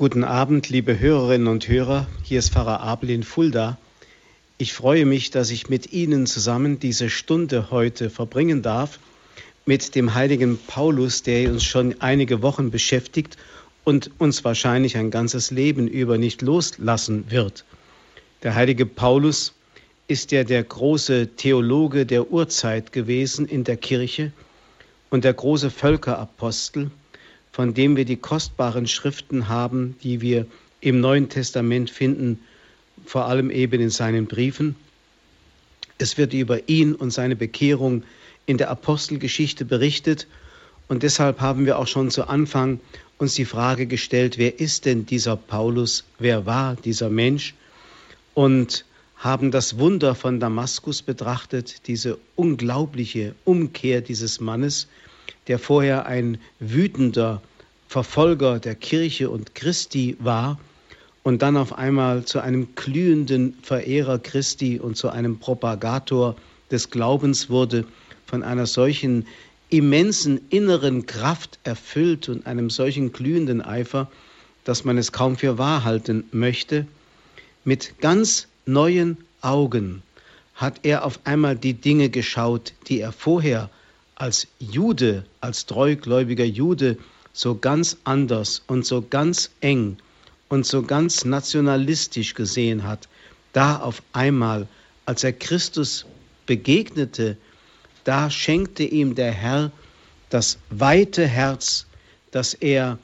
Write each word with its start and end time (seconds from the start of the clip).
Guten 0.00 0.24
Abend, 0.24 0.70
liebe 0.70 0.98
Hörerinnen 0.98 1.46
und 1.46 1.68
Hörer. 1.68 2.06
Hier 2.22 2.38
ist 2.38 2.54
Pfarrer 2.54 2.80
Abel 2.80 3.10
in 3.10 3.22
Fulda. 3.22 3.76
Ich 4.56 4.72
freue 4.72 5.04
mich, 5.04 5.30
dass 5.30 5.50
ich 5.50 5.68
mit 5.68 5.92
Ihnen 5.92 6.24
zusammen 6.24 6.78
diese 6.78 7.10
Stunde 7.10 7.70
heute 7.70 8.08
verbringen 8.08 8.62
darf 8.62 8.98
mit 9.66 9.94
dem 9.94 10.14
heiligen 10.14 10.56
Paulus, 10.56 11.22
der 11.22 11.50
uns 11.50 11.64
schon 11.64 12.00
einige 12.00 12.40
Wochen 12.40 12.70
beschäftigt 12.70 13.36
und 13.84 14.10
uns 14.16 14.42
wahrscheinlich 14.42 14.96
ein 14.96 15.10
ganzes 15.10 15.50
Leben 15.50 15.86
über 15.86 16.16
nicht 16.16 16.40
loslassen 16.40 17.30
wird. 17.30 17.66
Der 18.42 18.54
heilige 18.54 18.86
Paulus 18.86 19.52
ist 20.08 20.32
ja 20.32 20.44
der 20.44 20.64
große 20.64 21.36
Theologe 21.36 22.06
der 22.06 22.30
Urzeit 22.30 22.92
gewesen 22.92 23.44
in 23.44 23.64
der 23.64 23.76
Kirche 23.76 24.32
und 25.10 25.24
der 25.24 25.34
große 25.34 25.68
Völkerapostel 25.70 26.90
von 27.52 27.74
dem 27.74 27.96
wir 27.96 28.04
die 28.04 28.16
kostbaren 28.16 28.86
Schriften 28.86 29.48
haben, 29.48 29.96
die 30.02 30.20
wir 30.20 30.46
im 30.80 31.00
Neuen 31.00 31.28
Testament 31.28 31.90
finden, 31.90 32.38
vor 33.04 33.26
allem 33.26 33.50
eben 33.50 33.80
in 33.80 33.90
seinen 33.90 34.26
Briefen. 34.26 34.76
Es 35.98 36.16
wird 36.16 36.32
über 36.32 36.68
ihn 36.68 36.94
und 36.94 37.10
seine 37.10 37.36
Bekehrung 37.36 38.04
in 38.46 38.56
der 38.56 38.70
Apostelgeschichte 38.70 39.64
berichtet. 39.64 40.26
Und 40.88 41.02
deshalb 41.02 41.40
haben 41.40 41.66
wir 41.66 41.78
auch 41.78 41.86
schon 41.86 42.10
zu 42.10 42.28
Anfang 42.28 42.80
uns 43.18 43.34
die 43.34 43.44
Frage 43.44 43.86
gestellt, 43.86 44.38
wer 44.38 44.58
ist 44.60 44.86
denn 44.86 45.04
dieser 45.04 45.36
Paulus, 45.36 46.04
wer 46.18 46.46
war 46.46 46.76
dieser 46.76 47.10
Mensch? 47.10 47.54
Und 48.34 48.84
haben 49.16 49.50
das 49.50 49.78
Wunder 49.78 50.14
von 50.14 50.40
Damaskus 50.40 51.02
betrachtet, 51.02 51.86
diese 51.86 52.18
unglaubliche 52.36 53.34
Umkehr 53.44 54.00
dieses 54.00 54.40
Mannes, 54.40 54.88
der 55.46 55.58
vorher 55.58 56.06
ein 56.06 56.38
wütender 56.58 57.42
Verfolger 57.88 58.58
der 58.58 58.74
Kirche 58.74 59.30
und 59.30 59.54
Christi 59.54 60.16
war 60.20 60.58
und 61.22 61.42
dann 61.42 61.56
auf 61.56 61.76
einmal 61.76 62.24
zu 62.24 62.40
einem 62.40 62.74
glühenden 62.74 63.54
Verehrer 63.62 64.18
Christi 64.18 64.78
und 64.78 64.96
zu 64.96 65.08
einem 65.10 65.38
Propagator 65.38 66.36
des 66.70 66.90
Glaubens 66.90 67.50
wurde, 67.50 67.84
von 68.26 68.42
einer 68.42 68.66
solchen 68.66 69.26
immensen 69.70 70.40
inneren 70.50 71.06
Kraft 71.06 71.58
erfüllt 71.64 72.28
und 72.28 72.46
einem 72.46 72.70
solchen 72.70 73.12
glühenden 73.12 73.60
Eifer, 73.60 74.10
dass 74.64 74.84
man 74.84 74.98
es 74.98 75.12
kaum 75.12 75.36
für 75.36 75.58
wahr 75.58 75.84
halten 75.84 76.24
möchte, 76.32 76.86
mit 77.64 77.98
ganz 78.00 78.46
neuen 78.66 79.18
Augen 79.40 80.02
hat 80.54 80.80
er 80.82 81.04
auf 81.04 81.20
einmal 81.24 81.56
die 81.56 81.74
Dinge 81.74 82.10
geschaut, 82.10 82.74
die 82.88 83.00
er 83.00 83.12
vorher 83.12 83.70
als 84.20 84.46
Jude, 84.58 85.24
als 85.40 85.64
treugläubiger 85.64 86.44
Jude 86.44 86.98
so 87.32 87.54
ganz 87.54 87.96
anders 88.04 88.62
und 88.66 88.84
so 88.84 89.00
ganz 89.00 89.50
eng 89.62 89.96
und 90.50 90.66
so 90.66 90.82
ganz 90.82 91.24
nationalistisch 91.24 92.34
gesehen 92.34 92.86
hat, 92.86 93.08
da 93.54 93.78
auf 93.78 94.02
einmal, 94.12 94.68
als 95.06 95.24
er 95.24 95.32
Christus 95.32 96.04
begegnete, 96.44 97.38
da 98.04 98.28
schenkte 98.28 98.82
ihm 98.82 99.14
der 99.14 99.32
Herr 99.32 99.72
das 100.28 100.58
weite 100.68 101.26
Herz, 101.26 101.86
das 102.30 102.52
er 102.52 102.98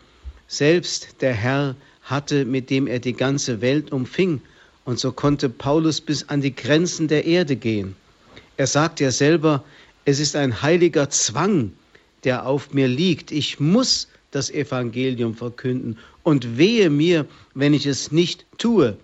selbst 0.49 1.23
der 1.23 1.33
Herr 1.33 1.77
hatte, 2.03 2.45
mit 2.45 2.69
dem 2.69 2.87
er 2.87 2.99
die 2.99 3.15
ganze 3.15 3.63
Welt 3.63 3.91
umfing. 3.91 4.43
Und 4.85 4.99
so 4.99 5.13
konnte 5.13 5.49
Paulus 5.49 5.99
bis 5.99 6.29
an 6.29 6.43
die 6.43 6.55
Grenzen 6.55 7.09
der 7.09 7.25
Erde 7.25 7.57
gehen. 7.57 7.97
Er 8.59 8.67
sagt 8.67 9.01
ja 9.01 9.11
selber, 9.11 9.65
es 10.07 10.21
ist 10.21 10.37
ein 10.37 10.63
heiliger 10.63 11.11
Zwang, 11.11 11.73
der 12.23 12.47
auf 12.47 12.73
mir 12.73 12.87
liegt. 12.87 13.33
Ich 13.33 13.59
muss 13.59 14.09
das 14.31 14.51
Evangelium 14.51 15.35
verkünden 15.35 15.99
und 16.23 16.57
wehe 16.57 16.91
mir, 16.91 17.27
wenn 17.55 17.75
ich 17.75 17.87
es 17.87 18.13
nicht 18.13 18.47
tue. 18.57 18.97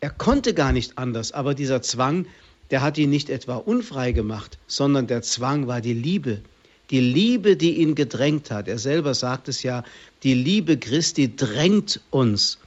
Er 0.00 0.10
konnte 0.10 0.54
gar 0.54 0.72
nicht 0.72 0.98
anders, 0.98 1.32
aber 1.32 1.54
dieser 1.54 1.82
Zwang, 1.82 2.26
der 2.70 2.80
hat 2.80 2.96
ihn 2.96 3.10
nicht 3.10 3.28
etwa 3.28 3.56
unfrei 3.56 4.12
gemacht, 4.12 4.56
sondern 4.68 5.08
der 5.08 5.22
Zwang 5.22 5.66
war 5.66 5.80
die 5.80 5.94
Liebe. 5.94 6.40
Die 6.90 7.00
Liebe, 7.00 7.56
die 7.56 7.78
ihn 7.78 7.96
gedrängt 7.96 8.52
hat. 8.52 8.68
Er 8.68 8.78
selber 8.78 9.14
sagt 9.14 9.48
es 9.48 9.64
ja, 9.64 9.82
die 10.22 10.34
Liebe 10.34 10.76
Christi 10.76 11.34
drängt 11.34 12.00
uns. 12.10 12.58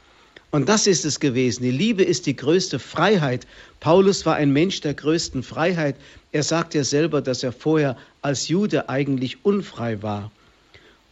Und 0.52 0.68
das 0.68 0.88
ist 0.88 1.06
es 1.06 1.20
gewesen. 1.20 1.64
Die 1.64 1.72
Liebe 1.72 2.04
ist 2.04 2.26
die 2.26 2.36
größte 2.36 2.80
Freiheit. 2.80 3.46
Paulus 3.80 4.26
war 4.26 4.36
ein 4.36 4.52
Mensch 4.52 4.82
der 4.82 4.96
größten 4.96 5.44
Freiheit. 5.44 5.96
Er 6.32 6.44
sagt 6.44 6.74
ja 6.74 6.84
selber, 6.84 7.22
dass 7.22 7.44
er 7.44 7.52
vorher 7.52 7.96
als 8.22 8.48
Jude 8.48 8.90
eigentlich 8.90 9.46
unfrei 9.46 10.02
war. 10.02 10.32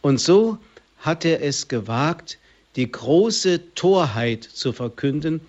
Und 0.02 0.20
so 0.20 0.58
hat 0.98 1.24
er 1.24 1.42
es 1.42 1.68
gewagt, 1.68 2.38
die 2.74 2.90
große 2.90 3.74
Torheit 3.74 4.42
zu 4.42 4.72
verkünden. 4.72 5.40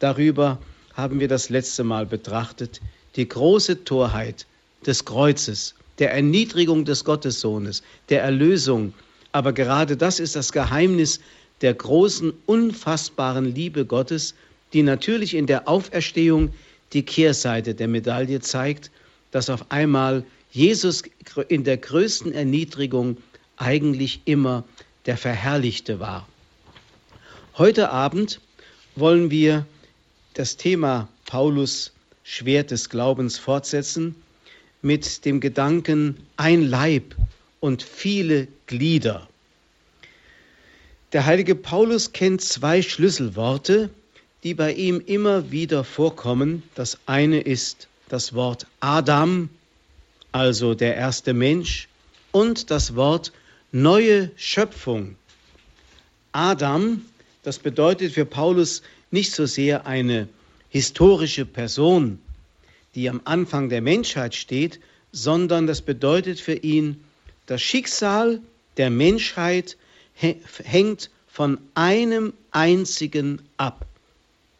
Darüber 0.00 0.58
haben 0.94 1.20
wir 1.20 1.28
das 1.28 1.48
letzte 1.48 1.84
Mal 1.84 2.06
betrachtet. 2.06 2.80
Die 3.14 3.28
große 3.28 3.84
Torheit 3.84 4.46
des 4.84 5.04
Kreuzes, 5.04 5.74
der 5.98 6.12
Erniedrigung 6.12 6.84
des 6.84 7.04
Gottessohnes, 7.04 7.82
der 8.08 8.22
Erlösung. 8.22 8.92
Aber 9.32 9.52
gerade 9.52 9.96
das 9.96 10.18
ist 10.18 10.34
das 10.34 10.52
Geheimnis 10.52 11.20
der 11.60 11.74
großen, 11.74 12.32
unfassbaren 12.46 13.54
Liebe 13.54 13.84
Gottes, 13.84 14.34
die 14.72 14.82
natürlich 14.82 15.34
in 15.34 15.46
der 15.46 15.68
Auferstehung 15.68 16.52
die 16.92 17.02
Kehrseite 17.02 17.74
der 17.74 17.88
Medaille 17.88 18.40
zeigt, 18.40 18.90
dass 19.30 19.50
auf 19.50 19.70
einmal 19.70 20.24
Jesus 20.50 21.02
in 21.48 21.64
der 21.64 21.76
größten 21.76 22.32
Erniedrigung 22.32 23.16
eigentlich 23.56 24.20
immer 24.24 24.64
der 25.06 25.16
Verherrlichte 25.16 26.00
war. 26.00 26.28
Heute 27.58 27.90
Abend 27.90 28.40
wollen 28.94 29.30
wir 29.30 29.66
das 30.34 30.56
Thema 30.56 31.08
Paulus 31.26 31.92
Schwert 32.22 32.70
des 32.70 32.90
Glaubens 32.90 33.38
fortsetzen 33.38 34.14
mit 34.82 35.24
dem 35.24 35.40
Gedanken 35.40 36.16
ein 36.36 36.62
Leib 36.62 37.14
und 37.60 37.82
viele 37.82 38.48
Glieder. 38.66 39.28
Der 41.12 41.24
heilige 41.24 41.54
Paulus 41.54 42.12
kennt 42.12 42.40
zwei 42.40 42.82
Schlüsselworte, 42.82 43.90
die 44.42 44.54
bei 44.54 44.72
ihm 44.72 45.00
immer 45.06 45.52
wieder 45.52 45.84
vorkommen. 45.84 46.64
Das 46.74 46.98
eine 47.06 47.40
ist 47.40 47.86
das 48.08 48.34
Wort 48.34 48.66
Adam, 48.80 49.48
also 50.32 50.74
der 50.74 50.96
erste 50.96 51.32
Mensch, 51.32 51.88
und 52.32 52.72
das 52.72 52.96
Wort 52.96 53.32
neue 53.70 54.32
Schöpfung. 54.36 55.14
Adam, 56.32 57.02
das 57.44 57.60
bedeutet 57.60 58.12
für 58.12 58.26
Paulus 58.26 58.82
nicht 59.12 59.32
so 59.32 59.46
sehr 59.46 59.86
eine 59.86 60.28
historische 60.70 61.46
Person, 61.46 62.18
die 62.96 63.08
am 63.08 63.20
Anfang 63.24 63.68
der 63.68 63.80
Menschheit 63.80 64.34
steht, 64.34 64.80
sondern 65.12 65.68
das 65.68 65.82
bedeutet 65.82 66.40
für 66.40 66.54
ihn, 66.54 67.04
das 67.46 67.62
Schicksal 67.62 68.40
der 68.76 68.90
Menschheit 68.90 69.76
hängt 70.16 71.10
von 71.26 71.58
einem 71.74 72.32
einzigen 72.50 73.42
ab. 73.58 73.86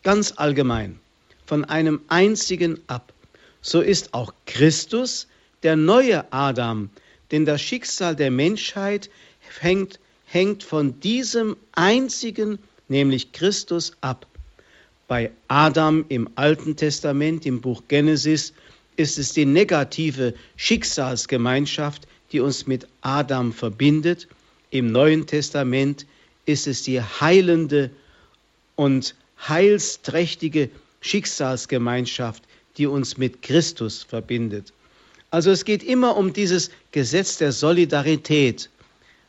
Ganz 0.02 0.34
allgemein, 0.36 0.98
von 1.46 1.64
einem 1.64 2.00
einzigen 2.08 2.78
ab. 2.86 3.12
So 3.62 3.80
ist 3.80 4.14
auch 4.14 4.32
Christus 4.46 5.26
der 5.62 5.76
neue 5.76 6.30
Adam, 6.32 6.90
denn 7.30 7.44
das 7.44 7.60
Schicksal 7.60 8.14
der 8.14 8.30
Menschheit 8.30 9.10
hängt, 9.60 9.98
hängt 10.26 10.62
von 10.62 11.00
diesem 11.00 11.56
einzigen, 11.72 12.58
nämlich 12.88 13.32
Christus, 13.32 13.92
ab. 14.00 14.26
Bei 15.08 15.30
Adam 15.48 16.04
im 16.08 16.28
Alten 16.34 16.76
Testament, 16.76 17.46
im 17.46 17.60
Buch 17.60 17.82
Genesis, 17.88 18.52
ist 18.96 19.18
es 19.18 19.32
die 19.32 19.46
negative 19.46 20.34
Schicksalsgemeinschaft, 20.56 22.06
die 22.32 22.40
uns 22.40 22.66
mit 22.66 22.86
Adam 23.00 23.52
verbindet. 23.52 24.28
Im 24.70 24.92
Neuen 24.92 25.26
Testament 25.26 26.06
ist 26.44 26.66
es 26.66 26.82
die 26.82 27.00
heilende 27.00 27.90
und 28.74 29.14
heilsträchtige 29.48 30.70
Schicksalsgemeinschaft, 31.00 32.42
die 32.76 32.86
uns 32.86 33.16
mit 33.16 33.42
Christus 33.42 34.02
verbindet. 34.02 34.72
Also 35.30 35.50
es 35.50 35.64
geht 35.64 35.82
immer 35.82 36.16
um 36.16 36.32
dieses 36.32 36.70
Gesetz 36.92 37.38
der 37.38 37.52
Solidarität. 37.52 38.70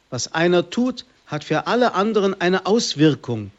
Was 0.10 0.34
einer 0.34 0.70
tut, 0.70 1.06
hat 1.26 1.44
für 1.44 1.68
alle 1.68 1.94
anderen 1.94 2.40
eine 2.40 2.66
Auswirkung. 2.66 3.52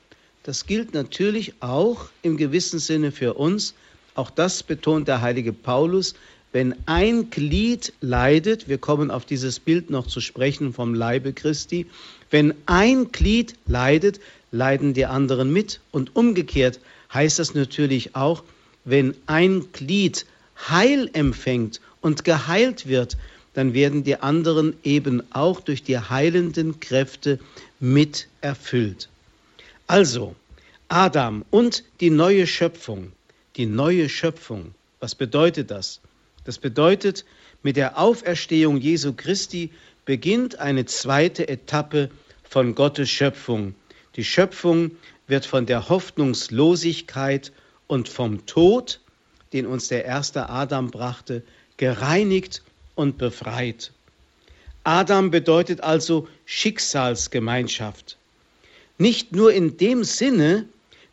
Das 0.43 0.67
gilt 0.67 0.95
natürlich 0.95 1.55
auch 1.61 2.09
im 2.23 2.37
gewissen 2.37 2.79
Sinne 2.79 3.13
für 3.13 3.35
uns. 3.35 3.75
Auch 4.15 4.31
das 4.31 4.63
betont 4.63 5.07
der 5.07 5.21
heilige 5.21 5.53
Paulus. 5.53 6.15
Wenn 6.53 6.75
ein 6.87 7.31
Glied 7.31 7.93
leidet, 8.01 8.69
wir 8.69 8.79
kommen 8.79 9.11
auf 9.11 9.27
dieses 9.27 9.61
Bild 9.61 9.91
noch 9.91 10.07
zu 10.07 10.21
sprechen 10.21 10.73
vom 10.73 10.95
Leibe 10.95 11.33
Christi, 11.33 11.87
wenn 12.31 12.55
ein 12.67 13.13
Glied 13.13 13.55
leidet, 13.67 14.21
leiden 14.51 14.95
die 14.95 15.07
anderen 15.07 15.53
mit. 15.53 15.81
Und 15.93 16.17
umgekehrt 16.17 16.81
heißt 17.13 17.39
das 17.39 17.55
natürlich 17.55 18.17
auch, 18.17 18.43
wenn 18.85 19.15
ein 19.27 19.67
Glied 19.73 20.25
Heil 20.69 21.11
empfängt 21.13 21.81
und 22.01 22.25
geheilt 22.25 22.89
wird, 22.89 23.17
dann 23.55 23.75
werden 23.75 24.05
die 24.05 24.17
anderen 24.17 24.75
eben 24.85 25.23
auch 25.33 25.61
durch 25.61 25.83
die 25.83 25.99
heilenden 25.99 26.81
Kräfte 26.81 27.39
mit 27.81 28.29
erfüllt. 28.41 29.09
Also, 29.87 30.35
Adam 30.89 31.45
und 31.51 31.85
die 32.01 32.11
neue 32.11 32.47
Schöpfung. 32.47 33.13
Die 33.57 33.67
neue 33.67 34.09
Schöpfung. 34.09 34.75
Was 35.01 35.15
bedeutet 35.15 35.71
das? 35.71 36.01
Das 36.49 36.57
bedeutet, 36.57 37.27
mit 37.63 37.77
der 37.77 37.99
Auferstehung 37.99 38.79
Jesu 38.79 39.13
Christi 39.13 39.69
beginnt 40.07 40.59
eine 40.59 40.87
zweite 40.87 41.47
Etappe 41.47 42.09
von 42.43 42.75
Gottes 42.75 43.11
Schöpfung. 43.11 43.75
Die 44.17 44.25
Schöpfung 44.25 44.93
wird 45.27 45.45
von 45.45 45.67
der 45.67 45.91
Hoffnungslosigkeit 45.91 47.53
und 47.87 48.09
vom 48.09 48.47
Tod, 48.47 49.01
den 49.53 49.67
uns 49.67 49.89
der 49.89 50.07
erste 50.07 50.49
Adam 50.49 50.91
brachte, 50.91 51.43
gereinigt 51.77 52.63
und 52.95 53.19
befreit. 53.19 53.93
Adam 54.85 55.31
bedeutet 55.31 55.83
also 55.83 56.29
Schicksalsgemeinschaft. 56.47 58.17
Nicht 58.97 59.33
nur 59.33 59.53
in 59.53 59.77
dem 59.77 60.03
Sinne, 60.03 60.65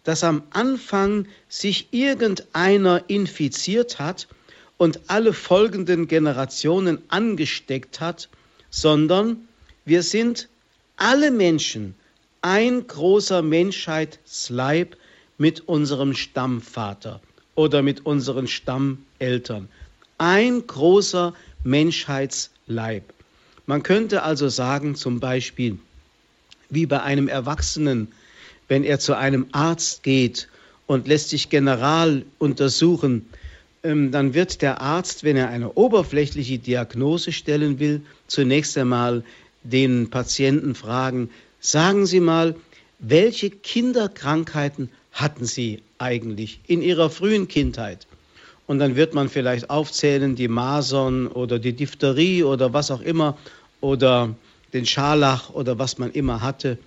dass 0.05 0.23
am 0.23 0.43
Anfang 0.51 1.27
sich 1.49 1.89
irgendeiner 1.91 3.03
infiziert 3.09 3.99
hat 3.99 4.29
und 4.77 4.99
alle 5.07 5.33
folgenden 5.33 6.07
Generationen 6.07 6.99
angesteckt 7.09 7.99
hat, 8.01 8.29
sondern 8.69 9.47
wir 9.85 10.03
sind 10.03 10.49
alle 10.97 11.31
Menschen 11.31 11.95
ein 12.41 12.85
großer 12.85 13.41
Menschheitsleib 13.41 14.95
mit 15.37 15.67
unserem 15.67 16.13
Stammvater 16.13 17.21
oder 17.55 17.81
mit 17.81 18.05
unseren 18.05 18.47
Stammeltern. 18.47 19.67
Ein 20.17 20.65
großer 20.67 21.33
Menschheitsleib. 21.63 23.03
Man 23.65 23.81
könnte 23.81 24.23
also 24.23 24.47
sagen, 24.49 24.95
zum 24.95 25.19
Beispiel, 25.19 25.79
wie 26.69 26.85
bei 26.85 27.01
einem 27.01 27.27
Erwachsenen, 27.27 28.11
wenn 28.67 28.83
er 28.83 28.99
zu 28.99 29.17
einem 29.17 29.47
Arzt 29.51 30.03
geht 30.03 30.47
und 30.87 31.07
lässt 31.07 31.29
sich 31.29 31.49
general 31.49 32.23
untersuchen, 32.37 33.27
dann 33.85 34.33
wird 34.33 34.61
der 34.61 34.81
Arzt, 34.81 35.23
wenn 35.23 35.37
er 35.37 35.49
eine 35.49 35.73
oberflächliche 35.73 36.57
Diagnose 36.57 37.31
stellen 37.31 37.79
will, 37.79 38.01
zunächst 38.27 38.77
einmal 38.77 39.23
den 39.63 40.09
Patienten 40.09 40.73
fragen, 40.73 41.29
sagen 41.59 42.05
Sie 42.05 42.19
mal, 42.19 42.55
welche 42.99 43.49
Kinderkrankheiten 43.49 44.89
hatten 45.11 45.45
Sie 45.45 45.81
eigentlich 45.99 46.59
in 46.67 46.81
Ihrer 46.81 47.09
frühen 47.09 47.47
Kindheit? 47.47 48.07
Und 48.67 48.79
dann 48.79 48.95
wird 48.95 49.13
man 49.13 49.29
vielleicht 49.29 49.69
aufzählen, 49.69 50.35
die 50.35 50.47
Masern 50.47 51.27
oder 51.27 51.59
die 51.59 51.73
Diphtherie 51.73 52.43
oder 52.43 52.73
was 52.73 52.89
auch 52.89 53.01
immer 53.01 53.37
oder 53.81 54.33
den 54.73 54.85
Scharlach 54.85 55.51
oder 55.51 55.77
was 55.77 55.99
man 55.99 56.11
immer 56.11 56.41
hatte. 56.41 56.79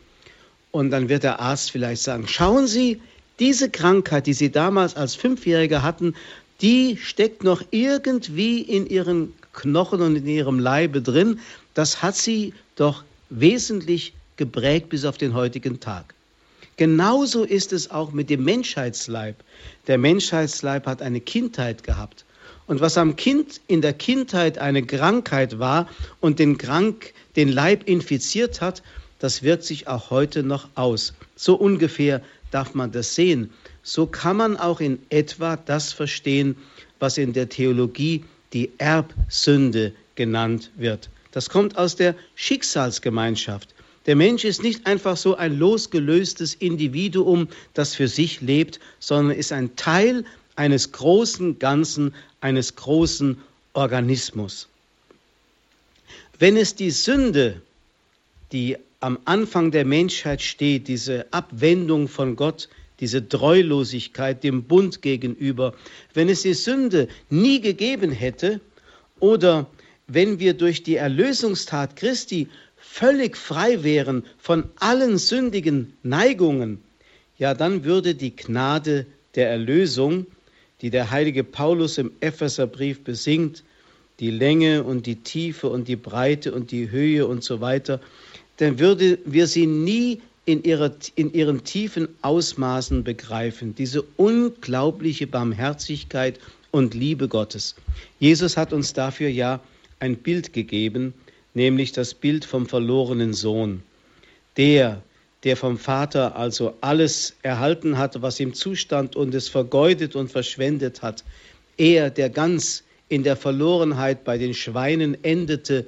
Und 0.73 0.91
dann 0.91 1.09
wird 1.09 1.23
der 1.23 1.39
Arzt 1.39 1.71
vielleicht 1.71 2.03
sagen, 2.03 2.27
schauen 2.27 2.67
Sie, 2.67 3.01
diese 3.39 3.71
Krankheit, 3.71 4.27
die 4.27 4.33
Sie 4.33 4.51
damals 4.51 4.97
als 4.97 5.15
Fünfjähriger 5.15 5.83
hatten, 5.83 6.15
die 6.61 6.97
steckt 6.97 7.45
noch 7.45 7.63
irgendwie 7.71 8.61
in 8.61 8.87
Ihren 8.87 9.33
Knochen 9.53 10.01
und 10.01 10.17
in 10.17 10.27
Ihrem 10.27 10.59
Leibe 10.59 11.01
drin. 11.01 11.41
Das 11.75 12.03
hat 12.03 12.17
Sie 12.17 12.53
doch 12.77 13.05
wesentlich 13.31 14.13
geprägt 14.37 14.89
bis 14.89 15.05
auf 15.05 15.19
den 15.19 15.35
heutigen 15.35 15.81
Tag. 15.81 16.15
Genauso 16.77 17.43
ist 17.43 17.73
es 17.73 17.91
auch 17.91 18.13
mit 18.13 18.31
dem 18.31 18.45
Menschheitsleib. 18.45 19.37
Der 19.89 19.99
Menschheitsleib 19.99 20.87
hat 20.87 21.03
eine 21.03 21.21
Kindheit 21.21 21.83
gehabt. 21.83 22.25
Und 22.69 22.81
was 22.81 22.99
am 22.99 23.17
Kind 23.17 23.61
in 23.67 23.81
der 23.81 23.95
Kindheit 23.95 24.59
eine 24.59 24.85
Krankheit 24.85 25.59
war 25.59 25.89
und 26.21 26.39
den, 26.39 26.59
Krank, 26.59 27.15
den 27.35 27.49
Leib 27.49 27.89
infiziert 27.89 28.61
hat, 28.61 28.83
das 29.19 29.43
wirkt 29.43 29.65
sich 29.65 29.89
auch 29.89 30.11
heute 30.11 30.43
noch 30.43 30.69
aus. 30.77 31.15
So 31.35 31.57
ungefähr 31.57 32.23
darf 32.51 32.75
man 32.75 32.93
das 32.93 33.15
sehen. 33.15 33.51
So 33.89 34.05
kann 34.05 34.37
man 34.37 34.59
auch 34.59 34.81
in 34.81 34.99
etwa 35.09 35.57
das 35.57 35.95
verstehen, 35.95 36.57
was 36.99 37.17
in 37.17 37.33
der 37.33 37.49
Theologie 37.49 38.23
die 38.53 38.71
Erbsünde 38.77 39.95
genannt 40.15 40.71
wird. 40.77 41.09
Das 41.33 41.49
kommt 41.49 41.79
aus 41.79 41.97
der 41.97 42.15
Schicksalsgemeinschaft. 42.35 43.75
Der 44.05 44.15
Mensch 44.15 44.45
ist 44.45 44.63
nicht 44.63 44.87
einfach 44.87 45.17
so 45.17 45.37
ein 45.37 45.59
losgelöstes 45.59 46.53
Individuum, 46.53 47.49
das 47.73 47.95
für 47.95 48.09
sich 48.09 48.43
lebt, 48.43 48.79
sondern 48.99 49.35
ist 49.35 49.53
ein 49.53 49.75
Teil 49.77 50.27
eines 50.55 50.93
großen 50.93 51.59
Ganzen, 51.59 52.15
eines 52.43 52.77
großen 52.77 53.39
Organismus. 53.73 54.69
Wenn 56.39 56.59
es 56.59 56.75
die 56.75 56.91
Sünde, 56.91 57.63
die 58.53 58.77
am 59.01 59.19
Anfang 59.25 59.71
der 59.71 59.87
Menschheit 59.87 60.43
steht, 60.43 60.89
diese 60.89 61.25
Abwendung 61.33 62.07
von 62.07 62.37
Gott, 62.37 62.69
diese 63.01 63.29
Treulosigkeit 63.29 64.43
dem 64.43 64.65
Bund 64.65 65.03
gegenüber, 65.03 65.75
wenn 66.15 66.29
es 66.29 66.43
die 66.43 66.55
Sünde 66.55 67.09
nie 67.31 67.61
gegeben 67.61 68.11
hätte 68.11 68.61
oder 69.21 69.67
wenn 70.07 70.39
wir 70.39 70.55
durch 70.55 70.83
die 70.83 70.97
Erlösungstat 70.97 71.97
Christi 71.97 72.49
völlig 72.77 73.37
frei 73.37 73.83
wären 73.83 74.25
von 74.39 74.65
allen 74.77 75.19
sündigen 75.19 75.93
Neigungen, 76.03 76.83
ja, 77.37 77.55
dann 77.55 77.85
würde 77.85 78.15
die 78.15 78.35
Gnade 78.35 79.07
der 79.35 79.51
Erlösung, 79.51 80.27
die 80.81 80.91
der 80.91 81.11
heilige 81.11 81.45
Paulus 81.45 81.99
im 81.99 82.11
Epheserbrief 82.21 83.05
besingt, 83.05 83.63
die 84.19 84.31
Länge 84.31 84.83
und 84.83 85.07
die 85.07 85.17
Tiefe 85.17 85.69
und 85.69 85.87
die 85.87 85.97
Breite 85.97 86.53
und 86.53 86.73
die 86.73 86.91
Höhe 86.91 87.27
und 87.27 87.45
so 87.45 87.61
weiter, 87.61 88.01
dann 88.57 88.81
würden 88.81 89.19
wir 89.25 89.47
sie 89.47 89.67
nie 89.67 90.21
in, 90.49 90.65
ihrer, 90.65 90.93
in 91.15 91.35
ihren 91.35 91.63
tiefen 91.63 92.09
Ausmaßen 92.23 93.05
begreifen, 93.05 93.75
diese 93.75 94.01
unglaubliche 94.17 95.27
Barmherzigkeit 95.27 96.41
und 96.71 96.95
Liebe 96.95 97.29
Gottes. 97.29 97.75
Jesus 98.19 98.57
hat 98.57 98.73
uns 98.73 98.95
dafür 98.95 99.29
ja 99.29 99.61
ein 100.01 100.17
Bild 100.17 100.55
gegeben, 100.55 101.13
nämlich 101.53 101.93
das 101.93 102.15
Bild 102.15 102.47
vom 102.47 102.65
verlorenen 102.65 103.35
Sohn. 103.35 103.83
Der, 104.57 105.03
der 105.45 105.59
vom 105.59 105.77
Vater 105.77 106.35
also 106.35 106.73
alles 106.81 107.37
erhalten 107.43 107.99
hat, 107.99 108.23
was 108.23 108.41
ihm 108.41 108.55
zustand 108.55 109.17
und 109.17 109.35
es 109.35 109.51
vergeudet 109.51 110.17
und 110.17 110.33
verschwendet 110.33 111.03
hat. 111.03 111.25
Er, 111.77 112.09
der 112.09 112.31
ganz 112.31 112.85
in 113.11 113.23
der 113.23 113.37
Verlorenheit 113.37 114.25
bei 114.25 114.39
den 114.39 114.55
Schweinen 114.55 115.23
endete, 115.23 115.87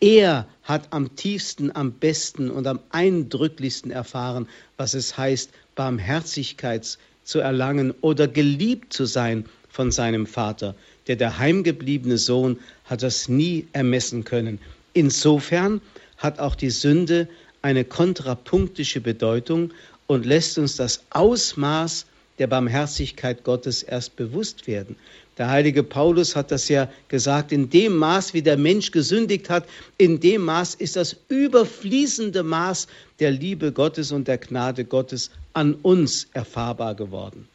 er 0.00 0.46
hat 0.62 0.92
am 0.92 1.14
tiefsten, 1.16 1.74
am 1.74 1.92
besten 1.92 2.50
und 2.50 2.66
am 2.66 2.80
eindrücklichsten 2.90 3.90
erfahren, 3.90 4.48
was 4.76 4.94
es 4.94 5.16
heißt, 5.16 5.50
Barmherzigkeit 5.74 6.98
zu 7.24 7.40
erlangen 7.40 7.94
oder 8.02 8.28
geliebt 8.28 8.92
zu 8.92 9.04
sein 9.04 9.44
von 9.68 9.90
seinem 9.90 10.26
Vater. 10.26 10.74
Der 11.06 11.16
der 11.16 11.38
heimgebliebene 11.38 12.18
Sohn 12.18 12.58
hat 12.84 13.02
das 13.02 13.28
nie 13.28 13.66
ermessen 13.72 14.24
können. 14.24 14.58
Insofern 14.92 15.80
hat 16.18 16.38
auch 16.38 16.54
die 16.54 16.70
Sünde 16.70 17.28
eine 17.62 17.84
kontrapunktische 17.84 19.00
Bedeutung 19.00 19.72
und 20.06 20.24
lässt 20.24 20.58
uns 20.58 20.76
das 20.76 21.02
Ausmaß 21.10 22.06
der 22.38 22.46
Barmherzigkeit 22.46 23.44
Gottes 23.44 23.82
erst 23.82 24.16
bewusst 24.16 24.66
werden. 24.66 24.96
Der 25.38 25.50
heilige 25.50 25.82
Paulus 25.82 26.34
hat 26.34 26.50
das 26.50 26.68
ja 26.68 26.90
gesagt, 27.08 27.52
in 27.52 27.68
dem 27.68 27.96
Maß, 27.96 28.32
wie 28.32 28.40
der 28.40 28.56
Mensch 28.56 28.90
gesündigt 28.90 29.50
hat, 29.50 29.68
in 29.98 30.18
dem 30.18 30.42
Maß 30.42 30.74
ist 30.76 30.96
das 30.96 31.16
überfließende 31.28 32.42
Maß 32.42 32.86
der 33.20 33.32
Liebe 33.32 33.70
Gottes 33.70 34.12
und 34.12 34.28
der 34.28 34.38
Gnade 34.38 34.84
Gottes 34.84 35.30
an 35.52 35.74
uns 35.74 36.28
erfahrbar 36.32 36.94
geworden. 36.94 37.46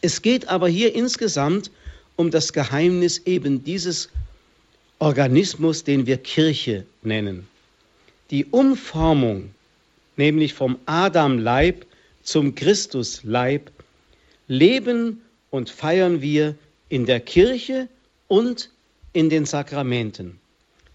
Es 0.00 0.20
geht 0.22 0.48
aber 0.48 0.68
hier 0.68 0.94
insgesamt 0.94 1.70
um 2.16 2.30
das 2.30 2.52
Geheimnis 2.52 3.18
eben 3.26 3.62
dieses 3.62 4.08
Organismus, 4.98 5.84
den 5.84 6.06
wir 6.06 6.16
Kirche 6.16 6.84
nennen. 7.02 7.46
Die 8.30 8.44
Umformung, 8.46 9.50
nämlich 10.16 10.54
vom 10.54 10.78
Adam-Leib 10.86 11.86
zum 12.22 12.54
Christus-Leib, 12.54 13.70
leben 14.48 15.20
und 15.54 15.70
feiern 15.70 16.20
wir 16.20 16.56
in 16.88 17.06
der 17.06 17.20
Kirche 17.20 17.88
und 18.26 18.70
in 19.12 19.30
den 19.30 19.44
Sakramenten. 19.44 20.40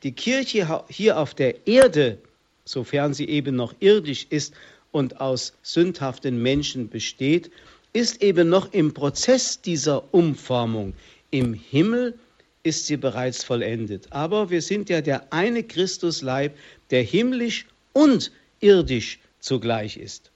Die 0.04 0.12
Kirche 0.12 0.84
hier 0.90 1.18
auf 1.18 1.34
der 1.34 1.66
Erde, 1.66 2.18
sofern 2.66 3.14
sie 3.14 3.30
eben 3.30 3.56
noch 3.56 3.74
irdisch 3.80 4.28
ist 4.30 4.54
und 4.92 5.22
aus 5.22 5.54
sündhaften 5.64 6.42
Menschen 6.42 6.90
besteht, 6.90 7.50
ist 7.94 8.22
eben 8.22 8.50
noch 8.50 8.74
im 8.74 8.94
Prozess 8.94 9.62
dieser 9.62 10.14
Umformung. 10.14 10.92
Im 11.32 11.54
Himmel 11.54 12.20
ist 12.64 12.86
sie 12.86 12.98
bereits 12.98 13.46
vollendet. 13.46 14.08
Aber 14.10 14.50
wir 14.50 14.62
sind 14.62 14.90
ja 14.90 15.00
der 15.00 15.32
eine 15.32 15.64
Christusleib, 15.64 16.54
der 16.92 17.04
himmlisch 17.04 17.66
und 17.94 18.30
irdisch 18.60 19.20
zugleich 19.40 19.96
ist. 19.96 20.32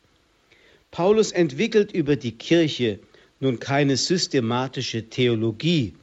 Paulus 0.91 1.33
entwickelt 1.33 1.91
über 1.91 2.15
die 2.15 2.31
Kirche 2.31 2.99
nun 3.43 3.59
keine 3.59 3.97
systematische 3.97 5.03
Theologie. 5.03 5.93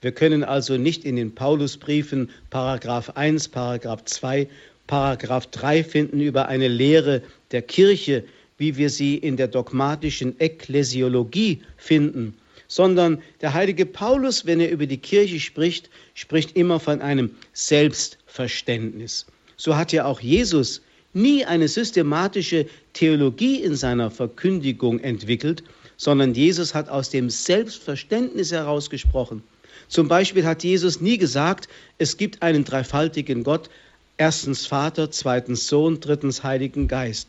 Wir 0.00 0.12
können 0.12 0.44
also 0.44 0.76
nicht 0.76 1.04
in 1.04 1.16
den 1.16 1.34
Paulusbriefen 1.34 2.30
Paragraph 2.50 3.10
1, 3.10 3.48
Paragraph 3.48 4.04
2, 4.04 4.48
Paragraph 4.86 5.46
3 5.48 5.84
finden 5.84 6.20
über 6.20 6.48
eine 6.48 6.68
Lehre 6.68 7.22
der 7.50 7.62
Kirche, 7.62 8.24
wie 8.58 8.76
wir 8.76 8.90
sie 8.90 9.16
in 9.16 9.36
der 9.36 9.48
dogmatischen 9.48 10.40
Ekklesiologie 10.40 11.60
finden, 11.76 12.34
sondern 12.68 13.22
der 13.40 13.52
heilige 13.54 13.86
Paulus, 13.86 14.46
wenn 14.46 14.60
er 14.60 14.70
über 14.70 14.86
die 14.86 14.98
Kirche 14.98 15.40
spricht, 15.40 15.90
spricht 16.14 16.56
immer 16.56 16.80
von 16.80 17.00
einem 17.00 17.30
Selbstverständnis. 17.52 19.26
So 19.56 19.76
hat 19.76 19.92
ja 19.92 20.04
auch 20.04 20.20
Jesus 20.20 20.82
nie 21.12 21.44
eine 21.44 21.68
systematische 21.68 22.66
Theologie 22.92 23.62
in 23.62 23.74
seiner 23.74 24.10
Verkündigung 24.10 25.00
entwickelt, 25.00 25.62
sondern 25.96 26.34
Jesus 26.34 26.74
hat 26.74 26.88
aus 26.88 27.10
dem 27.10 27.30
Selbstverständnis 27.30 28.52
herausgesprochen. 28.52 29.42
Zum 29.88 30.08
Beispiel 30.08 30.44
hat 30.44 30.64
Jesus 30.64 31.00
nie 31.00 31.18
gesagt, 31.18 31.68
es 31.98 32.16
gibt 32.16 32.42
einen 32.42 32.64
dreifaltigen 32.64 33.44
Gott, 33.44 33.70
erstens 34.16 34.66
Vater, 34.66 35.10
zweitens 35.10 35.68
Sohn, 35.68 36.00
drittens 36.00 36.42
Heiligen 36.42 36.88
Geist. 36.88 37.28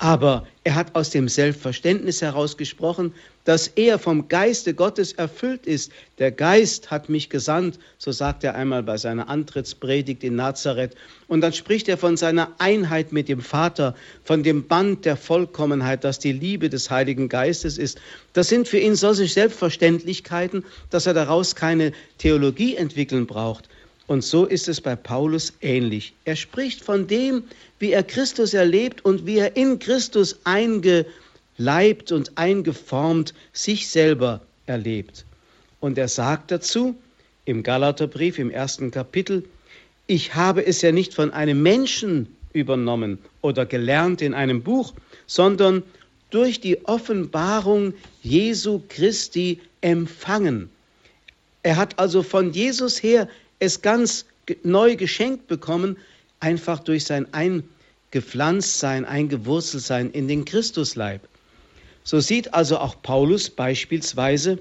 Aber 0.00 0.46
er 0.62 0.76
hat 0.76 0.94
aus 0.94 1.10
dem 1.10 1.28
Selbstverständnis 1.28 2.22
herausgesprochen, 2.22 3.12
dass 3.44 3.66
er 3.66 3.98
vom 3.98 4.28
Geiste 4.28 4.72
Gottes 4.72 5.12
erfüllt 5.12 5.66
ist. 5.66 5.90
Der 6.18 6.30
Geist 6.30 6.92
hat 6.92 7.08
mich 7.08 7.30
gesandt, 7.30 7.80
so 7.98 8.12
sagt 8.12 8.44
er 8.44 8.54
einmal 8.54 8.84
bei 8.84 8.96
seiner 8.96 9.28
Antrittspredigt 9.28 10.22
in 10.22 10.36
Nazareth. 10.36 10.94
Und 11.26 11.40
dann 11.40 11.52
spricht 11.52 11.88
er 11.88 11.98
von 11.98 12.16
seiner 12.16 12.52
Einheit 12.58 13.10
mit 13.10 13.28
dem 13.28 13.40
Vater, 13.40 13.96
von 14.22 14.44
dem 14.44 14.68
Band 14.68 15.04
der 15.04 15.16
Vollkommenheit, 15.16 16.04
das 16.04 16.20
die 16.20 16.32
Liebe 16.32 16.68
des 16.68 16.90
Heiligen 16.90 17.28
Geistes 17.28 17.76
ist. 17.76 18.00
Das 18.34 18.48
sind 18.48 18.68
für 18.68 18.78
ihn 18.78 18.94
solche 18.94 19.26
Selbstverständlichkeiten, 19.26 20.64
dass 20.90 21.06
er 21.06 21.14
daraus 21.14 21.56
keine 21.56 21.92
Theologie 22.18 22.76
entwickeln 22.76 23.26
braucht. 23.26 23.68
Und 24.08 24.24
so 24.24 24.46
ist 24.46 24.68
es 24.68 24.80
bei 24.80 24.96
Paulus 24.96 25.52
ähnlich. 25.60 26.14
Er 26.24 26.34
spricht 26.34 26.82
von 26.82 27.06
dem, 27.06 27.44
wie 27.78 27.92
er 27.92 28.02
Christus 28.02 28.54
erlebt 28.54 29.04
und 29.04 29.26
wie 29.26 29.38
er 29.38 29.56
in 29.56 29.78
Christus 29.78 30.38
eingeleibt 30.44 32.12
und 32.12 32.36
eingeformt 32.36 33.34
sich 33.52 33.88
selber 33.88 34.40
erlebt. 34.66 35.24
Und 35.80 35.98
er 35.98 36.08
sagt 36.08 36.50
dazu 36.50 36.96
im 37.44 37.62
Galaterbrief 37.62 38.38
im 38.38 38.50
ersten 38.50 38.90
Kapitel, 38.90 39.44
ich 40.06 40.34
habe 40.34 40.66
es 40.66 40.82
ja 40.82 40.90
nicht 40.90 41.14
von 41.14 41.32
einem 41.32 41.62
Menschen 41.62 42.34
übernommen 42.52 43.18
oder 43.42 43.66
gelernt 43.66 44.22
in 44.22 44.34
einem 44.34 44.62
Buch, 44.62 44.94
sondern 45.26 45.82
durch 46.30 46.60
die 46.60 46.84
Offenbarung 46.86 47.94
Jesu 48.22 48.82
Christi 48.88 49.60
empfangen. 49.80 50.70
Er 51.62 51.76
hat 51.76 51.98
also 51.98 52.22
von 52.22 52.52
Jesus 52.52 53.02
her 53.02 53.28
es 53.58 53.82
ganz 53.82 54.24
neu 54.62 54.96
geschenkt 54.96 55.46
bekommen, 55.46 55.96
einfach 56.40 56.80
durch 56.80 57.04
sein 57.04 57.26
Eingepflanztsein, 57.32 59.04
Eingewurzeltsein 59.04 60.10
in 60.10 60.28
den 60.28 60.44
Christusleib. 60.44 61.20
So 62.04 62.20
sieht 62.20 62.54
also 62.54 62.78
auch 62.78 63.02
Paulus 63.02 63.50
beispielsweise 63.50 64.58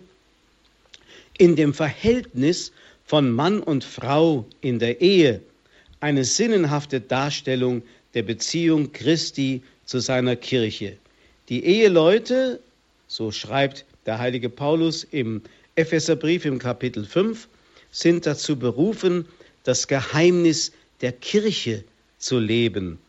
in 1.38 1.56
dem 1.56 1.74
Verhältnis 1.74 2.72
von 3.06 3.32
Mann 3.32 3.62
und 3.62 3.84
Frau 3.84 4.46
in 4.62 4.80
der 4.80 5.02
Ehe 5.02 5.42
eine 6.00 6.26
sinnenhafte 6.26 7.00
Darstellung 7.02 7.82
der 8.14 8.24
Beziehung 8.24 8.92
Christi 8.92 9.62
zu 9.86 10.00
seiner 10.00 10.36
Kirche. 10.36 10.98
Die 11.50 11.64
Eheleute, 11.64 12.60
so 13.08 13.32
schreibt 13.32 13.86
der 14.06 14.20
heilige 14.20 14.50
Paulus 14.50 15.06
im 15.06 15.42
Epheserbrief 15.76 16.46
im 16.46 16.60
Kapitel 16.60 17.06
5, 17.06 17.48
sind 17.92 18.26
dazu 18.26 18.58
berufen, 18.58 19.26
das 19.64 19.88
Geheimnis 19.88 20.72
der 21.02 21.12
Kirche 21.12 21.84
zu 22.18 22.40
leben. 22.40 23.00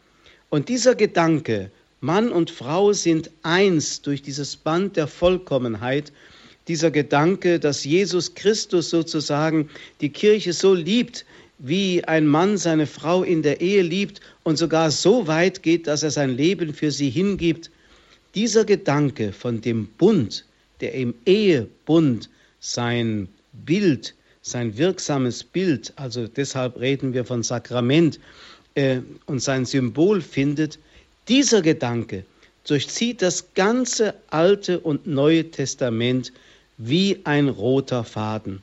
Und 0.51 0.69
dieser 0.69 0.95
Gedanke, 0.95 1.71
Mann 2.01 2.31
und 2.31 2.51
Frau 2.51 2.93
sind 2.93 3.31
eins 3.43 4.03
durch 4.03 4.23
dieses 4.23 4.57
Band 4.57 4.97
der 4.97 5.07
Vollkommenheit, 5.07 6.13
dieser 6.69 6.91
Gedanke, 6.91 7.59
dass 7.59 7.85
Jesus 7.85 8.35
Christus 8.35 8.91
sozusagen 8.91 9.69
die 10.01 10.11
Kirche 10.11 10.53
so 10.53 10.75
liebt, 10.75 11.25
wie 11.59 12.05
ein 12.05 12.27
Mann 12.27 12.57
seine 12.57 12.87
Frau 12.87 13.25
in 13.25 13.43
der 13.43 13.61
Ehe 13.61 13.83
liebt 13.83 14.21
und 14.45 14.57
sogar 14.57 14.91
so 14.91 15.27
weit 15.27 15.63
geht, 15.63 15.87
dass 15.87 16.03
er 16.03 16.11
sein 16.11 16.37
Leben 16.37 16.73
für 16.73 16.91
sie 16.91 17.11
hingibt, 17.11 17.71
dieser 18.35 18.65
Gedanke 18.65 19.33
von 19.33 19.61
dem 19.61 19.87
Bund, 19.87 20.45
der 20.81 20.95
im 20.95 21.15
Ehebund 21.25 22.29
sein 22.61 23.29
Bild 23.53 24.15
sein 24.49 24.77
wirksames 24.77 25.45
Bild, 25.45 25.93
also 25.97 26.27
deshalb 26.27 26.79
reden 26.81 27.13
wir 27.13 27.25
von 27.25 27.43
Sakrament, 27.43 28.19
äh, 28.75 29.01
und 29.27 29.41
sein 29.41 29.65
Symbol 29.65 30.21
findet, 30.21 30.79
dieser 31.29 31.63
Gedanke 31.63 32.25
durchzieht 32.67 33.23
das 33.23 33.55
ganze 33.55 34.15
Alte 34.31 34.81
und 34.81 35.07
Neue 35.07 35.51
Testament 35.51 36.33
wie 36.77 37.21
ein 37.25 37.49
roter 37.49 38.05
Faden. 38.05 38.63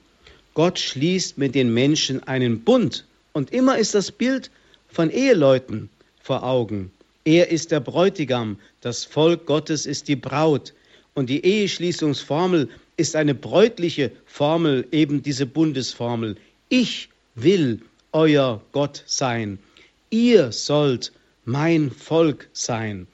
Gott 0.53 0.79
schließt 0.79 1.37
mit 1.37 1.53
den 1.53 1.73
Menschen 1.73 2.23
einen 2.23 2.61
Bund 2.61 3.05
und 3.33 3.51
immer 3.51 3.77
ist 3.77 3.93
das 3.93 4.11
Bild 4.11 4.49
von 4.87 5.09
Eheleuten 5.09 5.89
vor 6.21 6.43
Augen. 6.43 6.91
Er 7.25 7.49
ist 7.49 7.71
der 7.71 7.79
Bräutigam, 7.79 8.57
das 8.81 9.03
Volk 9.03 9.45
Gottes 9.45 9.85
ist 9.85 10.07
die 10.07 10.15
Braut 10.15 10.73
und 11.15 11.29
die 11.29 11.43
Eheschließungsformel 11.43 12.69
ist 12.97 13.15
eine 13.15 13.35
bräutliche 13.35 14.11
Formel, 14.25 14.87
eben 14.91 15.21
diese 15.21 15.45
Bundesformel. 15.45 16.37
Ich 16.69 17.09
will 17.35 17.81
euer 18.13 18.61
Gott 18.71 19.03
sein. 19.05 19.59
Ihr 20.09 20.51
sollt 20.51 21.11
mein 21.43 21.91
Volk 21.91 22.47
sein. 22.53 23.07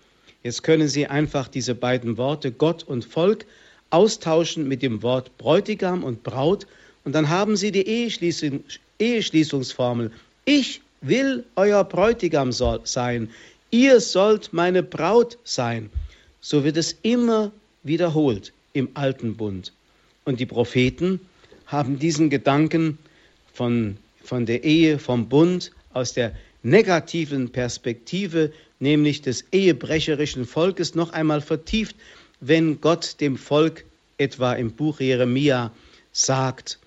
Jetzt 0.44 0.64
können 0.64 0.88
Sie 0.88 1.08
einfach 1.08 1.48
diese 1.48 1.76
beiden 1.76 2.18
Worte 2.18 2.52
Gott 2.52 2.84
und 2.84 3.06
Volk 3.06 3.46
austauschen 3.90 4.68
mit 4.68 4.82
dem 4.82 5.02
Wort 5.02 5.38
Bräutigam 5.38 6.04
und 6.04 6.24
Braut 6.24 6.68
und 7.04 7.14
dann 7.14 7.30
haben 7.30 7.56
Sie 7.58 7.72
die 7.72 7.88
Eheschließung, 7.88 8.64
Eheschließungsformel. 9.00 10.12
Ich 10.46 10.82
will 11.02 11.44
euer 11.56 11.84
Bräutigam 11.84 12.52
sein. 12.52 13.30
Ihr 13.72 14.00
sollt 14.00 14.54
meine 14.54 14.84
Braut 14.84 15.38
sein. 15.44 15.90
So 16.42 16.64
wird 16.64 16.78
es 16.78 16.96
immer 17.02 17.52
wiederholt 17.84 18.54
im 18.74 18.90
alten 18.94 19.36
Bund. 19.36 19.74
Und 20.26 20.40
die 20.40 20.46
Propheten 20.46 21.20
haben 21.66 22.00
diesen 22.00 22.30
Gedanken 22.30 22.98
von, 23.54 23.98
von 24.24 24.46
der 24.46 24.64
Ehe, 24.64 25.00
vom 25.00 25.30
Bund 25.30 25.72
aus 25.94 26.14
der 26.14 26.36
negativen 26.64 27.52
Perspektive, 27.52 28.52
nämlich 28.80 29.22
des 29.22 29.46
ehebrecherischen 29.52 30.46
Volkes, 30.46 30.96
noch 30.96 31.14
einmal 31.14 31.42
vertieft, 31.42 31.96
wenn 32.40 32.82
Gott 32.82 33.20
dem 33.20 33.38
Volk 33.38 33.86
etwa 34.18 34.54
im 34.54 34.72
Buch 34.72 35.00
Jeremia 35.00 35.72
sagt, 36.12 36.80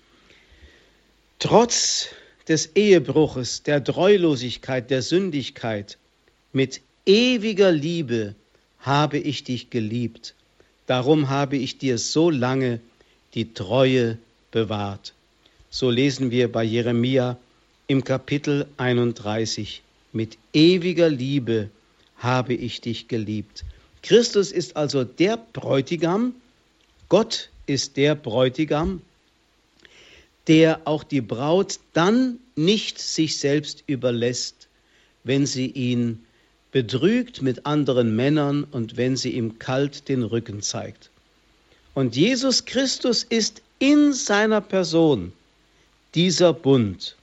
trotz 1.39 2.09
des 2.47 2.75
Ehebruches, 2.75 3.63
der 3.63 3.83
Treulosigkeit, 3.83 4.89
der 4.91 5.01
Sündigkeit, 5.01 5.97
mit 6.53 6.81
ewiger 7.05 7.71
Liebe 7.71 8.35
habe 8.79 9.17
ich 9.17 9.43
dich 9.43 9.69
geliebt. 9.69 10.35
Darum 10.87 11.29
habe 11.29 11.57
ich 11.57 11.77
dir 11.77 11.97
so 11.97 12.29
lange 12.29 12.79
die 13.33 13.53
Treue 13.53 14.17
bewahrt. 14.51 15.13
So 15.69 15.89
lesen 15.89 16.31
wir 16.31 16.51
bei 16.51 16.63
Jeremia 16.63 17.37
im 17.87 18.03
Kapitel 18.03 18.67
31. 18.77 19.81
Mit 20.13 20.37
ewiger 20.53 21.09
Liebe 21.09 21.69
habe 22.17 22.53
ich 22.53 22.81
dich 22.81 23.07
geliebt. 23.07 23.65
Christus 24.01 24.51
ist 24.51 24.77
also 24.77 25.03
der 25.03 25.37
Bräutigam, 25.37 26.33
Gott 27.09 27.49
ist 27.65 27.97
der 27.97 28.15
Bräutigam, 28.15 29.01
der 30.47 30.81
auch 30.85 31.03
die 31.03 31.21
Braut 31.21 31.79
dann 31.93 32.39
nicht 32.55 32.99
sich 32.99 33.39
selbst 33.39 33.83
überlässt, 33.87 34.67
wenn 35.23 35.45
sie 35.45 35.67
ihn 35.67 36.23
betrügt 36.75 37.41
mit 37.41 37.65
anderen 37.65 38.17
Männern 38.17 38.65
und 38.65 38.97
wenn 38.97 39.15
sie 39.15 39.29
ihm 39.29 39.59
kalt 39.59 40.09
den 40.09 40.23
Rücken 40.23 40.61
zeigt. 40.61 41.09
Und 41.93 42.17
Jesus 42.17 42.65
Christus 42.65 43.23
ist 43.23 43.61
in 43.79 44.11
seiner 44.11 44.59
Person 44.59 45.31
dieser 46.15 46.51
Bund. 46.51 47.15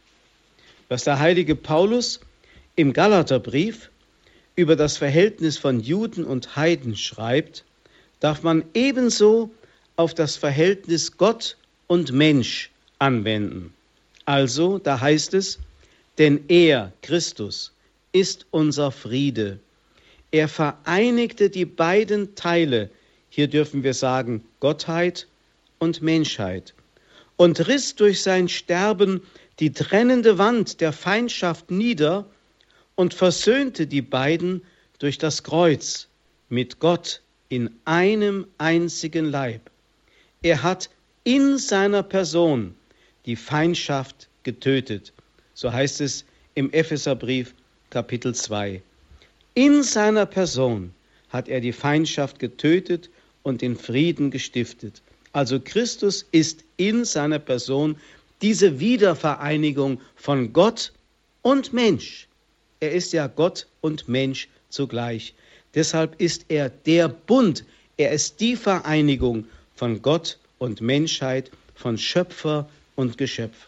Was 0.89 1.05
der 1.05 1.19
heilige 1.19 1.55
Paulus 1.55 2.19
im 2.77 2.95
Galaterbrief 2.95 3.91
über 4.57 4.75
das 4.75 4.97
Verhältnis 4.97 5.59
von 5.59 5.81
Juden 5.81 6.25
und 6.25 6.57
Heiden 6.57 6.97
schreibt, 6.97 7.63
darf 8.21 8.43
man 8.43 8.65
ebenso 8.73 9.51
auf 9.97 10.15
das 10.15 10.35
Verhältnis 10.35 11.19
Gott 11.19 11.59
und 11.89 12.11
Mensch 12.11 12.71
anwenden. 13.01 13.75
Also, 14.25 14.79
da 14.79 14.99
heißt 14.99 15.35
es, 15.35 15.59
denn 16.17 16.43
er, 16.49 16.91
Christus, 17.03 17.71
ist 18.13 18.47
unser 18.51 18.91
Friede. 18.91 19.59
Er 20.31 20.49
vereinigte 20.49 21.51
die 21.51 21.65
beiden 21.65 22.35
Teile, 22.35 22.91
hier 23.29 23.49
dürfen 23.49 23.83
wir 23.83 23.95
sagen 23.95 24.45
Gottheit 24.61 25.27
und 25.79 26.03
Menschheit, 26.03 26.75
und 27.37 27.67
riss 27.67 27.97
durch 27.97 28.23
sein 28.23 28.49
Sterben 28.49 29.23
die 29.59 29.73
trennende 29.73 30.39
Wand 30.39 30.81
der 30.81 30.93
Feindschaft 30.93 31.71
nieder 31.71 32.27
und 32.95 33.15
versöhnte 33.15 33.87
die 33.87 34.03
beiden 34.03 34.63
durch 34.99 35.19
das 35.19 35.43
Kreuz 35.43 36.09
mit 36.49 36.79
Gott 36.79 37.23
in 37.49 37.71
einem 37.85 38.47
einzigen 38.59 39.27
Leib. 39.27 39.71
Er 40.43 40.63
hat 40.63 40.91
in 41.25 41.59
seiner 41.59 42.03
Person 42.03 42.75
die 43.27 43.37
Feindschaft 43.37 44.29
getötet. 44.43 45.13
So 45.55 45.73
heißt 45.73 46.01
es 46.01 46.25
im 46.55 46.73
Epheserbrief 46.73 47.55
Kapitel 47.93 48.35
2. 48.35 48.81
In 49.53 49.83
seiner 49.83 50.25
Person 50.25 50.95
hat 51.29 51.47
er 51.51 51.61
die 51.61 51.75
Feindschaft 51.75 52.39
getötet 52.39 53.11
und 53.43 53.61
den 53.61 53.77
Frieden 53.77 54.31
gestiftet. 54.31 55.03
Also 55.35 55.61
Christus 55.61 56.25
ist 56.33 56.65
in 56.79 57.05
seiner 57.05 57.39
Person 57.39 57.97
diese 58.41 58.81
Wiedervereinigung 58.81 60.01
von 60.17 60.55
Gott 60.55 60.95
und 61.43 61.75
Mensch. 61.75 62.29
Er 62.81 62.93
ist 62.93 63.13
ja 63.13 63.27
Gott 63.27 63.67
und 63.83 64.09
Mensch 64.09 64.49
zugleich. 64.71 65.35
Deshalb 65.75 66.19
ist 66.19 66.47
er 66.49 66.71
der 66.71 67.11
Bund, 67.11 67.63
er 67.99 68.13
ist 68.13 68.41
die 68.41 68.57
Vereinigung 68.57 69.45
von 69.77 70.01
Gott 70.01 70.39
und 70.57 70.81
Menschheit, 70.81 71.51
von 71.75 71.99
Schöpfer 71.99 72.71
und 72.97 73.19
Geschöpf. 73.19 73.67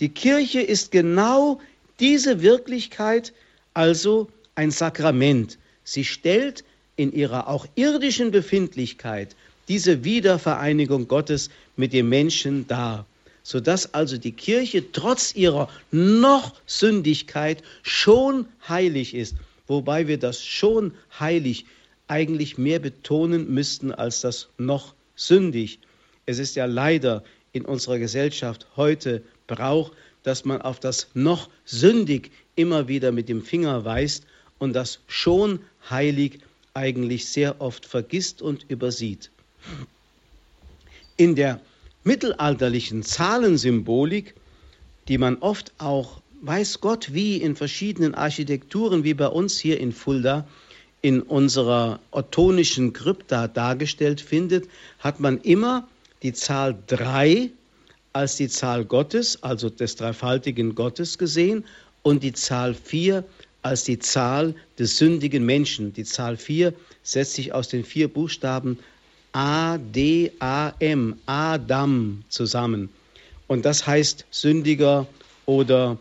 Die 0.00 0.08
Kirche 0.08 0.60
ist 0.60 0.90
genau 0.90 1.60
diese 2.00 2.42
Wirklichkeit, 2.42 3.32
also 3.74 4.28
ein 4.54 4.70
Sakrament. 4.70 5.58
Sie 5.84 6.04
stellt 6.04 6.64
in 6.96 7.12
ihrer 7.12 7.48
auch 7.48 7.66
irdischen 7.74 8.30
Befindlichkeit 8.30 9.36
diese 9.68 10.04
Wiedervereinigung 10.04 11.08
Gottes 11.08 11.50
mit 11.76 11.92
dem 11.92 12.08
Menschen 12.08 12.66
dar, 12.68 13.06
sodass 13.42 13.92
also 13.94 14.16
die 14.16 14.32
Kirche 14.32 14.92
trotz 14.92 15.34
ihrer 15.34 15.68
noch 15.90 16.54
Sündigkeit 16.66 17.62
schon 17.82 18.46
heilig 18.68 19.14
ist, 19.14 19.36
wobei 19.66 20.06
wir 20.06 20.18
das 20.18 20.44
schon 20.44 20.92
heilig 21.18 21.66
eigentlich 22.06 22.58
mehr 22.58 22.78
betonen 22.78 23.52
müssten 23.52 23.92
als 23.92 24.20
das 24.20 24.48
noch 24.58 24.94
sündig. 25.16 25.78
Es 26.26 26.38
ist 26.38 26.56
ja 26.56 26.66
leider 26.66 27.24
in 27.52 27.64
unserer 27.64 27.98
Gesellschaft 27.98 28.66
heute 28.76 29.22
Brauch, 29.46 29.92
dass 30.22 30.44
man 30.44 30.62
auf 30.62 30.80
das 30.80 31.08
noch 31.14 31.48
sündig 31.64 32.30
immer 32.56 32.88
wieder 32.88 33.12
mit 33.12 33.28
dem 33.28 33.42
Finger 33.42 33.84
weist 33.84 34.24
und 34.58 34.72
das 34.72 35.00
schon 35.06 35.60
heilig 35.88 36.38
eigentlich 36.74 37.26
sehr 37.26 37.60
oft 37.60 37.86
vergisst 37.86 38.42
und 38.42 38.64
übersieht. 38.68 39.30
In 41.16 41.34
der 41.34 41.60
mittelalterlichen 42.02 43.02
Zahlensymbolik, 43.02 44.34
die 45.08 45.18
man 45.18 45.36
oft 45.38 45.72
auch, 45.78 46.20
weiß 46.42 46.80
Gott 46.80 47.14
wie, 47.14 47.36
in 47.36 47.56
verschiedenen 47.56 48.14
Architekturen, 48.14 49.04
wie 49.04 49.14
bei 49.14 49.28
uns 49.28 49.58
hier 49.58 49.80
in 49.80 49.92
Fulda, 49.92 50.46
in 51.02 51.20
unserer 51.20 52.00
ottonischen 52.10 52.92
Krypta 52.92 53.46
dargestellt 53.46 54.20
findet, 54.20 54.68
hat 54.98 55.20
man 55.20 55.40
immer 55.42 55.86
die 56.22 56.32
Zahl 56.32 56.76
3 56.86 57.50
als 58.14 58.36
die 58.36 58.48
Zahl 58.48 58.84
Gottes, 58.84 59.42
also 59.42 59.68
des 59.68 59.96
dreifaltigen 59.96 60.74
Gottes 60.74 61.18
gesehen, 61.18 61.64
und 62.04 62.22
die 62.22 62.32
Zahl 62.32 62.74
4 62.74 63.24
als 63.62 63.82
die 63.84 63.98
Zahl 63.98 64.54
des 64.78 64.98
sündigen 64.98 65.44
Menschen. 65.44 65.92
Die 65.94 66.04
Zahl 66.04 66.36
4 66.36 66.72
setzt 67.02 67.32
sich 67.32 67.52
aus 67.52 67.68
den 67.68 67.84
vier 67.84 68.08
Buchstaben 68.08 68.78
A, 69.32 69.78
D, 69.78 70.30
A, 70.38 70.72
M, 70.78 71.16
Adam 71.26 72.22
zusammen. 72.28 72.90
Und 73.48 73.64
das 73.64 73.86
heißt 73.86 74.26
sündiger 74.30 75.08
oder 75.46 75.98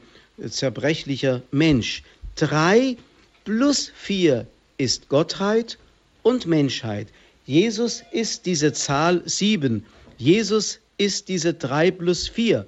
zerbrechlicher 0.48 1.42
Mensch. 1.52 2.04
3 2.36 2.98
plus 3.46 3.92
4 3.96 4.46
ist 4.78 5.08
Gottheit 5.10 5.78
und 6.22 6.46
Menschheit. 6.46 7.08
Jesus 7.46 8.04
ist 8.12 8.46
diese 8.46 8.74
Zahl 8.74 9.22
7. 9.26 9.86
Jesus 10.18 10.80
ist 10.98 11.30
diese 11.30 11.54
3 11.54 11.92
plus 11.92 12.28
4. 12.28 12.66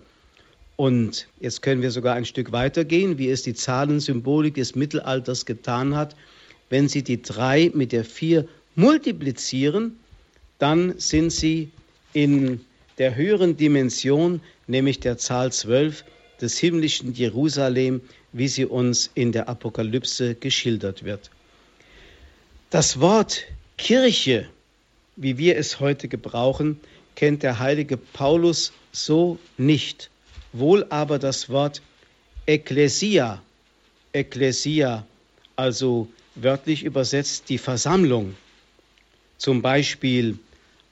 Und 0.75 1.27
jetzt 1.39 1.61
können 1.61 1.81
wir 1.81 1.91
sogar 1.91 2.15
ein 2.15 2.25
Stück 2.25 2.51
weitergehen, 2.51 3.17
wie 3.17 3.29
es 3.29 3.43
die 3.43 3.53
Zahlensymbolik 3.53 4.55
des 4.55 4.75
Mittelalters 4.75 5.45
getan 5.45 5.95
hat. 5.95 6.15
Wenn 6.69 6.89
Sie 6.89 7.03
die 7.03 7.21
3 7.21 7.71
mit 7.73 7.91
der 7.91 8.03
4 8.03 8.47
multiplizieren, 8.75 9.97
dann 10.59 10.95
sind 10.97 11.31
Sie 11.31 11.71
in 12.13 12.61
der 12.97 13.15
höheren 13.15 13.57
Dimension, 13.57 14.41
nämlich 14.67 14.99
der 14.99 15.17
Zahl 15.17 15.51
12 15.51 16.03
des 16.41 16.57
himmlischen 16.57 17.13
Jerusalem, 17.13 18.01
wie 18.33 18.47
sie 18.47 18.65
uns 18.65 19.09
in 19.15 19.31
der 19.31 19.47
Apokalypse 19.47 20.35
geschildert 20.35 21.03
wird. 21.03 21.29
Das 22.69 22.99
Wort 22.99 23.45
Kirche, 23.77 24.47
wie 25.15 25.37
wir 25.37 25.57
es 25.57 25.79
heute 25.79 26.07
gebrauchen, 26.07 26.79
kennt 27.15 27.43
der 27.43 27.59
heilige 27.59 27.97
Paulus 27.97 28.73
so 28.91 29.39
nicht, 29.57 30.09
wohl 30.59 30.85
aber 30.89 31.19
das 31.19 31.49
Wort 31.49 31.81
Ekklesia, 32.45 33.41
Ekklesia, 34.13 35.05
also 35.55 36.07
wörtlich 36.35 36.83
übersetzt 36.83 37.49
die 37.49 37.57
Versammlung. 37.57 38.35
Zum 39.37 39.61
Beispiel 39.61 40.37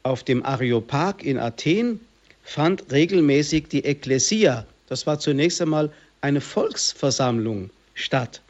auf 0.03 0.23
dem 0.23 0.45
Areopag 0.45 1.23
in 1.23 1.37
Athen 1.37 1.99
fand 2.43 2.91
regelmäßig 2.91 3.67
die 3.67 3.85
Ekklesia, 3.85 4.65
das 4.87 5.07
war 5.07 5.19
zunächst 5.19 5.61
einmal 5.61 5.91
eine 6.21 6.41
Volksversammlung, 6.41 7.69
statt. 7.93 8.41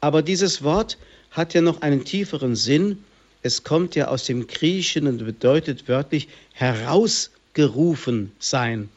Aber 0.00 0.22
dieses 0.22 0.62
Wort 0.62 0.98
hat 1.30 1.54
ja 1.54 1.60
noch 1.60 1.82
einen 1.82 2.04
tieferen 2.04 2.56
Sinn, 2.56 3.02
es 3.42 3.62
kommt 3.62 3.94
ja 3.94 4.08
aus 4.08 4.24
dem 4.24 4.46
Griechischen 4.46 5.06
und 5.06 5.18
bedeutet 5.24 5.88
wörtlich 5.88 6.28
herausgerufen 6.52 8.32
sein. 8.38 8.88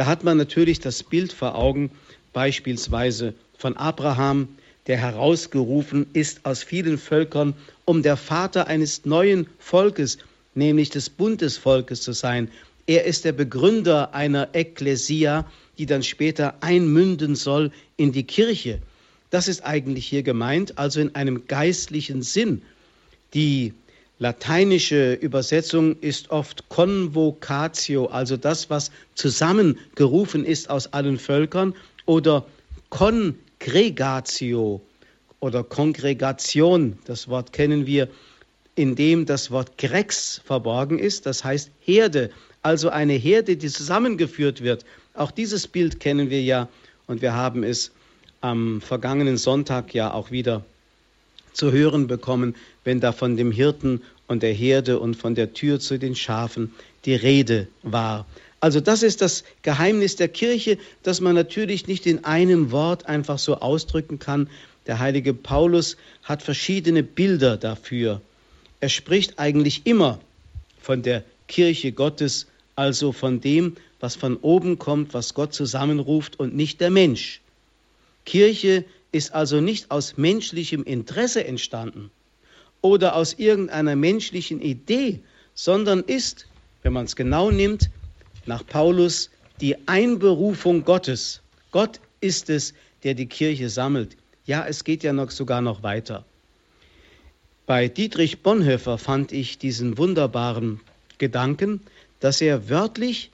Da 0.00 0.06
hat 0.06 0.24
man 0.24 0.38
natürlich 0.38 0.80
das 0.80 1.02
Bild 1.02 1.30
vor 1.30 1.56
Augen, 1.56 1.90
beispielsweise 2.32 3.34
von 3.58 3.76
Abraham, 3.76 4.48
der 4.86 4.96
herausgerufen 4.96 6.06
ist 6.14 6.46
aus 6.46 6.62
vielen 6.62 6.96
Völkern, 6.96 7.52
um 7.84 8.02
der 8.02 8.16
Vater 8.16 8.66
eines 8.66 9.04
neuen 9.04 9.46
Volkes, 9.58 10.16
nämlich 10.54 10.88
des 10.88 11.10
Bundesvolkes 11.10 12.00
zu 12.00 12.12
sein. 12.12 12.50
Er 12.86 13.04
ist 13.04 13.26
der 13.26 13.32
Begründer 13.32 14.14
einer 14.14 14.48
Ekklesia, 14.54 15.44
die 15.76 15.84
dann 15.84 16.02
später 16.02 16.54
einmünden 16.62 17.36
soll 17.36 17.70
in 17.98 18.10
die 18.10 18.24
Kirche. 18.24 18.78
Das 19.28 19.48
ist 19.48 19.66
eigentlich 19.66 20.06
hier 20.06 20.22
gemeint, 20.22 20.78
also 20.78 21.00
in 21.00 21.14
einem 21.14 21.46
geistlichen 21.46 22.22
Sinn. 22.22 22.62
Die 23.34 23.74
lateinische 24.20 25.14
Übersetzung 25.14 25.96
ist 26.00 26.30
oft 26.30 26.68
Convocatio, 26.68 28.06
also 28.06 28.36
das, 28.36 28.70
was 28.70 28.92
zusammengerufen 29.14 30.44
ist 30.44 30.70
aus 30.70 30.92
allen 30.92 31.18
Völkern, 31.18 31.74
oder 32.04 32.44
Congregatio 32.90 34.80
oder 35.40 35.64
Kongregation. 35.64 36.98
Das 37.06 37.28
Wort 37.28 37.52
kennen 37.52 37.86
wir, 37.86 38.08
in 38.76 38.94
dem 38.94 39.24
das 39.24 39.50
Wort 39.50 39.78
Grex 39.78 40.42
verborgen 40.44 40.98
ist, 40.98 41.24
das 41.24 41.42
heißt 41.42 41.70
Herde, 41.80 42.30
also 42.62 42.90
eine 42.90 43.14
Herde, 43.14 43.56
die 43.56 43.68
zusammengeführt 43.68 44.62
wird. 44.62 44.84
Auch 45.14 45.30
dieses 45.30 45.66
Bild 45.66 45.98
kennen 45.98 46.28
wir 46.28 46.42
ja 46.42 46.68
und 47.06 47.22
wir 47.22 47.32
haben 47.32 47.64
es 47.64 47.90
am 48.42 48.82
vergangenen 48.82 49.38
Sonntag 49.38 49.94
ja 49.94 50.12
auch 50.12 50.30
wieder 50.30 50.62
zu 51.60 51.72
hören 51.72 52.06
bekommen, 52.06 52.54
wenn 52.84 53.00
da 53.00 53.12
von 53.12 53.36
dem 53.36 53.52
Hirten 53.52 54.00
und 54.28 54.42
der 54.42 54.54
Herde 54.54 54.98
und 54.98 55.14
von 55.14 55.34
der 55.34 55.52
Tür 55.52 55.78
zu 55.78 55.98
den 55.98 56.16
Schafen 56.16 56.72
die 57.04 57.14
Rede 57.14 57.68
war. 57.82 58.26
Also 58.60 58.80
das 58.80 59.02
ist 59.02 59.20
das 59.20 59.44
Geheimnis 59.60 60.16
der 60.16 60.28
Kirche, 60.28 60.78
das 61.02 61.20
man 61.20 61.34
natürlich 61.34 61.86
nicht 61.86 62.06
in 62.06 62.24
einem 62.24 62.70
Wort 62.70 63.06
einfach 63.06 63.38
so 63.38 63.56
ausdrücken 63.56 64.18
kann. 64.18 64.48
Der 64.86 65.00
heilige 65.00 65.34
Paulus 65.34 65.98
hat 66.22 66.42
verschiedene 66.42 67.02
Bilder 67.02 67.58
dafür. 67.58 68.22
Er 68.80 68.88
spricht 68.88 69.38
eigentlich 69.38 69.82
immer 69.84 70.18
von 70.80 71.02
der 71.02 71.24
Kirche 71.46 71.92
Gottes, 71.92 72.46
also 72.74 73.12
von 73.12 73.42
dem, 73.42 73.76
was 74.00 74.16
von 74.16 74.38
oben 74.38 74.78
kommt, 74.78 75.12
was 75.12 75.34
Gott 75.34 75.52
zusammenruft 75.52 76.40
und 76.40 76.56
nicht 76.56 76.80
der 76.80 76.90
Mensch. 76.90 77.42
Kirche 78.24 78.86
ist 79.12 79.34
also 79.34 79.60
nicht 79.60 79.90
aus 79.90 80.16
menschlichem 80.16 80.84
Interesse 80.84 81.44
entstanden 81.44 82.10
oder 82.80 83.16
aus 83.16 83.34
irgendeiner 83.34 83.96
menschlichen 83.96 84.60
Idee, 84.60 85.20
sondern 85.54 86.00
ist, 86.00 86.46
wenn 86.82 86.92
man 86.92 87.04
es 87.06 87.16
genau 87.16 87.50
nimmt, 87.50 87.90
nach 88.46 88.64
Paulus 88.66 89.30
die 89.60 89.76
Einberufung 89.86 90.84
Gottes. 90.84 91.40
Gott 91.70 92.00
ist 92.20 92.48
es, 92.50 92.74
der 93.02 93.14
die 93.14 93.26
Kirche 93.26 93.68
sammelt. 93.68 94.16
Ja, 94.46 94.66
es 94.66 94.84
geht 94.84 95.02
ja 95.02 95.12
noch 95.12 95.30
sogar 95.30 95.60
noch 95.60 95.82
weiter. 95.82 96.24
Bei 97.66 97.88
Dietrich 97.88 98.40
Bonhoeffer 98.42 98.98
fand 98.98 99.32
ich 99.32 99.58
diesen 99.58 99.96
wunderbaren 99.98 100.80
Gedanken, 101.18 101.80
dass 102.18 102.40
er 102.40 102.68
wörtlich 102.68 103.30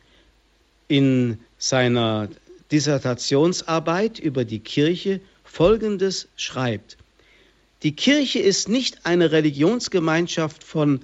in 0.89 1.39
seiner 1.59 2.29
Dissertationsarbeit 2.71 4.19
über 4.19 4.45
die 4.45 4.59
Kirche 4.59 5.21
Folgendes 5.57 6.29
schreibt. 6.37 6.99
Die 7.83 7.97
Kirche 7.97 8.41
ist 8.41 8.69
nicht 8.69 9.07
eine 9.07 9.33
Religionsgemeinschaft 9.33 10.63
von 10.63 11.01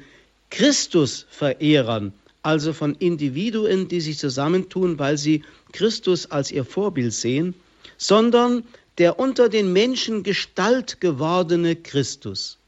Christusverehrern, 0.51 2.13
also 2.43 2.75
von 2.75 2.95
Individuen, 2.97 3.89
die 3.89 4.03
sich 4.03 4.19
zusammentun, 4.19 4.99
weil 4.99 5.17
sie 5.17 5.43
Christus 5.73 6.31
als 6.31 6.51
ihr 6.51 6.67
Vorbild 6.67 7.15
sehen, 7.15 7.55
sondern 7.97 8.65
der 8.99 9.19
unter 9.19 9.49
den 9.49 9.73
Menschen 9.73 10.23
Gestalt 10.23 11.01
gewordene 11.01 11.75
Christus. 11.75 12.59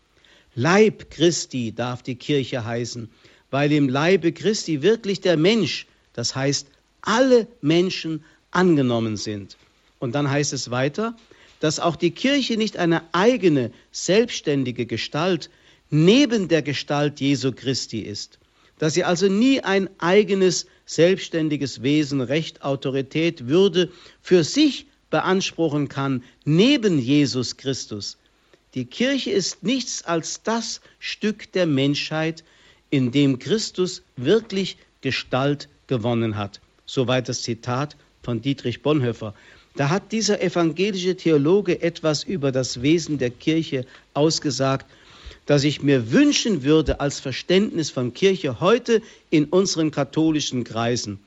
Leib 0.55 1.11
Christi 1.11 1.70
darf 1.70 2.03
die 2.03 2.16
Kirche 2.16 2.64
heißen, 2.64 3.11
weil 3.51 3.70
im 3.73 3.90
Leibe 3.90 4.33
Christi 4.33 4.81
wirklich 4.81 5.20
der 5.20 5.37
Mensch, 5.37 5.87
das 6.14 6.35
heißt 6.35 6.66
alle 7.03 7.47
Menschen 7.61 8.25
angenommen 8.53 9.18
sind. 9.18 9.59
Und 9.99 10.14
dann 10.14 10.31
heißt 10.31 10.55
es 10.55 10.70
weiter, 10.70 11.14
dass 11.64 11.81
auch 11.81 11.96
die 11.96 12.11
Kirche 12.11 12.59
nicht 12.59 12.77
eine 12.77 13.03
eigene, 13.14 13.70
selbstständige 13.90 14.85
Gestalt 14.85 15.48
neben 15.88 16.48
der 16.48 16.61
Gestalt 16.61 17.22
Jesu 17.22 17.53
Christi 17.53 18.00
ist, 18.00 18.38
dass 18.79 18.92
sie 18.92 19.03
also 19.03 19.29
nie 19.29 19.62
ein 19.62 19.88
eigenes, 19.96 20.66
selbstständiges 20.85 21.81
Wesen, 21.81 22.20
Recht, 22.20 22.61
Autorität, 22.61 23.46
Würde 23.48 23.90
für 24.20 24.44
sich 24.44 24.85
beanspruchen 25.09 25.88
kann, 25.88 26.22
neben 26.44 26.98
Jesus 26.98 27.57
Christus. 27.57 28.18
Die 28.74 28.85
Kirche 28.85 29.31
ist 29.31 29.62
nichts 29.62 30.05
als 30.05 30.42
das 30.42 30.83
Stück 30.98 31.50
der 31.53 31.64
Menschheit, 31.64 32.44
in 32.90 33.11
dem 33.11 33.38
Christus 33.38 34.03
wirklich 34.16 34.77
Gestalt 35.00 35.70
gewonnen 35.87 36.37
hat. 36.37 36.61
Soweit 36.85 37.31
das 37.31 37.40
Zitat 37.40 37.96
von 38.22 38.42
Dietrich 38.42 38.83
Bonhoeffer. 38.83 39.33
Da 39.77 39.89
hat 39.89 40.13
dieser 40.13 40.41
evangelische 40.41 41.17
Theologe 41.17 41.83
etwas 41.83 42.23
über 42.23 42.53
das 42.53 42.81
Wesen 42.83 43.19
der 43.19 43.31
Kirche 43.31 43.85
ausgesagt, 44.15 44.87
das 45.47 45.65
ich 45.65 45.83
mir 45.83 46.13
wünschen 46.13 46.63
würde 46.63 47.01
als 47.01 47.19
Verständnis 47.19 47.91
von 47.91 48.15
Kirche 48.15 48.61
heute 48.61 49.03
in 49.31 49.47
unseren 49.47 49.91
katholischen 49.91 50.63
Kreisen. 50.63 51.19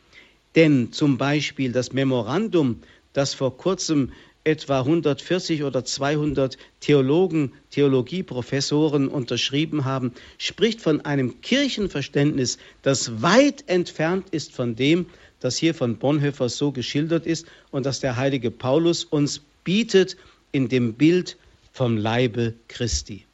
Denn 0.56 0.94
zum 0.94 1.18
Beispiel 1.18 1.72
das 1.74 1.92
Memorandum 1.92 2.82
das 3.14 3.34
vor 3.34 3.58
kurzem 3.58 4.12
etwa 4.44 4.80
140 4.80 5.64
oder 5.64 5.84
200 5.84 6.58
Theologen, 6.80 7.52
Theologieprofessoren 7.72 9.10
unterschrieben 9.10 9.84
haben, 9.84 10.14
spricht 10.38 10.80
von 10.82 11.02
einem 11.02 11.42
Kirchenverständnis, 11.42 12.58
das 12.82 13.22
weit 13.22 13.66
entfernt 13.68 14.30
ist 14.32 14.54
von 14.54 14.76
dem, 14.76 15.08
das 15.40 15.58
hier 15.58 15.74
von 15.74 15.98
Bonhoeffer 15.98 16.50
so 16.50 16.72
geschildert 16.72 17.26
ist 17.26 17.46
und 17.72 17.86
das 17.86 18.00
der 18.00 18.16
heilige 18.16 18.52
Paulus 18.52 19.04
uns 19.04 19.42
bietet 19.64 20.18
in 20.52 20.70
dem 20.70 20.94
Bild 20.94 21.38
vom 21.74 21.98
Leibe 21.98 22.54
Christi. 22.68 23.26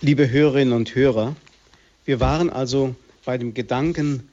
Liebe 0.00 0.30
Hörerinnen 0.30 0.72
und 0.72 0.94
Hörer, 0.94 1.36
wir 2.04 2.20
waren 2.20 2.50
also 2.50 2.94
bei 3.24 3.36
dem 3.36 3.52
Gedanken, 3.52 4.28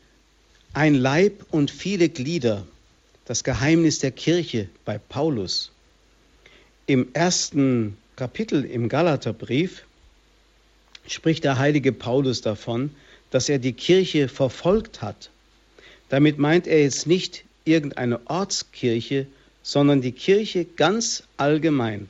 ein 0.73 0.95
Leib 0.95 1.45
und 1.51 1.71
viele 1.71 2.09
Glieder 2.09 2.65
das 3.25 3.43
Geheimnis 3.43 3.99
der 3.99 4.11
Kirche 4.11 4.69
bei 4.85 4.99
Paulus. 4.99 5.71
Im 6.85 7.07
ersten 7.13 7.97
Kapitel 8.15 8.63
im 8.63 8.87
Galaterbrief 8.87 9.83
spricht 11.07 11.43
der 11.43 11.57
heilige 11.57 11.91
Paulus 11.91 12.41
davon, 12.41 12.91
dass 13.31 13.49
er 13.49 13.57
die 13.57 13.73
Kirche 13.73 14.27
verfolgt 14.27 15.01
hat. 15.01 15.31
Damit 16.15 16.37
meint 16.37 16.65
er 16.65 16.81
jetzt 16.81 17.07
nicht 17.07 17.43
irgendeine 17.65 18.21
Ortskirche, 18.29 19.27
sondern 19.63 19.99
die 19.99 20.13
Kirche 20.13 20.63
ganz 20.63 21.23
allgemein. 21.35 22.07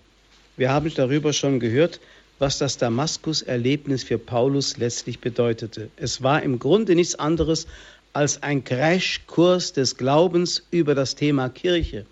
Wir 0.58 0.70
haben 0.70 0.94
darüber 0.94 1.34
schon 1.34 1.60
gehört, 1.60 2.00
was 2.38 2.60
das 2.60 2.78
Damaskus-Erlebnis 2.78 4.04
für 4.04 4.20
Paulus 4.20 4.78
letztlich 4.78 5.22
bedeutete. 5.22 5.90
Es 5.98 6.22
war 6.22 6.44
im 6.44 6.60
Grunde 6.60 6.94
nichts 6.94 7.16
anderes 7.16 7.66
als 8.14 8.44
ein 8.44 8.64
Crashkurs 8.64 9.74
des 9.74 9.98
Glaubens 9.98 10.62
über 10.70 10.94
das 10.94 11.16
Thema 11.16 11.50
Kirche. 11.50 12.06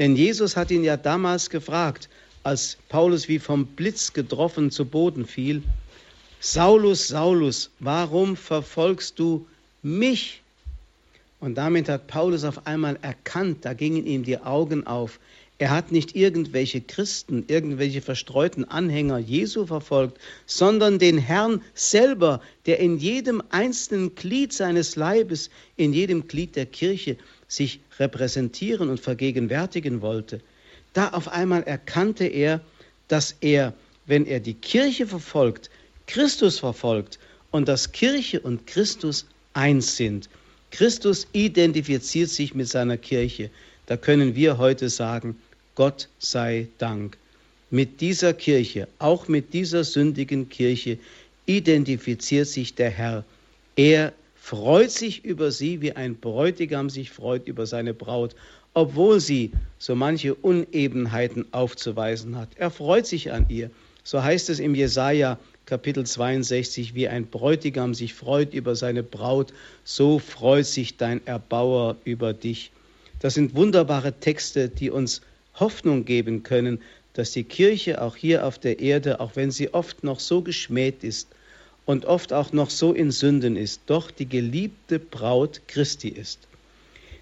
Denn 0.00 0.16
Jesus 0.16 0.56
hat 0.56 0.72
ihn 0.72 0.82
ja 0.82 0.96
damals 0.96 1.50
gefragt, 1.50 2.08
als 2.42 2.78
Paulus 2.88 3.28
wie 3.28 3.38
vom 3.38 3.64
Blitz 3.64 4.12
getroffen 4.12 4.72
zu 4.72 4.86
Boden 4.86 5.24
fiel, 5.24 5.62
Saulus, 6.40 7.06
Saulus, 7.06 7.70
warum 7.78 8.36
verfolgst 8.36 9.20
du 9.20 9.46
mich? 9.84 10.42
Und 11.40 11.56
damit 11.56 11.88
hat 11.88 12.08
Paulus 12.08 12.44
auf 12.44 12.66
einmal 12.66 12.98
erkannt, 13.02 13.64
da 13.64 13.72
gingen 13.72 14.06
ihm 14.06 14.24
die 14.24 14.38
Augen 14.38 14.86
auf, 14.86 15.20
er 15.60 15.70
hat 15.70 15.90
nicht 15.90 16.14
irgendwelche 16.14 16.80
Christen, 16.80 17.44
irgendwelche 17.48 18.00
verstreuten 18.00 18.64
Anhänger 18.64 19.18
Jesu 19.18 19.66
verfolgt, 19.66 20.18
sondern 20.46 21.00
den 21.00 21.18
Herrn 21.18 21.62
selber, 21.74 22.40
der 22.66 22.78
in 22.78 22.96
jedem 22.98 23.42
einzelnen 23.50 24.14
Glied 24.14 24.52
seines 24.52 24.94
Leibes, 24.94 25.50
in 25.76 25.92
jedem 25.92 26.28
Glied 26.28 26.54
der 26.54 26.66
Kirche 26.66 27.16
sich 27.48 27.80
repräsentieren 27.98 28.88
und 28.88 29.00
vergegenwärtigen 29.00 30.00
wollte. 30.00 30.40
Da 30.92 31.08
auf 31.08 31.26
einmal 31.26 31.64
erkannte 31.64 32.26
er, 32.26 32.60
dass 33.08 33.34
er, 33.40 33.74
wenn 34.06 34.26
er 34.26 34.38
die 34.38 34.54
Kirche 34.54 35.08
verfolgt, 35.08 35.70
Christus 36.06 36.60
verfolgt 36.60 37.18
und 37.50 37.66
dass 37.66 37.90
Kirche 37.90 38.38
und 38.38 38.68
Christus 38.68 39.26
eins 39.54 39.96
sind. 39.96 40.28
Christus 40.70 41.26
identifiziert 41.32 42.30
sich 42.30 42.54
mit 42.54 42.68
seiner 42.68 42.96
Kirche. 42.96 43.50
Da 43.86 43.96
können 43.96 44.34
wir 44.34 44.58
heute 44.58 44.88
sagen, 44.88 45.36
Gott 45.74 46.08
sei 46.18 46.68
Dank. 46.78 47.16
Mit 47.70 48.00
dieser 48.00 48.32
Kirche, 48.32 48.88
auch 48.98 49.28
mit 49.28 49.52
dieser 49.52 49.84
sündigen 49.84 50.48
Kirche, 50.48 50.98
identifiziert 51.46 52.48
sich 52.48 52.74
der 52.74 52.90
Herr. 52.90 53.24
Er 53.76 54.12
freut 54.36 54.90
sich 54.90 55.24
über 55.24 55.50
sie, 55.50 55.80
wie 55.80 55.92
ein 55.92 56.16
Bräutigam 56.16 56.90
sich 56.90 57.10
freut 57.10 57.46
über 57.46 57.66
seine 57.66 57.94
Braut, 57.94 58.34
obwohl 58.74 59.20
sie 59.20 59.52
so 59.78 59.94
manche 59.94 60.34
Unebenheiten 60.34 61.46
aufzuweisen 61.52 62.36
hat. 62.36 62.48
Er 62.56 62.70
freut 62.70 63.06
sich 63.06 63.32
an 63.32 63.46
ihr. 63.48 63.70
So 64.04 64.22
heißt 64.22 64.48
es 64.50 64.58
im 64.58 64.74
Jesaja 64.74 65.38
Kapitel 65.68 66.06
62, 66.06 66.94
wie 66.94 67.08
ein 67.08 67.26
Bräutigam 67.26 67.92
sich 67.92 68.14
freut 68.14 68.54
über 68.54 68.74
seine 68.74 69.02
Braut, 69.02 69.52
so 69.84 70.18
freut 70.18 70.64
sich 70.64 70.96
dein 70.96 71.26
Erbauer 71.26 71.96
über 72.04 72.32
dich. 72.32 72.70
Das 73.20 73.34
sind 73.34 73.54
wunderbare 73.54 74.14
Texte, 74.14 74.70
die 74.70 74.88
uns 74.88 75.20
Hoffnung 75.60 76.06
geben 76.06 76.42
können, 76.42 76.80
dass 77.12 77.32
die 77.32 77.44
Kirche 77.44 78.00
auch 78.00 78.16
hier 78.16 78.46
auf 78.46 78.58
der 78.58 78.80
Erde, 78.80 79.20
auch 79.20 79.36
wenn 79.36 79.50
sie 79.50 79.74
oft 79.74 80.04
noch 80.04 80.20
so 80.20 80.40
geschmäht 80.40 81.04
ist 81.04 81.28
und 81.84 82.06
oft 82.06 82.32
auch 82.32 82.50
noch 82.52 82.70
so 82.70 82.94
in 82.94 83.10
Sünden 83.10 83.54
ist, 83.54 83.82
doch 83.84 84.10
die 84.10 84.26
geliebte 84.26 84.98
Braut 84.98 85.60
Christi 85.68 86.08
ist. 86.08 86.38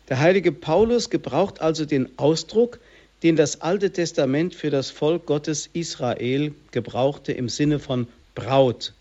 Der 0.08 0.20
heilige 0.20 0.52
Paulus 0.52 1.10
gebraucht 1.10 1.60
also 1.60 1.84
den 1.84 2.16
Ausdruck, 2.16 2.78
den 3.24 3.34
das 3.34 3.60
Alte 3.60 3.90
Testament 3.90 4.54
für 4.54 4.70
das 4.70 4.92
Volk 4.92 5.26
Gottes 5.26 5.68
Israel 5.72 6.54
gebrauchte 6.70 7.32
im 7.32 7.48
Sinne 7.48 7.80
von 7.80 8.06
Braut. 8.36 8.92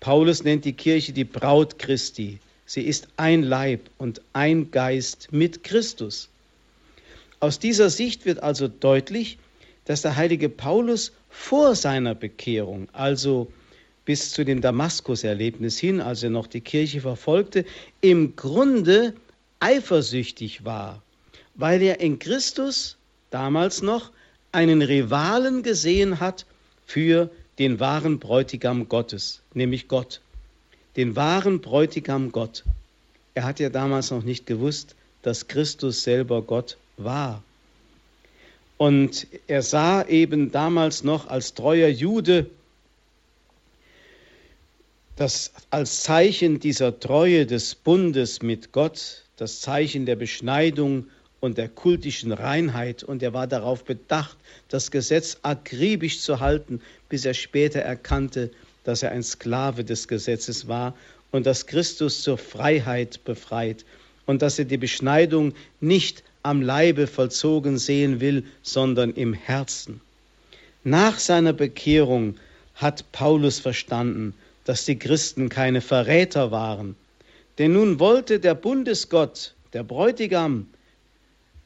Paulus 0.00 0.44
nennt 0.44 0.66
die 0.66 0.74
Kirche 0.74 1.12
die 1.12 1.24
Braut 1.24 1.78
Christi. 1.78 2.38
Sie 2.66 2.82
ist 2.82 3.08
ein 3.16 3.42
Leib 3.42 3.88
und 3.96 4.20
ein 4.34 4.70
Geist 4.70 5.28
mit 5.30 5.64
Christus. 5.64 6.28
Aus 7.38 7.58
dieser 7.58 7.88
Sicht 7.88 8.26
wird 8.26 8.42
also 8.42 8.68
deutlich, 8.68 9.38
dass 9.86 10.02
der 10.02 10.16
heilige 10.16 10.50
Paulus 10.50 11.12
vor 11.30 11.74
seiner 11.74 12.14
Bekehrung, 12.14 12.88
also 12.92 13.50
bis 14.04 14.32
zu 14.32 14.44
dem 14.44 14.60
Damaskus-Erlebnis 14.60 15.78
hin, 15.78 16.00
als 16.00 16.22
er 16.22 16.30
noch 16.30 16.46
die 16.46 16.60
Kirche 16.60 17.00
verfolgte, 17.00 17.64
im 18.00 18.36
Grunde 18.36 19.14
eifersüchtig 19.60 20.64
war, 20.64 21.02
weil 21.54 21.80
er 21.82 22.00
in 22.00 22.18
Christus 22.18 22.96
damals 23.30 23.80
noch 23.80 24.10
einen 24.52 24.82
Rivalen 24.82 25.62
gesehen 25.62 26.18
hat 26.18 26.46
für 26.84 27.30
den 27.60 27.78
wahren 27.78 28.18
Bräutigam 28.18 28.88
Gottes, 28.88 29.42
nämlich 29.52 29.86
Gott. 29.86 30.22
Den 30.96 31.14
wahren 31.14 31.60
Bräutigam 31.60 32.32
Gott. 32.32 32.64
Er 33.34 33.44
hat 33.44 33.60
ja 33.60 33.68
damals 33.68 34.10
noch 34.10 34.24
nicht 34.24 34.46
gewusst, 34.46 34.96
dass 35.20 35.46
Christus 35.46 36.02
selber 36.02 36.40
Gott 36.40 36.78
war. 36.96 37.42
Und 38.78 39.26
er 39.46 39.60
sah 39.60 40.06
eben 40.06 40.50
damals 40.50 41.04
noch 41.04 41.26
als 41.28 41.52
treuer 41.52 41.90
Jude, 41.90 42.48
dass 45.16 45.52
als 45.68 46.02
Zeichen 46.02 46.60
dieser 46.60 46.98
Treue 46.98 47.44
des 47.44 47.74
Bundes 47.74 48.40
mit 48.40 48.72
Gott, 48.72 49.24
das 49.36 49.60
Zeichen 49.60 50.06
der 50.06 50.16
Beschneidung 50.16 51.08
und 51.40 51.58
der 51.58 51.68
kultischen 51.68 52.32
Reinheit, 52.32 53.02
und 53.02 53.22
er 53.22 53.32
war 53.32 53.46
darauf 53.46 53.84
bedacht, 53.84 54.36
das 54.68 54.90
Gesetz 54.90 55.38
akribisch 55.42 56.20
zu 56.20 56.40
halten, 56.40 56.80
bis 57.08 57.24
er 57.24 57.34
später 57.34 57.80
erkannte, 57.80 58.50
dass 58.84 59.02
er 59.02 59.12
ein 59.12 59.22
Sklave 59.22 59.84
des 59.84 60.06
Gesetzes 60.06 60.68
war 60.68 60.94
und 61.30 61.46
dass 61.46 61.66
Christus 61.66 62.22
zur 62.22 62.38
Freiheit 62.38 63.24
befreit 63.24 63.84
und 64.26 64.42
dass 64.42 64.58
er 64.58 64.64
die 64.64 64.76
Beschneidung 64.76 65.54
nicht 65.80 66.22
am 66.42 66.62
Leibe 66.62 67.06
vollzogen 67.06 67.78
sehen 67.78 68.20
will, 68.20 68.44
sondern 68.62 69.12
im 69.12 69.32
Herzen. 69.32 70.00
Nach 70.84 71.18
seiner 71.18 71.52
Bekehrung 71.52 72.36
hat 72.74 73.12
Paulus 73.12 73.58
verstanden, 73.58 74.34
dass 74.64 74.84
die 74.84 74.98
Christen 74.98 75.48
keine 75.48 75.80
Verräter 75.80 76.50
waren. 76.50 76.96
Denn 77.58 77.72
nun 77.74 77.98
wollte 77.98 78.40
der 78.40 78.54
Bundesgott, 78.54 79.54
der 79.72 79.82
Bräutigam, 79.82 80.68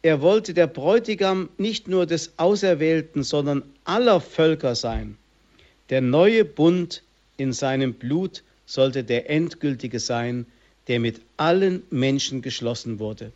er 0.04 0.20
wollte 0.20 0.52
der 0.52 0.66
Bräutigam 0.66 1.48
nicht 1.56 1.88
nur 1.88 2.04
des 2.04 2.34
Auserwählten, 2.36 3.22
sondern 3.22 3.62
aller 3.84 4.20
Völker 4.20 4.74
sein. 4.74 5.16
Der 5.88 6.02
neue 6.02 6.44
Bund 6.44 7.02
in 7.38 7.54
seinem 7.54 7.94
Blut 7.94 8.42
sollte 8.66 9.02
der 9.02 9.30
endgültige 9.30 9.98
sein, 9.98 10.44
der 10.88 11.00
mit 11.00 11.22
allen 11.38 11.82
Menschen 11.88 12.42
geschlossen 12.42 12.98
wurde. 12.98 13.32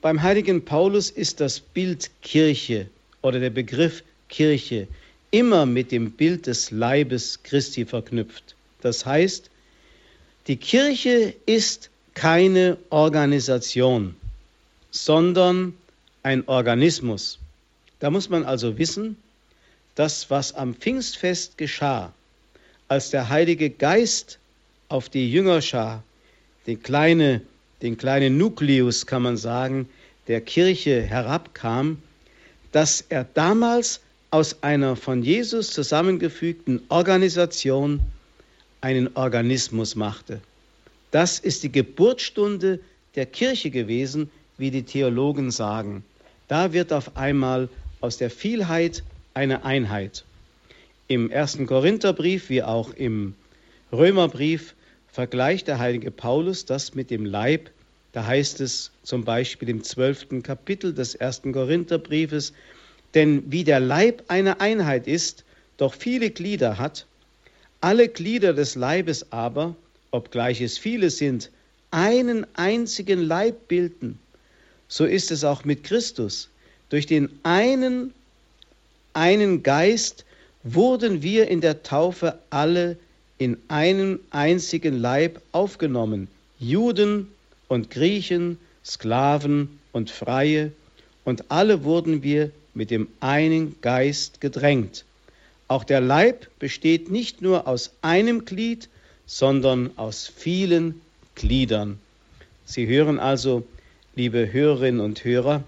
Beim 0.00 0.22
heiligen 0.22 0.64
Paulus 0.64 1.10
ist 1.10 1.40
das 1.40 1.60
Bild 1.60 2.10
Kirche 2.22 2.88
oder 3.20 3.38
der 3.38 3.50
Begriff 3.50 4.02
Kirche 4.30 4.88
immer 5.30 5.66
mit 5.66 5.92
dem 5.92 6.12
Bild 6.12 6.46
des 6.46 6.70
Leibes 6.70 7.42
Christi 7.42 7.84
verknüpft. 7.84 8.54
Das 8.80 9.04
heißt, 9.04 9.50
die 10.46 10.56
Kirche 10.56 11.34
ist 11.44 11.90
keine 12.14 12.78
Organisation, 12.88 14.16
sondern 15.04 15.74
ein 16.22 16.46
Organismus. 16.48 17.38
Da 18.00 18.10
muss 18.10 18.28
man 18.28 18.44
also 18.44 18.78
wissen, 18.78 19.16
dass 19.94 20.30
was 20.30 20.54
am 20.54 20.74
Pfingstfest 20.74 21.58
geschah, 21.58 22.12
als 22.88 23.10
der 23.10 23.28
Heilige 23.28 23.70
Geist 23.70 24.38
auf 24.88 25.08
die 25.08 25.30
Jüngerschar, 25.30 26.02
den, 26.66 26.82
kleine, 26.82 27.42
den 27.82 27.96
kleinen 27.96 28.36
Nukleus, 28.38 29.06
kann 29.06 29.22
man 29.22 29.36
sagen, 29.36 29.88
der 30.28 30.40
Kirche 30.40 31.02
herabkam, 31.02 32.02
dass 32.72 33.04
er 33.08 33.24
damals 33.24 34.00
aus 34.30 34.62
einer 34.62 34.96
von 34.96 35.22
Jesus 35.22 35.70
zusammengefügten 35.70 36.82
Organisation 36.88 38.00
einen 38.80 39.16
Organismus 39.16 39.94
machte. 39.94 40.40
Das 41.10 41.38
ist 41.38 41.62
die 41.62 41.72
Geburtsstunde 41.72 42.80
der 43.14 43.26
Kirche 43.26 43.70
gewesen, 43.70 44.30
wie 44.58 44.70
die 44.70 44.84
Theologen 44.84 45.50
sagen. 45.50 46.04
Da 46.48 46.72
wird 46.72 46.92
auf 46.92 47.16
einmal 47.16 47.68
aus 48.00 48.16
der 48.16 48.30
Vielheit 48.30 49.02
eine 49.34 49.64
Einheit. 49.64 50.24
Im 51.08 51.30
ersten 51.30 51.66
Korintherbrief 51.66 52.48
wie 52.48 52.62
auch 52.62 52.92
im 52.94 53.34
Römerbrief 53.92 54.74
vergleicht 55.12 55.68
der 55.68 55.78
heilige 55.78 56.10
Paulus 56.10 56.64
das 56.64 56.94
mit 56.94 57.10
dem 57.10 57.24
Leib. 57.24 57.70
Da 58.12 58.26
heißt 58.26 58.60
es 58.60 58.90
zum 59.02 59.24
Beispiel 59.24 59.68
im 59.68 59.82
zwölften 59.82 60.42
Kapitel 60.42 60.94
des 60.94 61.14
ersten 61.14 61.52
Korintherbriefes, 61.52 62.52
denn 63.14 63.50
wie 63.50 63.64
der 63.64 63.80
Leib 63.80 64.24
eine 64.28 64.60
Einheit 64.60 65.06
ist, 65.06 65.44
doch 65.76 65.94
viele 65.94 66.30
Glieder 66.30 66.78
hat, 66.78 67.06
alle 67.80 68.08
Glieder 68.08 68.52
des 68.52 68.74
Leibes 68.74 69.32
aber, 69.32 69.76
obgleich 70.10 70.60
es 70.60 70.78
viele 70.78 71.10
sind, 71.10 71.50
einen 71.90 72.46
einzigen 72.54 73.20
Leib 73.22 73.68
bilden, 73.68 74.18
so 74.88 75.04
ist 75.04 75.30
es 75.30 75.44
auch 75.44 75.64
mit 75.64 75.84
Christus. 75.84 76.48
Durch 76.88 77.06
den 77.06 77.28
einen, 77.42 78.12
einen 79.12 79.62
Geist 79.62 80.24
wurden 80.62 81.22
wir 81.22 81.48
in 81.48 81.60
der 81.60 81.82
Taufe 81.82 82.38
alle 82.50 82.96
in 83.38 83.56
einen 83.68 84.18
einzigen 84.30 84.98
Leib 84.98 85.40
aufgenommen, 85.52 86.28
Juden 86.58 87.28
und 87.68 87.90
Griechen, 87.90 88.58
Sklaven 88.84 89.78
und 89.92 90.10
Freie, 90.10 90.72
und 91.24 91.50
alle 91.50 91.82
wurden 91.82 92.22
wir 92.22 92.50
mit 92.74 92.90
dem 92.90 93.08
einen 93.20 93.74
Geist 93.80 94.40
gedrängt. 94.40 95.04
Auch 95.68 95.82
der 95.82 96.00
Leib 96.00 96.46
besteht 96.60 97.10
nicht 97.10 97.42
nur 97.42 97.66
aus 97.66 97.90
einem 98.02 98.44
Glied, 98.44 98.88
sondern 99.26 99.90
aus 99.96 100.30
vielen 100.34 101.00
Gliedern. 101.34 101.98
Sie 102.64 102.86
hören 102.86 103.18
also, 103.18 103.66
liebe 104.16 104.50
Hörerinnen 104.50 105.00
und 105.02 105.22
Hörer, 105.24 105.62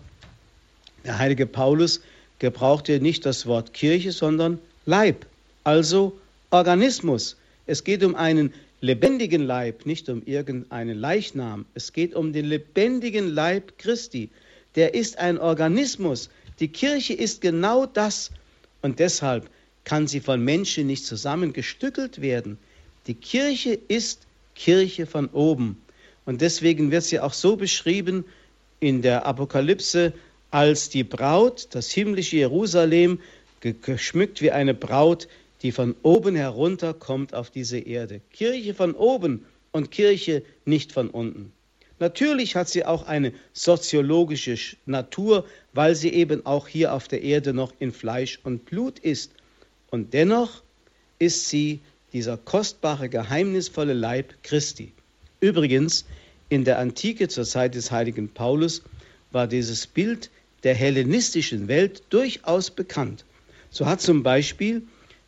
der 1.05 1.19
heilige 1.19 1.45
Paulus 1.45 2.01
gebrauchte 2.39 2.99
nicht 2.99 3.27
das 3.27 3.45
Wort 3.45 3.75
Kirche, 3.75 4.11
sondern 4.11 4.59
Leib, 4.87 5.27
also 5.65 6.19
Organismus. 6.51 7.37
Es 7.67 7.85
geht 7.85 8.03
um 8.03 8.15
einen 8.15 8.55
lebendigen 8.81 9.43
Leib, 9.43 9.85
nicht 9.85 10.09
um 10.09 10.23
irgendeinen 10.25 10.99
Leichnam. 10.99 11.67
Es 11.75 11.93
geht 11.93 12.15
um 12.15 12.33
den 12.33 12.47
lebendigen 12.47 13.29
Leib 13.29 13.77
Christi. 13.77 14.31
Der 14.77 14.95
ist 14.95 15.19
ein 15.19 15.37
Organismus. 15.39 16.31
Die 16.59 16.69
Kirche 16.69 17.13
ist 17.13 17.43
genau 17.43 17.85
das. 17.85 18.31
Und 18.81 18.99
deshalb 18.99 19.51
kann 19.85 20.07
sie 20.07 20.21
von 20.21 20.43
Menschen 20.43 20.87
nicht 20.87 21.05
zusammengestückelt 21.05 22.23
werden. 22.23 22.57
Die 23.09 23.15
Kirche 23.15 23.79
ist 23.89 24.27
Kirche 24.55 25.05
von 25.05 25.29
oben. 25.29 25.77
Und 26.25 26.41
deswegen 26.41 26.91
wird 26.91 27.05
sie 27.05 27.21
auch 27.21 27.35
so 27.35 27.57
beschrieben 27.57 28.25
in 28.81 29.03
der 29.03 29.27
Apokalypse 29.27 30.13
als 30.51 30.89
die 30.89 31.05
Braut, 31.05 31.69
das 31.71 31.91
himmlische 31.91 32.37
Jerusalem, 32.37 33.21
geschmückt 33.61 34.41
wie 34.41 34.51
eine 34.51 34.75
Braut, 34.75 35.29
die 35.63 35.73
von 35.73 35.95
oben 36.03 36.37
herunter 36.37 36.95
kommt 36.95 37.35
auf 37.35 37.51
diese 37.51 37.79
Erde. 37.79 38.21
Kirche 38.33 38.75
von 38.75 38.95
oben 38.95 39.45
und 39.73 39.91
Kirche 39.91 40.43
nicht 40.65 40.93
von 40.93 41.11
unten. 41.11 41.53
Natürlich 42.01 42.55
hat 42.55 42.69
sie 42.69 42.85
auch 42.85 43.07
eine 43.07 43.33
soziologische 43.53 44.57
Natur, 44.87 45.45
weil 45.73 45.97
sie 45.97 46.11
eben 46.11 46.47
auch 46.47 46.69
hier 46.69 46.95
auf 46.95 47.09
der 47.09 47.23
Erde 47.23 47.53
noch 47.53 47.73
in 47.81 47.93
Fleisch 47.93 48.39
und 48.45 48.65
Blut 48.67 49.01
ist. 49.01 49.33
Und 49.91 50.15
dennoch 50.15 50.63
ist 51.19 51.49
sie 51.49 51.81
dieser 52.13 52.37
kostbare, 52.37 53.09
geheimnisvolle 53.09 53.95
Leib 53.95 54.33
Christi. 54.45 54.93
Übrigens, 55.41 56.05
in 56.49 56.65
der 56.65 56.79
Antike 56.79 57.29
zur 57.29 57.45
Zeit 57.45 57.75
des 57.75 57.91
heiligen 57.91 58.29
Paulus 58.29 58.83
war 59.31 59.47
dieses 59.47 59.87
Bild 59.87 60.31
der 60.63 60.75
hellenistischen 60.75 61.69
Welt 61.69 62.03
durchaus 62.11 62.71
bekannt. 62.71 63.25
So 63.71 63.87
hat 63.87 64.01
zum 64.01 64.23
Beispiel 64.23 64.83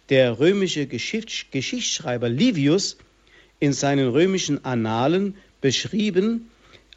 der 0.09 0.41
römische 0.41 0.87
Geschichtsschreiber 0.87 2.29
Livius 2.29 2.97
in 3.61 3.73
seinen 3.73 4.09
römischen 4.09 4.65
Annalen 4.65 5.35
beschrieben 5.61 6.51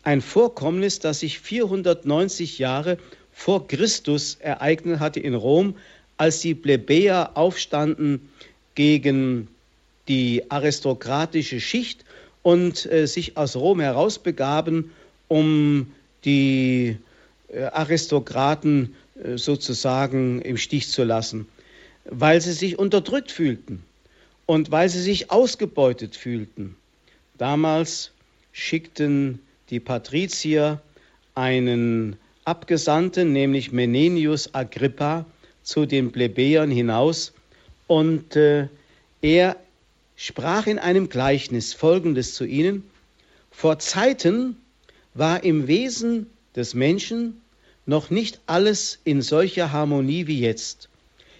ein 0.04 0.22
Vorkommnis, 0.22 1.00
das 1.00 1.20
sich 1.20 1.40
490 1.40 2.60
Jahre 2.60 2.98
vor 3.32 3.68
Christus 3.68 4.36
ereignet 4.40 5.00
hatte 5.00 5.20
in 5.20 5.34
Rom, 5.34 5.76
als 6.18 6.40
die 6.40 6.56
Plebejer 6.56 7.32
aufstanden 7.36 8.30
gegen 8.76 9.48
die 10.08 10.50
aristokratische 10.50 11.60
Schicht 11.60 12.04
und 12.44 12.86
äh, 12.92 13.08
sich 13.08 13.38
aus 13.38 13.56
Rom 13.56 13.80
herausbegaben, 13.80 14.92
um 15.28 15.92
die 16.26 16.98
äh, 17.48 17.64
Aristokraten 17.64 18.96
äh, 19.22 19.38
sozusagen 19.38 20.42
im 20.42 20.58
Stich 20.58 20.90
zu 20.90 21.04
lassen, 21.04 21.48
weil 22.06 22.40
sie 22.42 22.54
sich 22.54 22.78
unterdrückt 22.78 23.32
fühlten 23.32 23.84
und 24.46 24.72
weil 24.72 24.90
sie 24.90 25.02
sich 25.02 25.32
ausgebeutet 25.32 26.16
fühlten. 26.16 26.76
Damals 27.38 28.12
schickten 28.52 29.40
die 29.70 29.80
Patrizier 29.80 30.82
einen 31.34 32.18
Abgesandten, 32.46 33.32
nämlich 33.32 33.72
Menenius 33.72 34.54
Agrippa, 34.54 35.26
zu 35.64 35.86
den 35.86 36.12
Plebejern 36.12 36.70
hinaus 36.70 37.32
und 37.88 38.36
äh, 38.36 38.68
er 39.22 39.56
sprach 40.16 40.68
in 40.68 40.80
einem 40.80 41.10
Gleichnis 41.10 41.74
Folgendes 41.74 42.34
zu 42.34 42.46
ihnen. 42.46 42.84
Vor 43.52 43.80
Zeiten 43.80 44.58
war 45.14 45.44
im 45.44 45.68
Wesen 45.68 46.28
des 46.56 46.74
Menschen 46.74 47.42
noch 47.86 48.10
nicht 48.10 48.40
alles 48.46 49.00
in 49.04 49.22
solcher 49.22 49.72
Harmonie 49.72 50.28
wie 50.28 50.40
jetzt. 50.40 50.90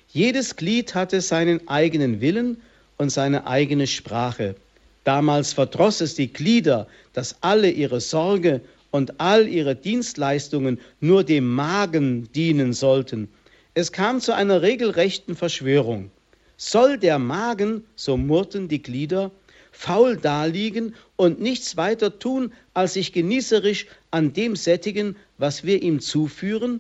Jedes 0.10 0.56
Glied 0.56 0.94
hatte 0.96 1.22
seinen 1.22 1.68
eigenen 1.68 2.22
Willen 2.22 2.62
und 2.98 3.10
seine 3.10 3.48
eigene 3.48 3.88
Sprache. 3.88 4.56
Damals 5.04 5.54
verdross 5.54 6.02
es 6.02 6.16
die 6.16 6.32
Glieder, 6.32 6.88
dass 7.14 7.38
alle 7.42 7.70
ihre 7.70 8.00
Sorge 8.00 8.62
und 8.92 9.20
all 9.20 9.48
ihre 9.48 9.76
Dienstleistungen 9.76 10.80
nur 11.00 11.24
dem 11.24 11.52
Magen 11.52 12.32
dienen 12.34 12.74
sollten. 12.74 13.28
Es 13.74 13.92
kam 13.92 14.22
zu 14.22 14.36
einer 14.36 14.62
regelrechten 14.62 15.36
Verschwörung. 15.36 16.12
Soll 16.58 16.98
der 16.98 17.20
Magen, 17.20 17.84
so 17.96 18.18
murrten 18.18 18.68
die 18.68 18.82
Glieder, 18.82 19.32
faul 19.72 20.18
daliegen 20.18 20.96
und 21.16 21.42
nichts 21.42 21.78
weiter 21.78 22.20
tun, 22.20 22.54
als 22.74 22.94
sich 22.94 23.12
genießerisch 23.12 23.88
an 24.12 24.34
dem 24.34 24.56
sättigen, 24.56 25.16
was 25.38 25.64
wir 25.64 25.82
ihm 25.82 26.00
zuführen? 26.00 26.80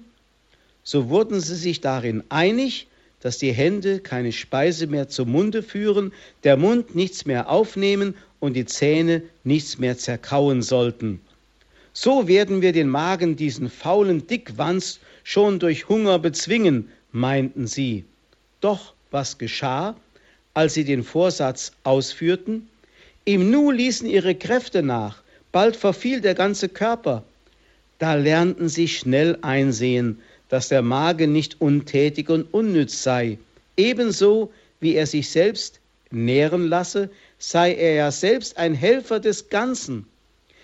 So 0.83 1.09
wurden 1.09 1.39
sie 1.39 1.55
sich 1.55 1.81
darin 1.81 2.23
einig, 2.29 2.87
dass 3.19 3.37
die 3.37 3.53
Hände 3.53 3.99
keine 3.99 4.31
Speise 4.31 4.85
mehr 4.87 5.07
zum 5.07 5.31
Munde 5.31 5.63
führen, 5.63 6.11
der 6.43 6.57
Mund 6.57 6.93
nichts 6.93 7.25
mehr 7.25 7.49
aufnehmen 7.49 8.15
und 8.39 8.53
die 8.53 8.65
Zähne 8.65 9.21
nichts 9.45 9.79
mehr 9.79 9.97
zerkauen 9.97 10.61
sollten. 10.61 11.21
So 11.93 12.27
werden 12.27 12.61
wir 12.61 12.73
den 12.73 12.89
Magen, 12.89 13.35
diesen 13.35 13.69
faulen 13.69 14.27
Dickwanst, 14.27 14.99
schon 15.23 15.59
durch 15.59 15.87
Hunger 15.87 16.19
bezwingen, 16.19 16.89
meinten 17.11 17.65
sie. 17.65 18.03
Doch 18.59 18.93
was 19.13 19.37
geschah, 19.37 19.95
als 20.53 20.73
sie 20.73 20.83
den 20.83 21.03
Vorsatz 21.03 21.71
ausführten? 21.83 22.67
Im 23.25 23.49
Nu 23.49 23.71
ließen 23.71 24.09
ihre 24.09 24.35
Kräfte 24.35 24.83
nach, 24.83 25.21
bald 25.51 25.75
verfiel 25.75 26.19
der 26.19 26.35
ganze 26.35 26.67
Körper. 26.67 27.23
Da 27.99 28.15
lernten 28.15 28.67
sie 28.67 28.87
schnell 28.87 29.37
einsehen, 29.41 30.19
dass 30.49 30.67
der 30.67 30.81
Magen 30.81 31.31
nicht 31.31 31.61
untätig 31.61 32.29
und 32.29 32.53
unnütz 32.53 33.01
sei. 33.01 33.37
Ebenso 33.77 34.51
wie 34.81 34.95
er 34.95 35.07
sich 35.07 35.29
selbst 35.29 35.79
nähren 36.11 36.67
lasse, 36.67 37.09
sei 37.37 37.73
er 37.73 37.93
ja 37.93 38.11
selbst 38.11 38.57
ein 38.57 38.73
Helfer 38.73 39.19
des 39.19 39.49
Ganzen. 39.49 40.05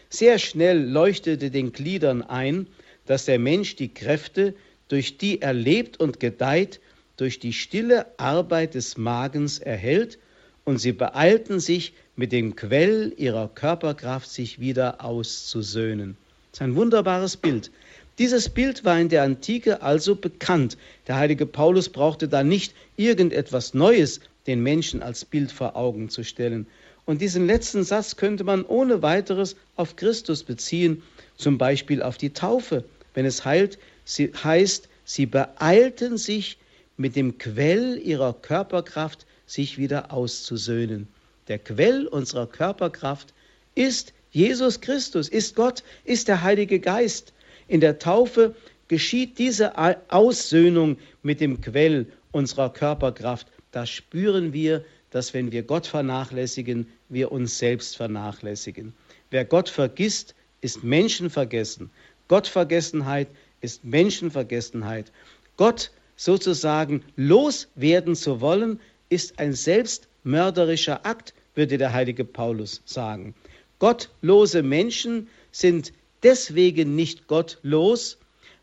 Sehr 0.10 0.38
schnell 0.38 0.84
leuchtete 0.84 1.50
den 1.50 1.72
Gliedern 1.72 2.22
ein, 2.24 2.68
dass 3.06 3.26
der 3.26 3.40
Mensch 3.40 3.76
die 3.76 3.94
Kräfte, 3.94 4.54
durch 4.90 5.18
die 5.18 5.42
er 5.42 5.54
lebt 5.54 6.00
und 6.00 6.20
gedeiht, 6.20 6.80
durch 7.20 7.40
die 7.40 7.54
stille 7.54 8.06
Arbeit 8.18 8.76
des 8.76 8.98
Magens 8.98 9.60
erhält, 9.60 10.18
und 10.66 10.78
sie 10.78 10.92
beeilten 10.92 11.60
sich, 11.60 11.94
mit 12.16 12.32
dem 12.32 12.56
Quell 12.56 13.14
ihrer 13.18 13.48
Körperkraft 13.48 14.30
sich 14.30 14.60
wieder 14.60 15.04
auszusöhnen. 15.04 16.18
Das 16.52 16.60
ist 16.60 16.62
ein 16.62 16.76
wunderbares 16.76 17.38
Bild. 17.38 17.72
Dieses 18.20 18.50
Bild 18.50 18.84
war 18.84 19.00
in 19.00 19.08
der 19.10 19.24
Antike 19.24 19.82
also 19.82 20.16
bekannt. 20.16 20.78
Der 21.08 21.16
heilige 21.16 21.46
Paulus 21.46 21.88
brauchte 21.88 22.28
da 22.28 22.44
nicht 22.44 22.74
irgendetwas 22.98 23.74
Neues 23.74 24.20
den 24.48 24.62
Menschen 24.62 25.02
als 25.02 25.24
Bild 25.24 25.52
vor 25.52 25.76
Augen 25.76 26.10
zu 26.10 26.24
stellen. 26.24 26.68
Und 27.06 27.22
diesen 27.22 27.48
letzten 27.48 27.84
Satz 27.84 28.18
könnte 28.18 28.44
man 28.44 28.66
ohne 28.66 29.02
weiteres 29.02 29.56
auf 29.78 29.96
Christus 29.96 30.44
beziehen, 30.44 31.02
zum 31.38 31.58
Beispiel 31.58 32.04
auf 32.04 32.18
die 32.18 32.32
Taufe, 32.32 32.84
wenn 33.14 33.26
es 33.26 33.46
heilt, 33.46 33.80
sie 34.04 34.32
heißt, 34.44 34.90
sie 35.06 35.26
beeilten 35.26 36.18
sich 36.18 36.58
mit 37.00 37.16
dem 37.16 37.38
Quell 37.38 37.98
ihrer 38.04 38.34
Körperkraft, 38.34 39.26
sich 39.46 39.78
wieder 39.78 40.12
auszusöhnen. 40.12 41.08
Der 41.48 41.58
Quell 41.58 42.06
unserer 42.06 42.46
Körperkraft 42.46 43.34
ist 43.74 44.14
Jesus 44.32 44.82
Christus, 44.82 45.30
ist 45.30 45.56
Gott, 45.56 45.82
ist 46.04 46.28
der 46.28 46.44
Heilige 46.44 46.80
Geist. 46.80 47.34
In 47.70 47.80
der 47.80 48.00
Taufe 48.00 48.54
geschieht 48.90 49.40
diese 49.40 49.74
Aussöhnung 50.12 50.98
mit 51.24 51.40
dem 51.40 51.62
Quell 51.62 52.06
unserer 52.32 52.72
Körperkraft. 52.72 53.48
Da 53.72 53.86
spüren 53.86 54.52
wir, 54.52 54.84
dass 55.10 55.34
wenn 55.34 55.54
wir 55.54 55.64
Gott 55.64 55.88
vernachlässigen, 55.88 56.86
wir 57.08 57.32
uns 57.32 57.58
selbst 57.58 57.96
vernachlässigen. 57.96 58.94
Wer 59.32 59.46
Gott 59.46 59.70
vergisst, 59.70 60.36
ist 60.60 60.84
Menschenvergessen. 60.84 61.92
Gottvergessenheit 62.28 63.30
ist 63.62 63.86
Menschenvergessenheit. 63.86 65.14
Gott 65.56 65.92
sozusagen 66.20 67.02
loswerden 67.16 68.14
zu 68.14 68.42
wollen, 68.42 68.82
ist 69.08 69.40
ein 69.40 69.54
selbstmörderischer 69.54 71.06
Akt, 71.06 71.34
würde 71.56 71.78
der 71.78 71.94
heilige 71.94 72.26
Paulus 72.26 72.82
sagen. 72.84 73.34
Gottlose 73.80 74.62
Menschen 74.62 75.30
sind 75.54 75.94
deswegen 76.22 76.94
nicht 76.94 77.28
gottlos, 77.28 78.18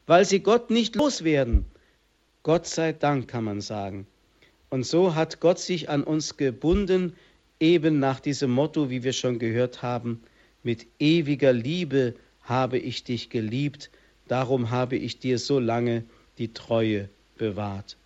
weil 0.06 0.26
sie 0.26 0.40
Gott 0.40 0.68
nicht 0.68 0.96
loswerden. 0.96 1.64
Gott 2.42 2.66
sei 2.66 2.92
Dank 2.92 3.28
kann 3.28 3.44
man 3.44 3.62
sagen. 3.62 4.06
Und 4.68 4.84
so 4.84 5.14
hat 5.14 5.40
Gott 5.40 5.58
sich 5.58 5.88
an 5.88 6.04
uns 6.04 6.36
gebunden, 6.36 7.14
eben 7.58 7.98
nach 7.98 8.20
diesem 8.20 8.50
Motto, 8.50 8.90
wie 8.90 9.02
wir 9.02 9.14
schon 9.14 9.38
gehört 9.38 9.80
haben, 9.80 10.20
mit 10.62 10.86
ewiger 10.98 11.54
Liebe 11.54 12.16
habe 12.42 12.76
ich 12.76 13.02
dich 13.02 13.30
geliebt, 13.30 13.90
darum 14.28 14.70
habe 14.70 14.96
ich 14.96 15.20
dir 15.20 15.38
so 15.38 15.58
lange 15.58 16.04
die 16.36 16.52
Treue 16.52 17.08
bewahrt. 17.36 17.96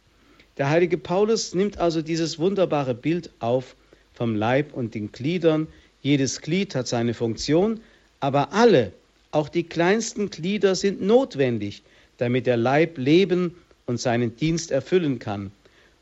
Der 0.58 0.68
heilige 0.68 0.98
Paulus 0.98 1.54
nimmt 1.54 1.78
also 1.78 2.02
dieses 2.02 2.38
wunderbare 2.38 2.94
Bild 2.94 3.30
auf 3.38 3.76
vom 4.14 4.34
Leib 4.34 4.74
und 4.74 4.94
den 4.94 5.12
Gliedern. 5.12 5.66
Jedes 6.02 6.40
Glied 6.40 6.74
hat 6.74 6.88
seine 6.88 7.14
Funktion, 7.14 7.80
aber 8.20 8.52
alle 8.52 8.92
auch 9.32 9.48
die 9.48 9.62
kleinsten 9.62 10.30
Glieder 10.30 10.74
sind 10.74 11.00
notwendig, 11.00 11.82
damit 12.18 12.46
der 12.46 12.56
Leib 12.56 12.98
leben 12.98 13.54
und 13.86 14.00
seinen 14.00 14.36
Dienst 14.36 14.70
erfüllen 14.70 15.18
kann. 15.18 15.52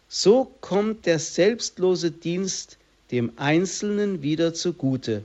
So 0.08 0.50
kommt 0.60 1.06
der 1.06 1.18
selbstlose 1.18 2.10
Dienst 2.10 2.78
dem 3.10 3.32
Einzelnen 3.36 4.22
wieder 4.22 4.54
zugute. 4.54 5.24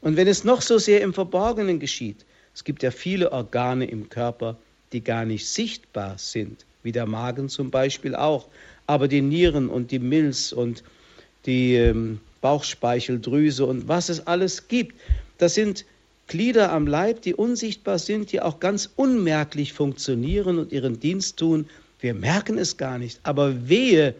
Und 0.00 0.16
wenn 0.16 0.28
es 0.28 0.44
noch 0.44 0.62
so 0.62 0.78
sehr 0.78 1.00
im 1.00 1.14
Verborgenen 1.14 1.78
geschieht, 1.78 2.24
es 2.54 2.64
gibt 2.64 2.82
ja 2.82 2.90
viele 2.90 3.32
Organe 3.32 3.86
im 3.86 4.08
Körper, 4.08 4.56
die 4.92 5.02
gar 5.02 5.24
nicht 5.24 5.46
sichtbar 5.46 6.18
sind, 6.18 6.64
wie 6.88 6.92
der 6.92 7.04
Magen 7.04 7.50
zum 7.50 7.70
Beispiel 7.70 8.14
auch, 8.14 8.48
aber 8.86 9.08
die 9.08 9.20
Nieren 9.20 9.68
und 9.68 9.90
die 9.90 9.98
Milz 9.98 10.52
und 10.52 10.82
die 11.44 11.74
ähm, 11.74 12.18
Bauchspeicheldrüse 12.40 13.66
und 13.66 13.88
was 13.88 14.08
es 14.08 14.26
alles 14.26 14.68
gibt, 14.68 14.98
das 15.36 15.54
sind 15.54 15.84
Glieder 16.28 16.72
am 16.72 16.86
Leib, 16.86 17.20
die 17.20 17.34
unsichtbar 17.34 17.98
sind, 17.98 18.32
die 18.32 18.40
auch 18.40 18.58
ganz 18.58 18.88
unmerklich 18.96 19.74
funktionieren 19.74 20.58
und 20.58 20.72
ihren 20.72 20.98
Dienst 20.98 21.36
tun. 21.36 21.66
Wir 22.00 22.14
merken 22.14 22.56
es 22.56 22.78
gar 22.78 22.96
nicht. 22.96 23.20
Aber 23.22 23.68
wehe, 23.68 24.14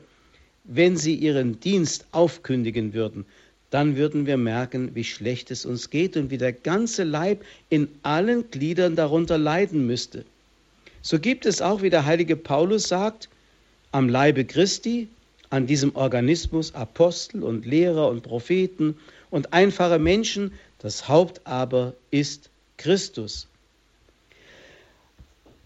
wenn 0.64 0.98
sie 0.98 1.14
ihren 1.14 1.60
Dienst 1.60 2.04
aufkündigen 2.12 2.92
würden, 2.92 3.24
dann 3.70 3.96
würden 3.96 4.26
wir 4.26 4.36
merken, 4.36 4.94
wie 4.94 5.04
schlecht 5.04 5.50
es 5.50 5.64
uns 5.64 5.88
geht 5.88 6.18
und 6.18 6.30
wie 6.30 6.38
der 6.38 6.52
ganze 6.52 7.04
Leib 7.04 7.42
in 7.70 7.88
allen 8.02 8.50
Gliedern 8.50 8.94
darunter 8.94 9.38
leiden 9.38 9.86
müsste. 9.86 10.26
So 11.02 11.18
gibt 11.18 11.46
es 11.46 11.62
auch, 11.62 11.82
wie 11.82 11.90
der 11.90 12.04
heilige 12.04 12.36
Paulus 12.36 12.88
sagt, 12.88 13.28
am 13.92 14.08
Leibe 14.08 14.44
Christi, 14.44 15.08
an 15.50 15.66
diesem 15.66 15.94
Organismus 15.96 16.74
Apostel 16.74 17.42
und 17.42 17.64
Lehrer 17.64 18.08
und 18.08 18.22
Propheten 18.22 18.96
und 19.30 19.52
einfache 19.52 19.98
Menschen, 19.98 20.52
das 20.78 21.08
Haupt 21.08 21.46
aber 21.46 21.94
ist 22.10 22.50
Christus. 22.76 23.48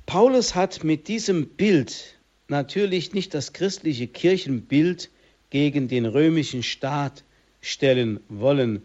Paulus 0.06 0.54
hat 0.54 0.84
mit 0.84 1.08
diesem 1.08 1.48
Bild 1.48 2.16
natürlich 2.48 3.12
nicht 3.12 3.34
das 3.34 3.52
christliche 3.52 4.06
Kirchenbild 4.06 5.10
gegen 5.50 5.88
den 5.88 6.06
römischen 6.06 6.62
Staat 6.62 7.24
stellen 7.60 8.20
wollen, 8.28 8.82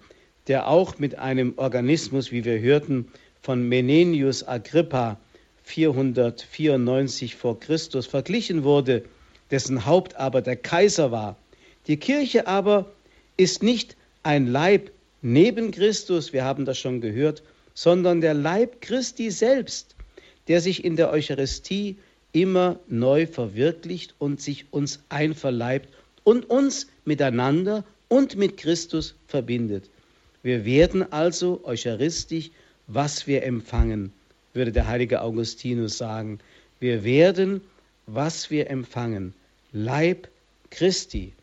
der 0.48 0.68
auch 0.68 1.00
mit 1.00 1.18
einem 1.18 1.54
Organismus, 1.58 2.32
wie 2.32 2.46
wir 2.46 2.60
hörten, 2.60 3.12
von 3.42 3.68
Menenius 3.68 4.48
Agrippa 4.48 5.18
494 5.68 7.36
vor 7.36 7.60
Christus 7.60 8.08
verglichen 8.08 8.64
wurde, 8.64 9.04
dessen 9.52 9.86
Haupt 9.86 10.16
aber 10.16 10.42
der 10.42 10.56
Kaiser 10.56 11.12
war. 11.12 11.36
Die 11.88 11.98
Kirche 11.98 12.48
aber 12.48 12.86
ist 13.36 13.64
nicht 13.64 13.98
ein 14.24 14.48
Leib 14.48 14.92
neben 15.22 15.72
Christus, 15.72 16.32
wir 16.32 16.46
haben 16.46 16.64
das 16.64 16.78
schon 16.78 17.02
gehört, 17.02 17.44
sondern 17.74 18.22
der 18.22 18.34
Leib 18.34 18.80
Christi 18.82 19.30
selbst, 19.30 19.96
der 20.48 20.62
sich 20.62 20.86
in 20.86 20.96
der 20.96 21.12
Eucharistie 21.12 21.98
immer 22.32 22.80
neu 22.88 23.28
verwirklicht 23.28 24.16
und 24.20 24.40
sich 24.42 24.66
uns 24.72 25.02
einverleibt 25.10 25.90
und 26.24 26.50
uns 26.50 26.88
miteinander 27.04 27.84
und 28.08 28.38
mit 28.38 28.56
Christus 28.56 29.16
verbindet. 29.28 29.90
Wir 30.44 30.64
werden 30.64 31.12
also 31.12 31.60
eucharistisch, 31.66 32.52
was 32.88 33.28
wir 33.28 33.44
empfangen, 33.44 34.14
würde 34.58 34.72
der 34.72 34.88
heilige 34.88 35.22
Augustinus 35.22 35.98
sagen. 35.98 36.40
Wir 36.80 37.04
werden, 37.04 37.62
was 38.06 38.52
wir 38.52 38.70
empfangen, 38.70 39.34
Leib 39.72 40.28
Christi. 40.70 41.34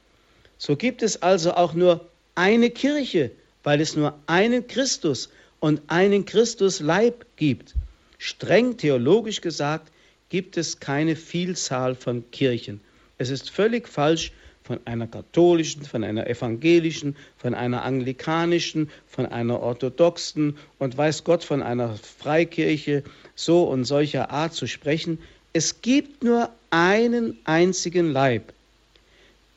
So 0.58 0.76
gibt 0.76 1.02
es 1.02 1.22
also 1.22 1.54
auch 1.54 1.74
nur 1.74 2.06
eine 2.34 2.70
Kirche, 2.70 3.30
weil 3.62 3.80
es 3.80 3.96
nur 3.96 4.18
einen 4.26 4.66
Christus 4.66 5.30
und 5.60 5.80
einen 5.86 6.24
Christusleib 6.24 7.24
gibt. 7.36 7.74
Streng 8.18 8.76
theologisch 8.76 9.40
gesagt 9.40 9.90
gibt 10.28 10.56
es 10.56 10.80
keine 10.80 11.16
Vielzahl 11.16 11.94
von 11.94 12.30
Kirchen. 12.30 12.80
Es 13.18 13.30
ist 13.30 13.50
völlig 13.50 13.88
falsch, 13.88 14.32
von 14.64 14.80
einer 14.86 15.06
katholischen, 15.06 15.82
von 15.84 16.02
einer 16.04 16.26
evangelischen, 16.26 17.14
von 17.36 17.54
einer 17.54 17.84
anglikanischen, 17.84 18.90
von 19.06 19.26
einer 19.26 19.60
orthodoxen 19.60 20.56
und 20.78 20.96
weiß 20.96 21.22
Gott 21.24 21.44
von 21.44 21.62
einer 21.62 21.94
Freikirche 21.96 23.04
so 23.34 23.64
und 23.64 23.84
solcher 23.84 24.30
Art 24.30 24.54
zu 24.54 24.66
sprechen. 24.66 25.18
Es 25.52 25.82
gibt 25.82 26.24
nur 26.24 26.48
einen 26.70 27.38
einzigen 27.44 28.10
Leib, 28.10 28.54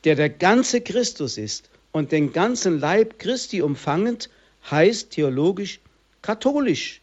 der 0.04 0.14
der 0.14 0.28
ganze 0.28 0.82
Christus 0.82 1.38
ist 1.38 1.70
und 1.92 2.12
den 2.12 2.34
ganzen 2.34 2.78
Leib 2.78 3.18
Christi 3.18 3.62
umfangend, 3.62 4.28
heißt 4.70 5.10
theologisch 5.10 5.80
katholisch. 6.20 7.00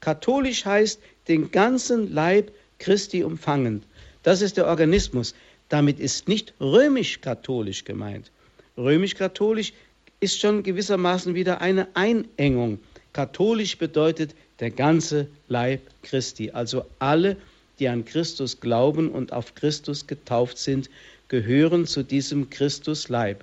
Katholisch 0.00 0.64
heißt 0.64 0.98
den 1.28 1.50
ganzen 1.50 2.14
Leib 2.14 2.50
Christi 2.78 3.22
umfangend. 3.22 3.84
Das 4.22 4.40
ist 4.40 4.56
der 4.56 4.66
Organismus. 4.66 5.34
Damit 5.72 6.00
ist 6.00 6.28
nicht 6.28 6.52
römisch-katholisch 6.60 7.84
gemeint. 7.84 8.30
Römisch-katholisch 8.76 9.72
ist 10.20 10.38
schon 10.38 10.62
gewissermaßen 10.62 11.34
wieder 11.34 11.62
eine 11.62 11.88
Einengung. 11.96 12.78
Katholisch 13.14 13.78
bedeutet 13.78 14.34
der 14.60 14.70
ganze 14.70 15.28
Leib 15.48 15.80
Christi, 16.02 16.50
also 16.50 16.84
alle, 16.98 17.38
die 17.78 17.88
an 17.88 18.04
Christus 18.04 18.60
glauben 18.60 19.08
und 19.08 19.32
auf 19.32 19.54
Christus 19.54 20.06
getauft 20.06 20.58
sind, 20.58 20.90
gehören 21.28 21.86
zu 21.86 22.02
diesem 22.02 22.50
Christusleib. 22.50 23.42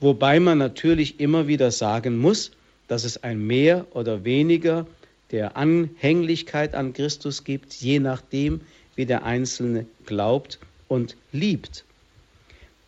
Wobei 0.00 0.40
man 0.40 0.58
natürlich 0.58 1.20
immer 1.20 1.46
wieder 1.46 1.70
sagen 1.70 2.18
muss, 2.18 2.50
dass 2.88 3.04
es 3.04 3.22
ein 3.22 3.46
mehr 3.46 3.86
oder 3.92 4.24
weniger 4.24 4.88
der 5.30 5.56
Anhänglichkeit 5.56 6.74
an 6.74 6.94
Christus 6.94 7.44
gibt, 7.44 7.74
je 7.74 8.00
nachdem, 8.00 8.60
wie 8.96 9.06
der 9.06 9.22
Einzelne 9.22 9.86
glaubt 10.04 10.58
und 10.88 11.16
liebt. 11.32 11.84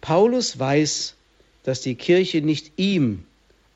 Paulus 0.00 0.58
weiß, 0.58 1.14
dass 1.64 1.82
die 1.82 1.94
Kirche 1.94 2.40
nicht 2.40 2.72
ihm 2.76 3.24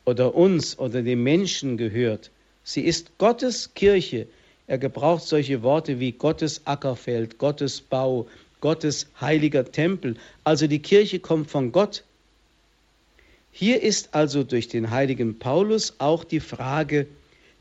oder 0.04 0.34
uns 0.34 0.78
oder 0.78 1.02
dem 1.02 1.22
Menschen 1.22 1.76
gehört. 1.76 2.30
Sie 2.64 2.82
ist 2.82 3.18
Gottes 3.18 3.74
Kirche. 3.74 4.26
Er 4.66 4.78
gebraucht 4.78 5.24
solche 5.24 5.62
Worte 5.62 6.00
wie 6.00 6.12
Gottes 6.12 6.62
Ackerfeld, 6.64 7.38
Gottes 7.38 7.80
Bau, 7.80 8.26
Gottes 8.60 9.06
heiliger 9.20 9.70
Tempel. 9.70 10.16
Also 10.42 10.66
die 10.66 10.78
Kirche 10.78 11.18
kommt 11.20 11.50
von 11.50 11.70
Gott. 11.70 12.02
Hier 13.52 13.82
ist 13.82 14.14
also 14.14 14.42
durch 14.42 14.68
den 14.68 14.90
heiligen 14.90 15.38
Paulus 15.38 15.94
auch 15.98 16.24
die 16.24 16.40
Frage 16.40 17.06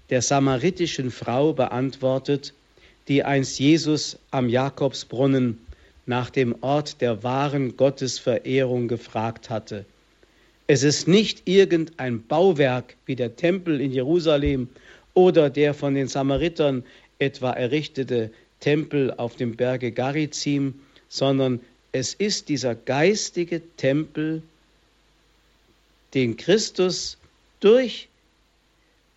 der 0.09 0.21
samaritischen 0.21 1.11
Frau 1.11 1.53
beantwortet, 1.53 2.53
die 3.07 3.23
einst 3.23 3.59
Jesus 3.59 4.17
am 4.31 4.47
Jakobsbrunnen 4.47 5.59
nach 6.05 6.29
dem 6.29 6.55
Ort 6.61 7.01
der 7.01 7.23
wahren 7.23 7.77
Gottesverehrung 7.77 8.87
gefragt 8.87 9.49
hatte. 9.49 9.85
Es 10.67 10.83
ist 10.83 11.07
nicht 11.07 11.43
irgendein 11.45 12.25
Bauwerk 12.25 12.95
wie 13.05 13.15
der 13.15 13.35
Tempel 13.35 13.81
in 13.81 13.91
Jerusalem 13.91 14.69
oder 15.13 15.49
der 15.49 15.73
von 15.73 15.93
den 15.93 16.07
Samaritern 16.07 16.83
etwa 17.19 17.51
errichtete 17.51 18.31
Tempel 18.59 19.11
auf 19.11 19.35
dem 19.35 19.55
Berge 19.55 19.91
Garizim, 19.91 20.75
sondern 21.09 21.59
es 21.91 22.13
ist 22.13 22.49
dieser 22.49 22.75
geistige 22.75 23.61
Tempel, 23.77 24.41
den 26.13 26.37
Christus 26.37 27.17
durch 27.59 28.07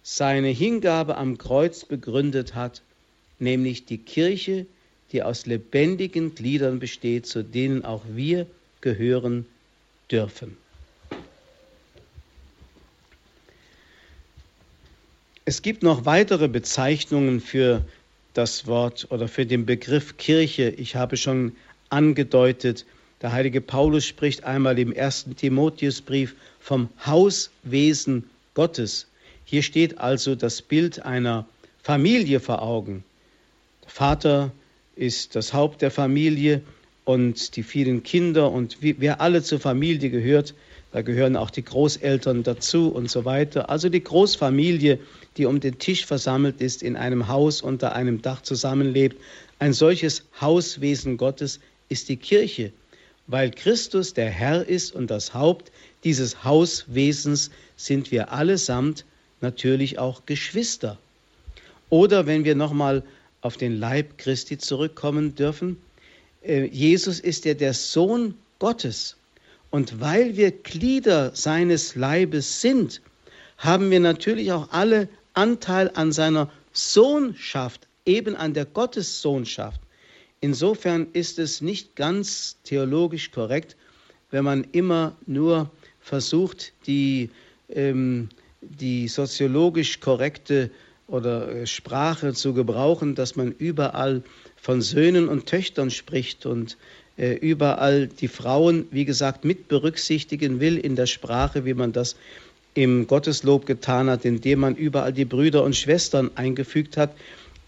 seine 0.03 0.49
Hingabe 0.49 1.16
am 1.16 1.39
Kreuz 1.39 1.84
begründet 1.84 2.55
hat, 2.55 2.82
nämlich 3.39 3.87
die 3.87 3.99
Kirche, 3.99 4.66
die 5.13 5.23
aus 5.23 5.47
lebendigen 5.47 6.35
Gliedern 6.35 6.79
besteht, 6.79 7.27
zu 7.27 7.43
denen 7.43 7.85
auch 7.85 8.03
wir 8.09 8.47
gehören 8.81 9.47
dürfen. 10.11 10.57
Es 15.45 15.63
gibt 15.63 15.85
noch 15.85 16.05
weitere 16.05 16.49
Bezeichnungen 16.49 17.41
für 17.41 17.85
das 18.35 18.67
Wort 18.67 19.07
oder 19.11 19.29
für 19.29 19.47
den 19.47 19.65
Begriff 19.65 20.17
Kirche. 20.17 20.71
Ich 20.71 20.97
habe 20.97 21.17
schon 21.17 21.53
angedeutet, 21.89 22.85
der 23.23 23.33
heilige 23.33 23.61
Paulus 23.61 24.05
spricht 24.05 24.45
einmal 24.45 24.79
im 24.79 24.93
ersten 24.93 25.37
Timotheusbrief 25.37 26.35
vom 26.61 26.89
Hauswesen 27.07 28.25
Gottes. 28.55 29.07
Hier 29.45 29.63
steht 29.63 29.99
also 29.99 30.35
das 30.35 30.61
Bild 30.61 31.05
einer 31.05 31.47
Familie 31.83 32.41
vor 32.41 32.61
Augen. 32.61 33.05
Der 33.85 33.91
Vater 33.91 34.53
ist 34.97 35.36
das 35.36 35.53
Haupt 35.53 35.82
der 35.82 35.90
Familie 35.90 36.62
und 37.05 37.57
die 37.57 37.62
vielen 37.62 38.03
Kinder 38.03 38.51
und 38.51 38.78
wer 38.80 39.20
alle 39.20 39.42
zur 39.42 39.61
Familie 39.61 40.11
gehört, 40.11 40.55
da 40.92 41.03
gehören 41.03 41.36
auch 41.36 41.51
die 41.51 41.64
Großeltern 41.64 42.42
dazu 42.42 42.88
und 42.88 43.11
so 43.11 43.24
weiter. 43.24 43.68
Also 43.68 43.88
die 43.90 44.03
Großfamilie, 44.03 44.99
die 45.36 45.44
um 45.44 45.61
den 45.61 45.78
Tisch 45.78 46.07
versammelt 46.07 46.61
ist, 46.61 46.82
in 46.82 46.97
einem 46.97 47.28
Haus 47.28 47.61
unter 47.61 47.94
einem 47.94 48.22
Dach 48.22 48.40
zusammenlebt. 48.40 49.20
Ein 49.59 49.74
solches 49.74 50.24
Hauswesen 50.40 51.18
Gottes 51.18 51.61
ist 51.90 52.09
die 52.09 52.16
Kirche, 52.16 52.72
weil 53.26 53.51
Christus 53.51 54.14
der 54.14 54.30
Herr 54.30 54.66
ist 54.66 54.94
und 54.94 55.11
das 55.11 55.34
Haupt 55.34 55.70
dieses 56.03 56.44
Hauswesens 56.44 57.51
sind 57.76 58.11
wir 58.11 58.32
allesamt 58.32 59.05
natürlich 59.40 59.99
auch 59.99 60.24
Geschwister. 60.24 60.99
Oder 61.90 62.26
wenn 62.26 62.44
wir 62.44 62.55
nochmal 62.55 63.03
auf 63.47 63.57
den 63.57 63.78
Leib 63.78 64.18
Christi 64.18 64.59
zurückkommen 64.59 65.36
dürfen, 65.36 65.76
äh, 66.42 66.64
Jesus 66.66 67.20
ist 67.20 67.44
ja 67.44 67.55
der 67.55 67.74
Sohn 67.74 68.34
Gottes. 68.59 69.16
Und 69.70 70.01
weil 70.01 70.36
wir 70.36 70.51
Glieder 70.51 71.30
seines 71.34 71.94
Leibes 71.94 72.61
sind, 72.61 73.01
haben 73.57 73.92
wir 73.92 74.01
natürlich 74.01 74.51
auch 74.51 74.68
alle 74.72 75.09
Anteil 75.34 75.92
an 75.94 76.11
seiner 76.11 76.51
Sohnschaft, 76.72 77.86
eben 78.05 78.34
an 78.34 78.53
der 78.53 78.64
Gottessohnschaft. 78.64 79.80
Insofern 80.40 81.07
ist 81.12 81.38
es 81.38 81.61
nicht 81.61 81.94
ganz 81.94 82.57
theologisch 82.64 83.30
korrekt, 83.30 83.76
wenn 84.32 84.44
man 84.44 84.66
immer 84.72 85.16
nur 85.26 85.70
versucht, 86.01 86.72
die, 86.88 87.30
ähm, 87.68 88.28
die 88.61 89.07
soziologisch 89.07 90.01
korrekte 90.01 90.70
oder 91.07 91.49
äh, 91.49 91.67
Sprache 91.67 92.33
zu 92.35 92.55
gebrauchen, 92.55 93.15
dass 93.15 93.37
man 93.37 93.53
überall 93.53 94.23
von 94.57 94.83
Söhnen 94.83 95.29
und 95.29 95.47
Töchtern 95.47 95.91
spricht 95.91 96.47
und 96.47 96.77
äh, 97.17 97.35
überall 97.35 98.09
die 98.09 98.29
Frauen, 98.29 98.87
wie 98.91 99.05
gesagt, 99.05 99.45
mit 99.45 99.69
berücksichtigen 99.69 100.61
will 100.61 100.77
in 100.77 100.97
der 100.97 101.07
Sprache, 101.07 101.65
wie 101.65 101.75
man 101.75 101.93
das 101.93 102.17
im 102.75 103.07
Gotteslob 103.07 103.65
getan 103.65 104.11
hat, 104.11 104.25
indem 104.25 104.61
man 104.61 104.75
überall 104.75 105.13
die 105.13 105.25
Brüder 105.25 105.65
und 105.65 105.77
Schwestern 105.77 106.31
eingefügt 106.35 106.97
hat. 106.97 107.17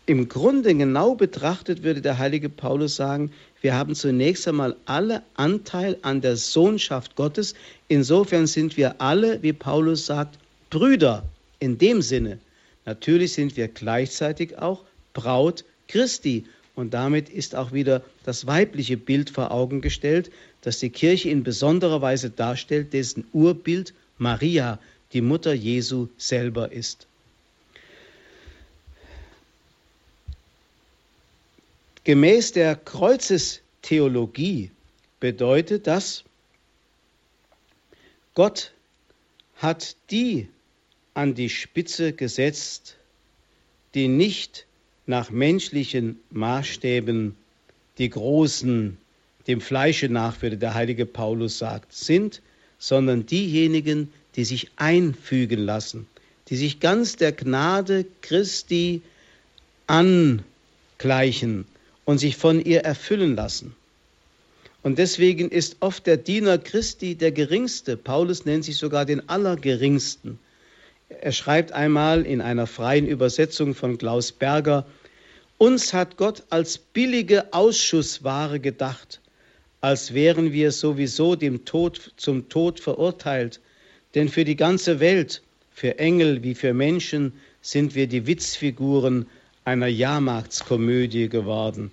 Im 0.04 0.28
Grunde 0.28 0.74
genau 0.74 1.14
betrachtet 1.14 1.82
würde 1.82 2.02
der 2.02 2.18
heilige 2.18 2.48
Paulus 2.48 2.96
sagen, 2.96 3.30
wir 3.60 3.74
haben 3.74 3.94
zunächst 3.94 4.46
einmal 4.46 4.76
alle 4.84 5.22
Anteil 5.34 5.96
an 6.02 6.20
der 6.20 6.36
Sohnschaft 6.36 7.16
Gottes. 7.16 7.54
Insofern 7.88 8.46
sind 8.46 8.76
wir 8.76 9.00
alle, 9.00 9.42
wie 9.42 9.52
Paulus 9.52 10.06
sagt, 10.06 10.38
Brüder 10.70 11.24
in 11.58 11.78
dem 11.78 12.02
Sinne. 12.02 12.38
Natürlich 12.88 13.34
sind 13.34 13.54
wir 13.58 13.68
gleichzeitig 13.68 14.56
auch 14.56 14.82
Braut 15.12 15.66
Christi. 15.88 16.46
Und 16.74 16.94
damit 16.94 17.28
ist 17.28 17.54
auch 17.54 17.72
wieder 17.72 18.02
das 18.24 18.46
weibliche 18.46 18.96
Bild 18.96 19.28
vor 19.28 19.50
Augen 19.50 19.82
gestellt, 19.82 20.30
das 20.62 20.78
die 20.78 20.88
Kirche 20.88 21.28
in 21.28 21.42
besonderer 21.42 22.00
Weise 22.00 22.30
darstellt, 22.30 22.94
dessen 22.94 23.26
Urbild 23.34 23.92
Maria, 24.16 24.78
die 25.12 25.20
Mutter 25.20 25.52
Jesu, 25.52 26.08
selber 26.16 26.72
ist. 26.72 27.06
Gemäß 32.04 32.52
der 32.52 32.74
Kreuzestheologie 32.74 34.70
bedeutet 35.20 35.86
das, 35.86 36.24
Gott 38.34 38.72
hat 39.56 39.94
die 40.10 40.48
an 41.18 41.34
die 41.34 41.48
Spitze 41.48 42.12
gesetzt, 42.12 42.94
die 43.94 44.06
nicht 44.06 44.66
nach 45.06 45.30
menschlichen 45.30 46.20
Maßstäben 46.30 47.34
die 47.98 48.08
Großen, 48.08 48.96
dem 49.48 49.60
Fleische 49.60 50.08
nach, 50.08 50.40
würde 50.42 50.58
der 50.58 50.74
heilige 50.74 51.06
Paulus 51.06 51.58
sagt, 51.58 51.92
sind, 51.92 52.40
sondern 52.78 53.26
diejenigen, 53.26 54.12
die 54.36 54.44
sich 54.44 54.70
einfügen 54.76 55.58
lassen, 55.58 56.06
die 56.50 56.56
sich 56.56 56.78
ganz 56.78 57.16
der 57.16 57.32
Gnade 57.32 58.06
Christi 58.22 59.02
angleichen 59.88 61.64
und 62.04 62.18
sich 62.18 62.36
von 62.36 62.64
ihr 62.64 62.82
erfüllen 62.82 63.34
lassen. 63.34 63.74
Und 64.84 64.98
deswegen 64.98 65.48
ist 65.48 65.78
oft 65.80 66.06
der 66.06 66.16
Diener 66.16 66.58
Christi 66.58 67.16
der 67.16 67.32
geringste. 67.32 67.96
Paulus 67.96 68.44
nennt 68.44 68.64
sich 68.64 68.76
sogar 68.76 69.04
den 69.04 69.28
Allergeringsten. 69.28 70.38
Er 71.08 71.32
schreibt 71.32 71.72
einmal 71.72 72.26
in 72.26 72.42
einer 72.42 72.66
freien 72.66 73.06
Übersetzung 73.06 73.74
von 73.74 73.96
Klaus 73.96 74.30
Berger, 74.30 74.86
uns 75.56 75.94
hat 75.94 76.18
Gott 76.18 76.42
als 76.50 76.76
billige 76.78 77.52
Ausschussware 77.52 78.60
gedacht, 78.60 79.20
als 79.80 80.12
wären 80.12 80.52
wir 80.52 80.70
sowieso 80.70 81.34
dem 81.34 81.64
Tod 81.64 82.12
zum 82.16 82.48
Tod 82.50 82.78
verurteilt. 82.78 83.58
Denn 84.14 84.28
für 84.28 84.44
die 84.44 84.54
ganze 84.54 85.00
Welt, 85.00 85.42
für 85.72 85.98
Engel 85.98 86.42
wie 86.42 86.54
für 86.54 86.74
Menschen, 86.74 87.32
sind 87.62 87.94
wir 87.94 88.06
die 88.06 88.26
Witzfiguren 88.26 89.26
einer 89.64 89.86
Jahrmarktskomödie 89.86 91.28
geworden. 91.28 91.90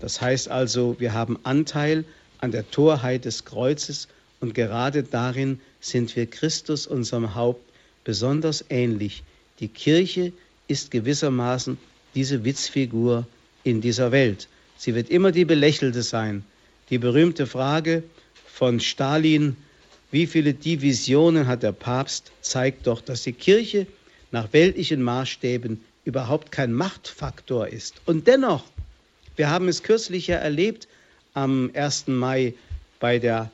Das 0.00 0.20
heißt 0.20 0.48
also, 0.48 0.96
wir 0.98 1.12
haben 1.12 1.38
Anteil 1.44 2.04
an 2.38 2.50
der 2.50 2.70
Torheit 2.70 3.24
des 3.24 3.44
Kreuzes 3.44 4.08
und 4.40 4.54
gerade 4.54 5.02
darin 5.02 5.60
sind 5.80 6.14
wir 6.16 6.26
Christus, 6.26 6.86
unserem 6.86 7.34
Haupt, 7.34 7.67
besonders 8.08 8.64
ähnlich. 8.70 9.22
Die 9.60 9.68
Kirche 9.68 10.32
ist 10.66 10.90
gewissermaßen 10.90 11.76
diese 12.14 12.42
Witzfigur 12.42 13.26
in 13.64 13.82
dieser 13.82 14.12
Welt. 14.12 14.48
Sie 14.78 14.94
wird 14.94 15.10
immer 15.10 15.30
die 15.30 15.44
Belächelte 15.44 16.02
sein. 16.02 16.42
Die 16.88 16.96
berühmte 16.96 17.46
Frage 17.46 18.02
von 18.46 18.80
Stalin, 18.80 19.58
wie 20.10 20.26
viele 20.26 20.54
Divisionen 20.54 21.46
hat 21.46 21.62
der 21.62 21.72
Papst, 21.72 22.32
zeigt 22.40 22.86
doch, 22.86 23.02
dass 23.02 23.24
die 23.24 23.34
Kirche 23.34 23.86
nach 24.30 24.54
weltlichen 24.54 25.02
Maßstäben 25.02 25.78
überhaupt 26.06 26.50
kein 26.50 26.72
Machtfaktor 26.72 27.68
ist. 27.68 28.00
Und 28.06 28.26
dennoch 28.26 28.64
Wir 29.36 29.50
haben 29.50 29.68
es 29.68 29.82
kürzlich 29.82 30.28
ja 30.28 30.36
erlebt 30.36 30.88
am 31.34 31.70
1. 31.74 32.08
Mai 32.08 32.54
bei 33.00 33.18
der 33.18 33.50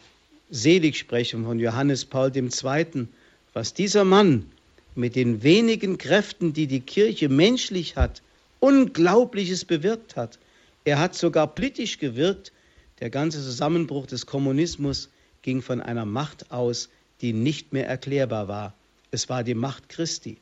Seligsprechung 0.50 1.44
von 1.44 1.58
Johannes 1.58 2.04
Paul 2.04 2.30
II., 2.36 3.08
was 3.54 3.72
dieser 3.72 4.04
Mann 4.04 4.50
mit 4.94 5.16
den 5.16 5.42
wenigen 5.42 5.96
Kräften, 5.96 6.52
die 6.52 6.66
die 6.66 6.80
Kirche 6.80 7.28
menschlich 7.28 7.96
hat, 7.96 8.20
Unglaubliches 8.60 9.64
bewirkt 9.64 10.16
hat. 10.16 10.38
Er 10.84 10.98
hat 10.98 11.14
sogar 11.14 11.46
politisch 11.46 11.98
gewirkt. 11.98 12.52
Der 13.00 13.10
ganze 13.10 13.42
Zusammenbruch 13.42 14.06
des 14.06 14.26
Kommunismus 14.26 15.08
ging 15.42 15.62
von 15.62 15.80
einer 15.80 16.04
Macht 16.04 16.50
aus, 16.50 16.88
die 17.20 17.32
nicht 17.32 17.72
mehr 17.72 17.86
erklärbar 17.86 18.48
war. 18.48 18.74
Es 19.10 19.28
war 19.28 19.44
die 19.44 19.54
Macht 19.54 19.88
Christi. 19.88 20.36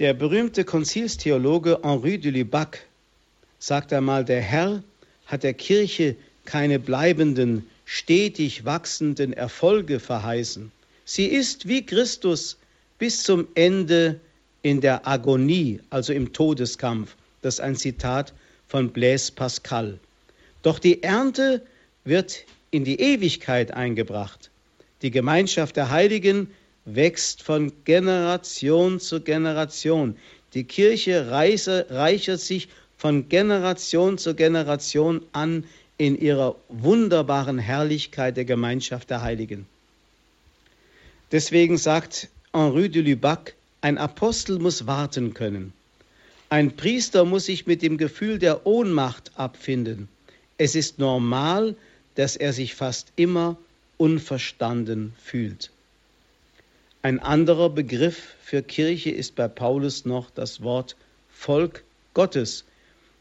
Der 0.00 0.12
berühmte 0.12 0.64
Konzilstheologe 0.64 1.80
Henri 1.82 2.18
de 2.18 2.32
Lubac 2.32 2.84
sagt 3.60 3.92
einmal, 3.92 4.24
der 4.24 4.40
Herr 4.40 4.82
hat 5.26 5.44
der 5.44 5.54
Kirche 5.54 6.16
keine 6.44 6.78
bleibenden, 6.78 7.66
stetig 7.84 8.64
wachsenden 8.64 9.32
Erfolge 9.32 10.00
verheißen. 10.00 10.72
Sie 11.04 11.26
ist 11.26 11.68
wie 11.68 11.84
Christus 11.84 12.56
bis 12.98 13.22
zum 13.22 13.46
Ende 13.54 14.20
in 14.62 14.80
der 14.80 15.06
Agonie, 15.06 15.80
also 15.90 16.12
im 16.12 16.32
Todeskampf. 16.32 17.16
Das 17.42 17.54
ist 17.54 17.60
ein 17.60 17.76
Zitat 17.76 18.32
von 18.66 18.90
Blaise 18.90 19.30
Pascal. 19.30 19.98
Doch 20.62 20.78
die 20.78 21.02
Ernte 21.02 21.62
wird 22.04 22.44
in 22.70 22.84
die 22.84 22.98
Ewigkeit 22.98 23.72
eingebracht. 23.72 24.50
Die 25.02 25.10
Gemeinschaft 25.10 25.76
der 25.76 25.90
Heiligen 25.90 26.48
wächst 26.86 27.42
von 27.42 27.72
Generation 27.84 28.98
zu 28.98 29.20
Generation. 29.20 30.16
Die 30.54 30.64
Kirche 30.64 31.28
reichert 31.30 32.40
sich 32.40 32.68
von 32.96 33.28
Generation 33.28 34.16
zu 34.16 34.34
Generation 34.34 35.20
an 35.32 35.64
in 35.98 36.18
ihrer 36.18 36.56
wunderbaren 36.68 37.58
Herrlichkeit 37.58 38.36
der 38.38 38.46
Gemeinschaft 38.46 39.10
der 39.10 39.22
Heiligen. 39.22 39.66
Deswegen 41.32 41.78
sagt 41.78 42.28
Henri 42.52 42.88
de 42.88 43.02
Lubac, 43.02 43.54
ein 43.80 43.98
Apostel 43.98 44.58
muss 44.58 44.86
warten 44.86 45.34
können. 45.34 45.72
Ein 46.48 46.76
Priester 46.76 47.24
muss 47.24 47.46
sich 47.46 47.66
mit 47.66 47.82
dem 47.82 47.98
Gefühl 47.98 48.38
der 48.38 48.66
Ohnmacht 48.66 49.32
abfinden. 49.34 50.08
Es 50.58 50.74
ist 50.74 50.98
normal, 50.98 51.74
dass 52.14 52.36
er 52.36 52.52
sich 52.52 52.74
fast 52.74 53.08
immer 53.16 53.56
unverstanden 53.96 55.14
fühlt. 55.22 55.70
Ein 57.02 57.18
anderer 57.18 57.70
Begriff 57.70 58.34
für 58.42 58.62
Kirche 58.62 59.10
ist 59.10 59.34
bei 59.34 59.48
Paulus 59.48 60.04
noch 60.04 60.30
das 60.30 60.62
Wort 60.62 60.96
Volk 61.30 61.84
Gottes, 62.14 62.64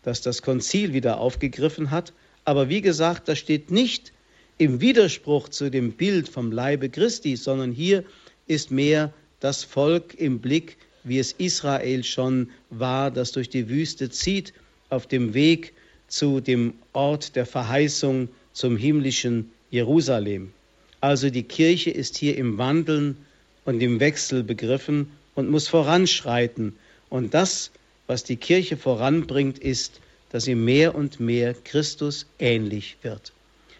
das 0.03 0.21
das 0.21 0.41
Konzil 0.41 0.93
wieder 0.93 1.19
aufgegriffen 1.19 1.91
hat. 1.91 2.13
Aber 2.45 2.69
wie 2.69 2.81
gesagt, 2.81 3.27
das 3.27 3.39
steht 3.39 3.71
nicht 3.71 4.13
im 4.57 4.81
Widerspruch 4.81 5.49
zu 5.49 5.69
dem 5.69 5.91
Bild 5.91 6.29
vom 6.29 6.51
Leibe 6.51 6.89
Christi, 6.89 7.35
sondern 7.35 7.71
hier 7.71 8.03
ist 8.47 8.71
mehr 8.71 9.13
das 9.39 9.63
Volk 9.63 10.13
im 10.15 10.39
Blick, 10.39 10.77
wie 11.03 11.19
es 11.19 11.33
Israel 11.33 12.03
schon 12.03 12.49
war, 12.69 13.11
das 13.11 13.31
durch 13.31 13.49
die 13.49 13.67
Wüste 13.67 14.09
zieht, 14.09 14.53
auf 14.89 15.07
dem 15.07 15.33
Weg 15.33 15.73
zu 16.07 16.39
dem 16.39 16.73
Ort 16.93 17.35
der 17.35 17.45
Verheißung 17.45 18.29
zum 18.53 18.77
himmlischen 18.77 19.51
Jerusalem. 19.71 20.53
Also 21.01 21.29
die 21.29 21.43
Kirche 21.43 21.89
ist 21.89 22.17
hier 22.17 22.37
im 22.37 22.57
Wandeln 22.57 23.17
und 23.65 23.81
im 23.81 23.99
Wechsel 23.99 24.43
begriffen 24.43 25.11
und 25.35 25.49
muss 25.49 25.67
voranschreiten. 25.67 26.75
Und 27.09 27.33
das, 27.33 27.71
was 28.07 28.23
die 28.23 28.37
Kirche 28.37 28.77
voranbringt, 28.77 29.57
ist, 29.59 29.99
dass 30.29 30.45
sie 30.45 30.55
mehr 30.55 30.95
und 30.95 31.19
mehr 31.19 31.53
Christus 31.53 32.25
ähnlich 32.39 32.97
wird. 33.01 33.33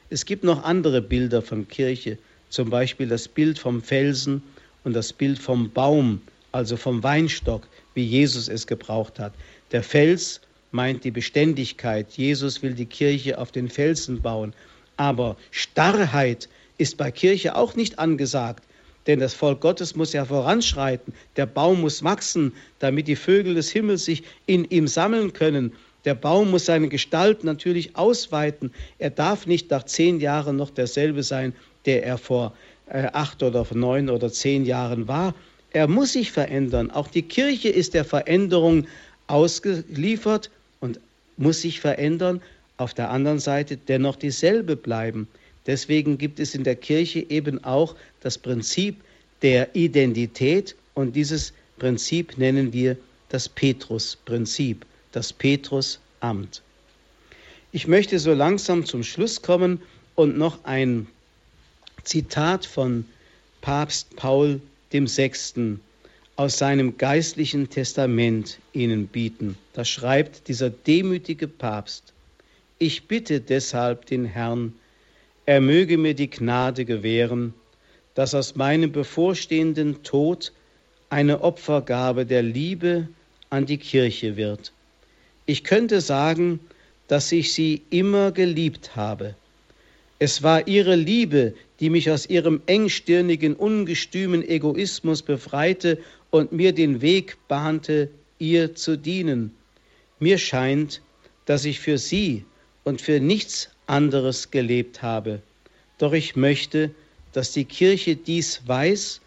Es 0.10 0.26
gibt 0.26 0.44
noch 0.44 0.64
andere 0.64 1.02
Bilder 1.02 1.42
von 1.42 1.68
Kirche, 1.68 2.18
zum 2.50 2.70
Beispiel 2.70 3.08
das 3.08 3.28
Bild 3.28 3.58
vom 3.58 3.82
Felsen 3.82 4.44
und 4.84 4.94
das 4.94 5.14
Bild 5.14 5.40
vom 5.40 5.72
Baum, 5.72 6.22
also 6.52 6.78
vom 6.78 7.02
Weinstock, 7.04 7.68
wie 7.94 8.06
Jesus 8.06 8.48
es 8.48 8.68
gebraucht 8.68 9.20
hat. 9.20 9.34
Der 9.72 9.82
Fels 9.82 10.42
meint 10.72 11.04
die 11.04 11.12
Beständigkeit. 11.12 12.12
Jesus 12.12 12.62
will 12.62 12.74
die 12.74 12.86
Kirche 12.86 13.38
auf 13.38 13.52
den 13.52 13.70
Felsen 13.70 14.22
bauen. 14.22 14.54
Aber 14.98 15.38
Starrheit 15.52 16.50
ist 16.78 16.98
bei 16.98 17.12
Kirche 17.12 17.56
auch 17.56 17.76
nicht 17.76 18.00
angesagt. 18.00 18.64
Denn 19.08 19.20
das 19.20 19.34
Volk 19.34 19.62
Gottes 19.62 19.96
muss 19.96 20.14
ja 20.14 20.26
voranschreiten. 20.26 21.14
Der 21.36 21.46
Baum 21.46 21.82
muss 21.82 22.04
wachsen, 22.04 22.54
damit 22.80 23.08
die 23.08 23.16
Vögel 23.16 23.56
des 23.56 23.72
Himmels 23.72 24.06
sich 24.06 24.24
in 24.46 24.66
ihm 24.66 24.88
sammeln 24.88 25.34
können. 25.34 25.74
Der 26.06 26.16
Baum 26.16 26.52
muss 26.52 26.66
seine 26.66 26.90
Gestalt 26.90 27.44
natürlich 27.44 27.96
ausweiten. 27.96 28.72
Er 29.00 29.10
darf 29.10 29.48
nicht 29.48 29.72
nach 29.72 29.84
zehn 29.84 30.20
Jahren 30.20 30.56
noch 30.58 30.70
derselbe 30.70 31.24
sein, 31.24 31.54
der 31.86 32.06
er 32.06 32.18
vor 32.18 32.54
äh, 32.88 33.08
acht 33.14 33.42
oder 33.44 33.66
neun 33.74 34.10
oder 34.10 34.32
zehn 34.32 34.66
Jahren 34.66 35.08
war. 35.08 35.34
Er 35.72 35.88
muss 35.88 36.14
sich 36.14 36.32
verändern. 36.32 36.92
Auch 36.92 37.08
die 37.08 37.22
Kirche 37.22 37.70
ist 37.70 37.94
der 37.94 38.06
Veränderung 38.06 38.86
ausgeliefert 39.28 40.52
und 40.80 41.00
muss 41.38 41.62
sich 41.62 41.80
verändern. 41.80 42.42
Auf 42.78 42.94
der 42.94 43.10
anderen 43.10 43.40
Seite 43.40 43.78
dennoch 43.78 44.16
dieselbe 44.16 44.76
bleiben. 44.76 45.28
Deswegen 45.66 46.18
gibt 46.18 46.40
es 46.40 46.56
in 46.56 46.64
der 46.64 46.76
Kirche 46.76 47.26
eben 47.30 47.64
auch 47.64 47.96
das 48.22 48.38
Prinzip 48.38 48.98
der 49.42 49.76
Identität 49.76 50.76
und 50.94 51.16
dieses 51.16 51.54
Prinzip 51.80 52.38
nennen 52.38 52.74
wir 52.74 52.98
das 53.30 53.50
Petrus-Prinzip, 53.50 54.86
das 55.14 55.32
Petrus-Amt. 55.32 56.62
Ich 57.72 57.88
möchte 57.88 58.20
so 58.20 58.34
langsam 58.34 58.86
zum 58.86 59.04
Schluss 59.04 59.42
kommen 59.42 59.82
und 60.16 60.38
noch 60.38 60.64
ein 60.66 61.08
Zitat 62.04 62.66
von 62.66 63.06
Papst 63.62 64.16
Paul 64.16 64.62
VI. 64.92 65.78
aus 66.36 66.58
seinem 66.58 66.98
geistlichen 66.98 67.70
Testament 67.70 68.60
Ihnen 68.74 69.08
bieten. 69.08 69.58
Da 69.74 69.86
schreibt 69.86 70.48
dieser 70.48 70.70
demütige 70.70 71.48
Papst, 71.48 72.14
ich 72.78 73.08
bitte 73.08 73.40
deshalb 73.40 74.06
den 74.08 74.26
Herrn, 74.26 74.74
er 75.46 75.62
möge 75.62 75.98
mir 75.98 76.14
die 76.14 76.30
Gnade 76.30 76.86
gewähren, 76.86 77.54
dass 78.16 78.36
aus 78.36 78.56
meinem 78.56 78.92
bevorstehenden 78.92 80.04
Tod 80.04 80.52
eine 81.10 81.42
Opfergabe 81.42 82.26
der 82.26 82.44
Liebe 82.44 83.08
an 83.50 83.66
die 83.66 83.78
Kirche 83.78 84.36
wird. 84.36 84.74
Ich 85.46 85.64
könnte 85.64 86.00
sagen, 86.00 86.60
dass 87.08 87.32
ich 87.32 87.54
sie 87.54 87.82
immer 87.90 88.32
geliebt 88.32 88.96
habe. 88.96 89.36
Es 90.20 90.42
war 90.42 90.68
ihre 90.68 90.96
Liebe, 90.96 91.54
die 91.82 91.90
mich 91.90 92.10
aus 92.10 92.28
ihrem 92.28 92.62
engstirnigen, 92.66 93.56
ungestümen 93.56 94.48
Egoismus 94.48 95.22
befreite 95.22 95.98
und 96.30 96.54
mir 96.54 96.72
den 96.72 97.02
Weg 97.02 97.38
bahnte, 97.50 98.10
ihr 98.40 98.74
zu 98.74 98.98
dienen. 98.98 99.54
Mir 100.20 100.38
scheint, 100.38 101.02
dass 101.46 101.66
ich 101.66 101.82
für 101.82 101.98
sie 101.98 102.46
und 102.86 103.02
für 103.02 103.20
nichts 103.20 103.70
anderes 103.86 104.50
gelebt 104.50 105.02
habe. 105.02 105.42
Doch 105.98 106.14
ich 106.14 106.38
möchte, 106.38 106.92
dass 107.34 107.52
die 107.52 107.66
Kirche 107.66 108.16
dies 108.16 108.62
weiß 108.66 109.20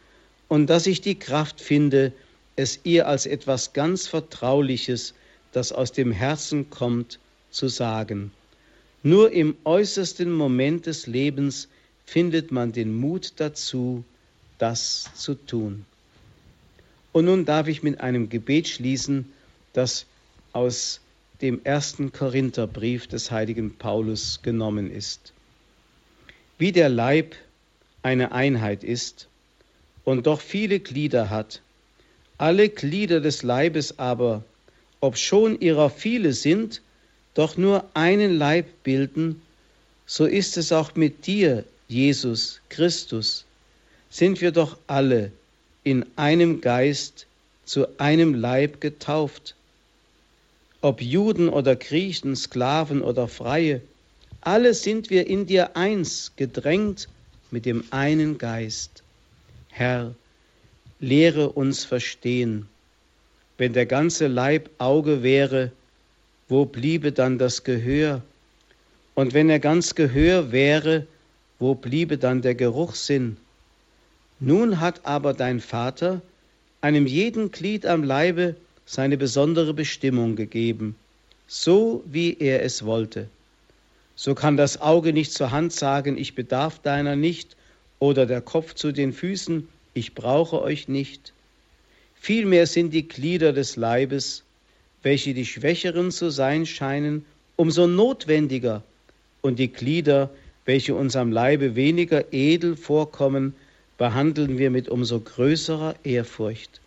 und 0.49 0.69
dass 0.69 0.87
ich 0.87 1.03
die 1.03 1.19
Kraft 1.19 1.61
finde, 1.61 2.13
es 2.57 2.81
ihr 2.85 3.07
als 3.07 3.27
etwas 3.27 3.75
ganz 3.75 4.07
Vertrauliches, 4.07 5.13
das 5.57 5.73
aus 5.73 5.91
dem 5.91 6.13
Herzen 6.13 6.69
kommt, 6.69 7.19
zu 7.51 7.69
sagen. 7.69 8.31
Nur 9.03 9.33
im 9.33 9.57
äußersten 9.65 10.31
Moment 10.31 10.85
des 10.85 11.07
Lebens 11.07 11.69
findet 12.05 12.53
man 12.53 12.73
den 12.73 12.95
Mut 12.95 13.33
dazu, 13.37 14.05
das 14.59 15.09
zu 15.15 15.35
tun. 15.35 15.87
Und 17.13 17.25
nun 17.25 17.47
darf 17.47 17.69
ich 17.69 17.83
mit 17.83 18.03
einem 18.03 18.29
Gebet 18.29 18.69
schließen, 18.69 19.33
das 19.73 20.05
aus 20.53 21.01
dem 21.41 21.65
ersten 21.65 22.13
Korintherbrief 22.13 23.07
des 23.07 23.31
heiligen 23.31 23.79
Paulus 23.79 24.43
genommen 24.43 24.91
ist. 24.91 25.33
Wie 26.59 26.73
der 26.73 26.91
Leib 26.91 27.35
eine 28.03 28.33
Einheit 28.33 28.85
ist 28.85 29.27
und 30.05 30.27
doch 30.27 30.43
viele 30.43 30.81
Glieder 30.81 31.31
hat, 31.31 31.63
alle 32.37 32.69
Glieder 32.69 33.23
des 33.23 33.43
Leibes 33.43 33.99
aber, 33.99 34.45
obschon 35.01 35.61
ihrer 35.61 35.91
viele 35.91 36.33
sind, 36.33 36.83
doch 37.35 37.57
nur 37.57 37.85
einen 37.95 38.37
Leib 38.39 38.67
bilden, 38.83 39.43
so 40.07 40.25
ist 40.25 40.57
es 40.57 40.73
auch 40.73 40.95
mit 40.95 41.27
dir, 41.27 41.65
Jesus 41.89 42.61
Christus. 42.69 43.45
Sind 44.11 44.41
wir 44.41 44.53
doch 44.53 44.79
alle 44.87 45.33
in 45.85 46.07
einem 46.17 46.61
Geist 46.61 47.27
zu 47.65 47.87
einem 47.99 48.35
Leib 48.35 48.81
getauft 48.81 49.57
ob 50.87 51.03
Juden 51.03 51.49
oder 51.49 51.75
Griechen, 51.75 52.37
Sklaven 52.37 53.03
oder 53.03 53.27
Freie, 53.27 53.81
alle 54.41 54.73
sind 54.73 55.11
wir 55.11 55.27
in 55.27 55.45
dir 55.45 55.77
eins, 55.77 56.33
gedrängt 56.37 57.09
mit 57.51 57.67
dem 57.67 57.83
einen 57.91 58.39
Geist. 58.39 59.03
Herr, 59.69 60.15
lehre 61.01 61.51
uns 61.51 61.85
verstehen. 61.85 62.69
Wenn 63.59 63.73
der 63.73 63.87
ganze 63.87 64.27
Leib 64.27 64.71
Auge 64.79 65.23
wäre, 65.23 65.73
wo 66.49 66.65
bliebe 66.65 67.13
dann 67.13 67.39
das 67.39 67.65
Gehör? 67.65 68.23
Und 69.15 69.33
wenn 69.35 69.49
er 69.49 69.59
ganz 69.59 69.95
Gehör 69.95 70.53
wäre, 70.53 71.07
wo 71.59 71.75
bliebe 71.75 72.19
dann 72.19 72.43
der 72.43 72.55
Geruchssinn? 72.55 73.39
Nun 74.41 74.81
hat 74.81 75.07
aber 75.07 75.33
dein 75.33 75.61
Vater 75.61 76.21
einem 76.83 77.07
jeden 77.07 77.51
Glied 77.51 77.87
am 77.87 78.05
Leibe 78.05 78.55
seine 78.85 79.17
besondere 79.17 79.73
Bestimmung 79.73 80.37
gegeben, 80.37 80.95
so 81.47 82.05
wie 82.07 82.37
er 82.39 82.63
es 82.63 82.85
wollte. 82.85 83.29
So 84.15 84.35
kann 84.35 84.57
das 84.57 84.81
Auge 84.81 85.13
nicht 85.13 85.33
zur 85.33 85.51
Hand 85.51 85.73
sagen, 85.73 86.17
ich 86.19 86.35
bedarf 86.35 86.79
deiner 86.81 87.17
nicht, 87.17 87.57
oder 87.99 88.27
der 88.27 88.43
Kopf 88.43 88.75
zu 88.75 88.93
den 88.93 89.15
Füßen, 89.15 89.67
ich 89.95 90.15
brauche 90.15 90.61
euch 90.61 90.87
nicht. 90.89 91.33
Vielmehr 92.27 92.67
sind 92.67 92.93
die 92.93 93.07
Glieder 93.07 93.53
des 93.53 93.77
Leibes, 93.77 94.43
welche 95.05 95.33
die 95.33 95.47
Schwächeren 95.47 96.11
zu 96.11 96.31
sein 96.31 96.67
scheinen, 96.67 97.25
umso 97.55 97.87
notwendiger, 97.87 98.83
und 99.43 99.61
die 99.61 99.69
Glieder, 99.69 100.31
welche 100.65 100.97
unserem 100.97 101.31
Leibe 101.31 101.77
weniger 101.77 102.33
edel 102.33 102.75
vorkommen, 102.75 103.55
behandeln 103.97 104.59
wir 104.59 104.73
mit 104.73 104.89
umso 104.89 105.21
größerer 105.21 105.95
Ehrfurcht. 106.03 106.81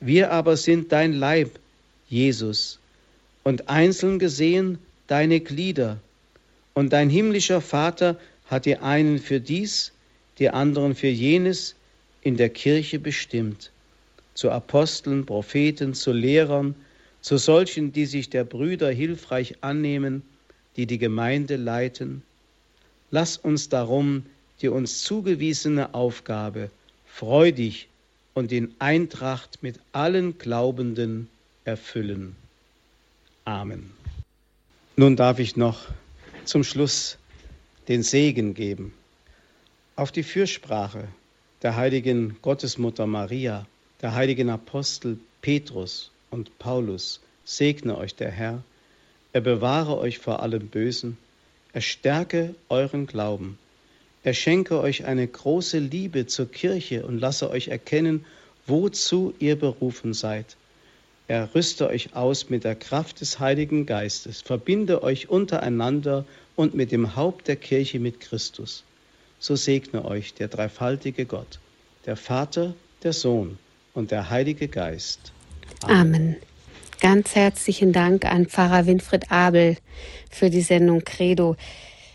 Wir 0.00 0.32
aber 0.32 0.56
sind 0.56 0.92
dein 0.92 1.12
Leib, 1.12 1.50
Jesus, 2.08 2.78
und 3.42 3.68
einzeln 3.68 4.18
gesehen 4.18 4.78
deine 5.08 5.40
Glieder. 5.40 5.98
Und 6.72 6.94
dein 6.94 7.10
himmlischer 7.10 7.60
Vater 7.60 8.18
hat 8.46 8.64
die 8.64 8.78
einen 8.78 9.18
für 9.18 9.40
dies, 9.40 9.92
die 10.38 10.48
anderen 10.48 10.94
für 10.94 11.08
jenes 11.08 11.74
in 12.22 12.38
der 12.38 12.48
Kirche 12.48 12.98
bestimmt, 12.98 13.70
zu 14.34 14.50
Aposteln, 14.50 15.24
Propheten, 15.24 15.94
zu 15.94 16.12
Lehrern, 16.12 16.74
zu 17.20 17.38
solchen, 17.38 17.92
die 17.92 18.06
sich 18.06 18.28
der 18.28 18.44
Brüder 18.44 18.90
hilfreich 18.90 19.56
annehmen, 19.62 20.22
die 20.76 20.86
die 20.86 20.98
Gemeinde 20.98 21.56
leiten. 21.56 22.22
Lass 23.10 23.36
uns 23.36 23.68
darum 23.68 24.24
die 24.60 24.68
uns 24.68 25.02
zugewiesene 25.02 25.94
Aufgabe 25.94 26.70
freudig 27.06 27.88
und 28.34 28.52
in 28.52 28.74
Eintracht 28.78 29.62
mit 29.62 29.78
allen 29.92 30.38
Glaubenden 30.38 31.28
erfüllen. 31.64 32.34
Amen. 33.44 33.90
Nun 34.96 35.16
darf 35.16 35.38
ich 35.38 35.56
noch 35.56 35.88
zum 36.44 36.64
Schluss 36.64 37.18
den 37.88 38.02
Segen 38.02 38.54
geben. 38.54 38.94
Auf 39.96 40.12
die 40.12 40.22
Fürsprache 40.22 41.08
der 41.62 41.76
heiligen 41.76 42.36
Gottesmutter 42.42 43.06
Maria, 43.06 43.66
der 44.04 44.14
heiligen 44.14 44.50
Apostel 44.50 45.18
Petrus 45.40 46.10
und 46.30 46.58
Paulus 46.58 47.20
segne 47.46 47.96
euch 47.96 48.14
der 48.14 48.30
Herr, 48.30 48.62
er 49.32 49.40
bewahre 49.40 49.96
euch 49.96 50.18
vor 50.18 50.42
allem 50.42 50.68
Bösen, 50.68 51.16
er 51.72 51.80
stärke 51.80 52.54
euren 52.68 53.06
Glauben 53.06 53.58
er 54.22 54.34
schenke 54.34 54.78
euch 54.80 55.06
eine 55.06 55.26
große 55.26 55.78
Liebe 55.78 56.26
zur 56.26 56.50
Kirche 56.50 57.06
und 57.06 57.18
lasse 57.18 57.48
euch 57.48 57.68
erkennen, 57.68 58.26
wozu 58.66 59.32
ihr 59.38 59.56
berufen 59.56 60.12
seid. 60.12 60.56
Er 61.26 61.54
rüste 61.54 61.88
euch 61.88 62.14
aus 62.14 62.50
mit 62.50 62.64
der 62.64 62.74
Kraft 62.74 63.22
des 63.22 63.38
Heiligen 63.38 63.86
Geistes, 63.86 64.42
verbinde 64.42 65.02
euch 65.02 65.30
untereinander 65.30 66.26
und 66.56 66.74
mit 66.74 66.92
dem 66.92 67.16
Haupt 67.16 67.48
der 67.48 67.56
Kirche 67.56 68.00
mit 68.00 68.20
Christus. 68.20 68.84
So 69.38 69.56
segne 69.56 70.04
euch 70.04 70.34
der 70.34 70.48
dreifaltige 70.48 71.24
Gott, 71.24 71.58
der 72.04 72.16
Vater, 72.16 72.74
der 73.02 73.14
Sohn 73.14 73.58
und 73.94 74.10
der 74.10 74.28
Heilige 74.28 74.68
Geist. 74.68 75.32
Amen. 75.82 75.96
Amen. 75.96 76.36
Ganz 77.00 77.34
herzlichen 77.34 77.92
Dank 77.92 78.24
an 78.24 78.46
Pfarrer 78.46 78.86
Winfried 78.86 79.30
Abel 79.30 79.76
für 80.30 80.50
die 80.50 80.62
Sendung 80.62 81.04
Credo. 81.04 81.56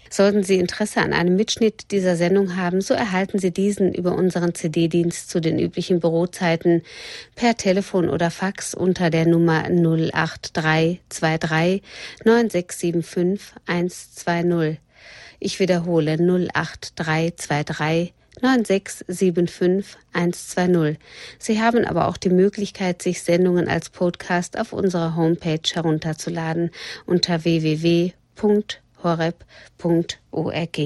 Sollten 0.10 0.42
Sie 0.42 0.56
Interesse 0.56 1.02
an 1.02 1.14
einem 1.14 1.36
Mitschnitt 1.36 1.92
dieser 1.92 2.16
Sendung 2.16 2.56
haben, 2.56 2.82
so 2.82 2.96
erhalten 2.96 3.38
Sie 3.38 3.52
diesen 3.52 3.94
über 3.94 4.16
unseren 4.16 4.56
CD-Dienst 4.56 5.30
zu 5.30 5.40
den 5.40 5.60
üblichen 5.60 6.00
Bürozeiten 6.00 6.82
per 7.36 7.56
Telefon 7.56 8.10
oder 8.10 8.32
Fax 8.32 8.74
unter 8.74 9.12
der 9.12 9.28
Nummer 9.28 9.66
08323 9.66 11.84
9675 12.26 13.54
120. 13.68 14.80
Ich 15.40 15.60
wiederhole 15.60 16.18
08323 16.54 18.14
9675 18.42 19.98
120. 20.14 20.98
Sie 21.38 21.62
haben 21.62 21.86
aber 21.86 22.08
auch 22.08 22.18
die 22.18 22.30
Möglichkeit, 22.30 23.02
sich 23.02 23.24
Sendungen 23.24 23.68
als 23.68 23.90
Podcast 23.90 24.60
auf 24.60 24.74
unserer 24.74 25.16
Homepage 25.16 25.62
herunterzuladen 25.74 26.72
unter 27.06 27.44
www 27.44 28.14
horeb.org. 29.04 30.80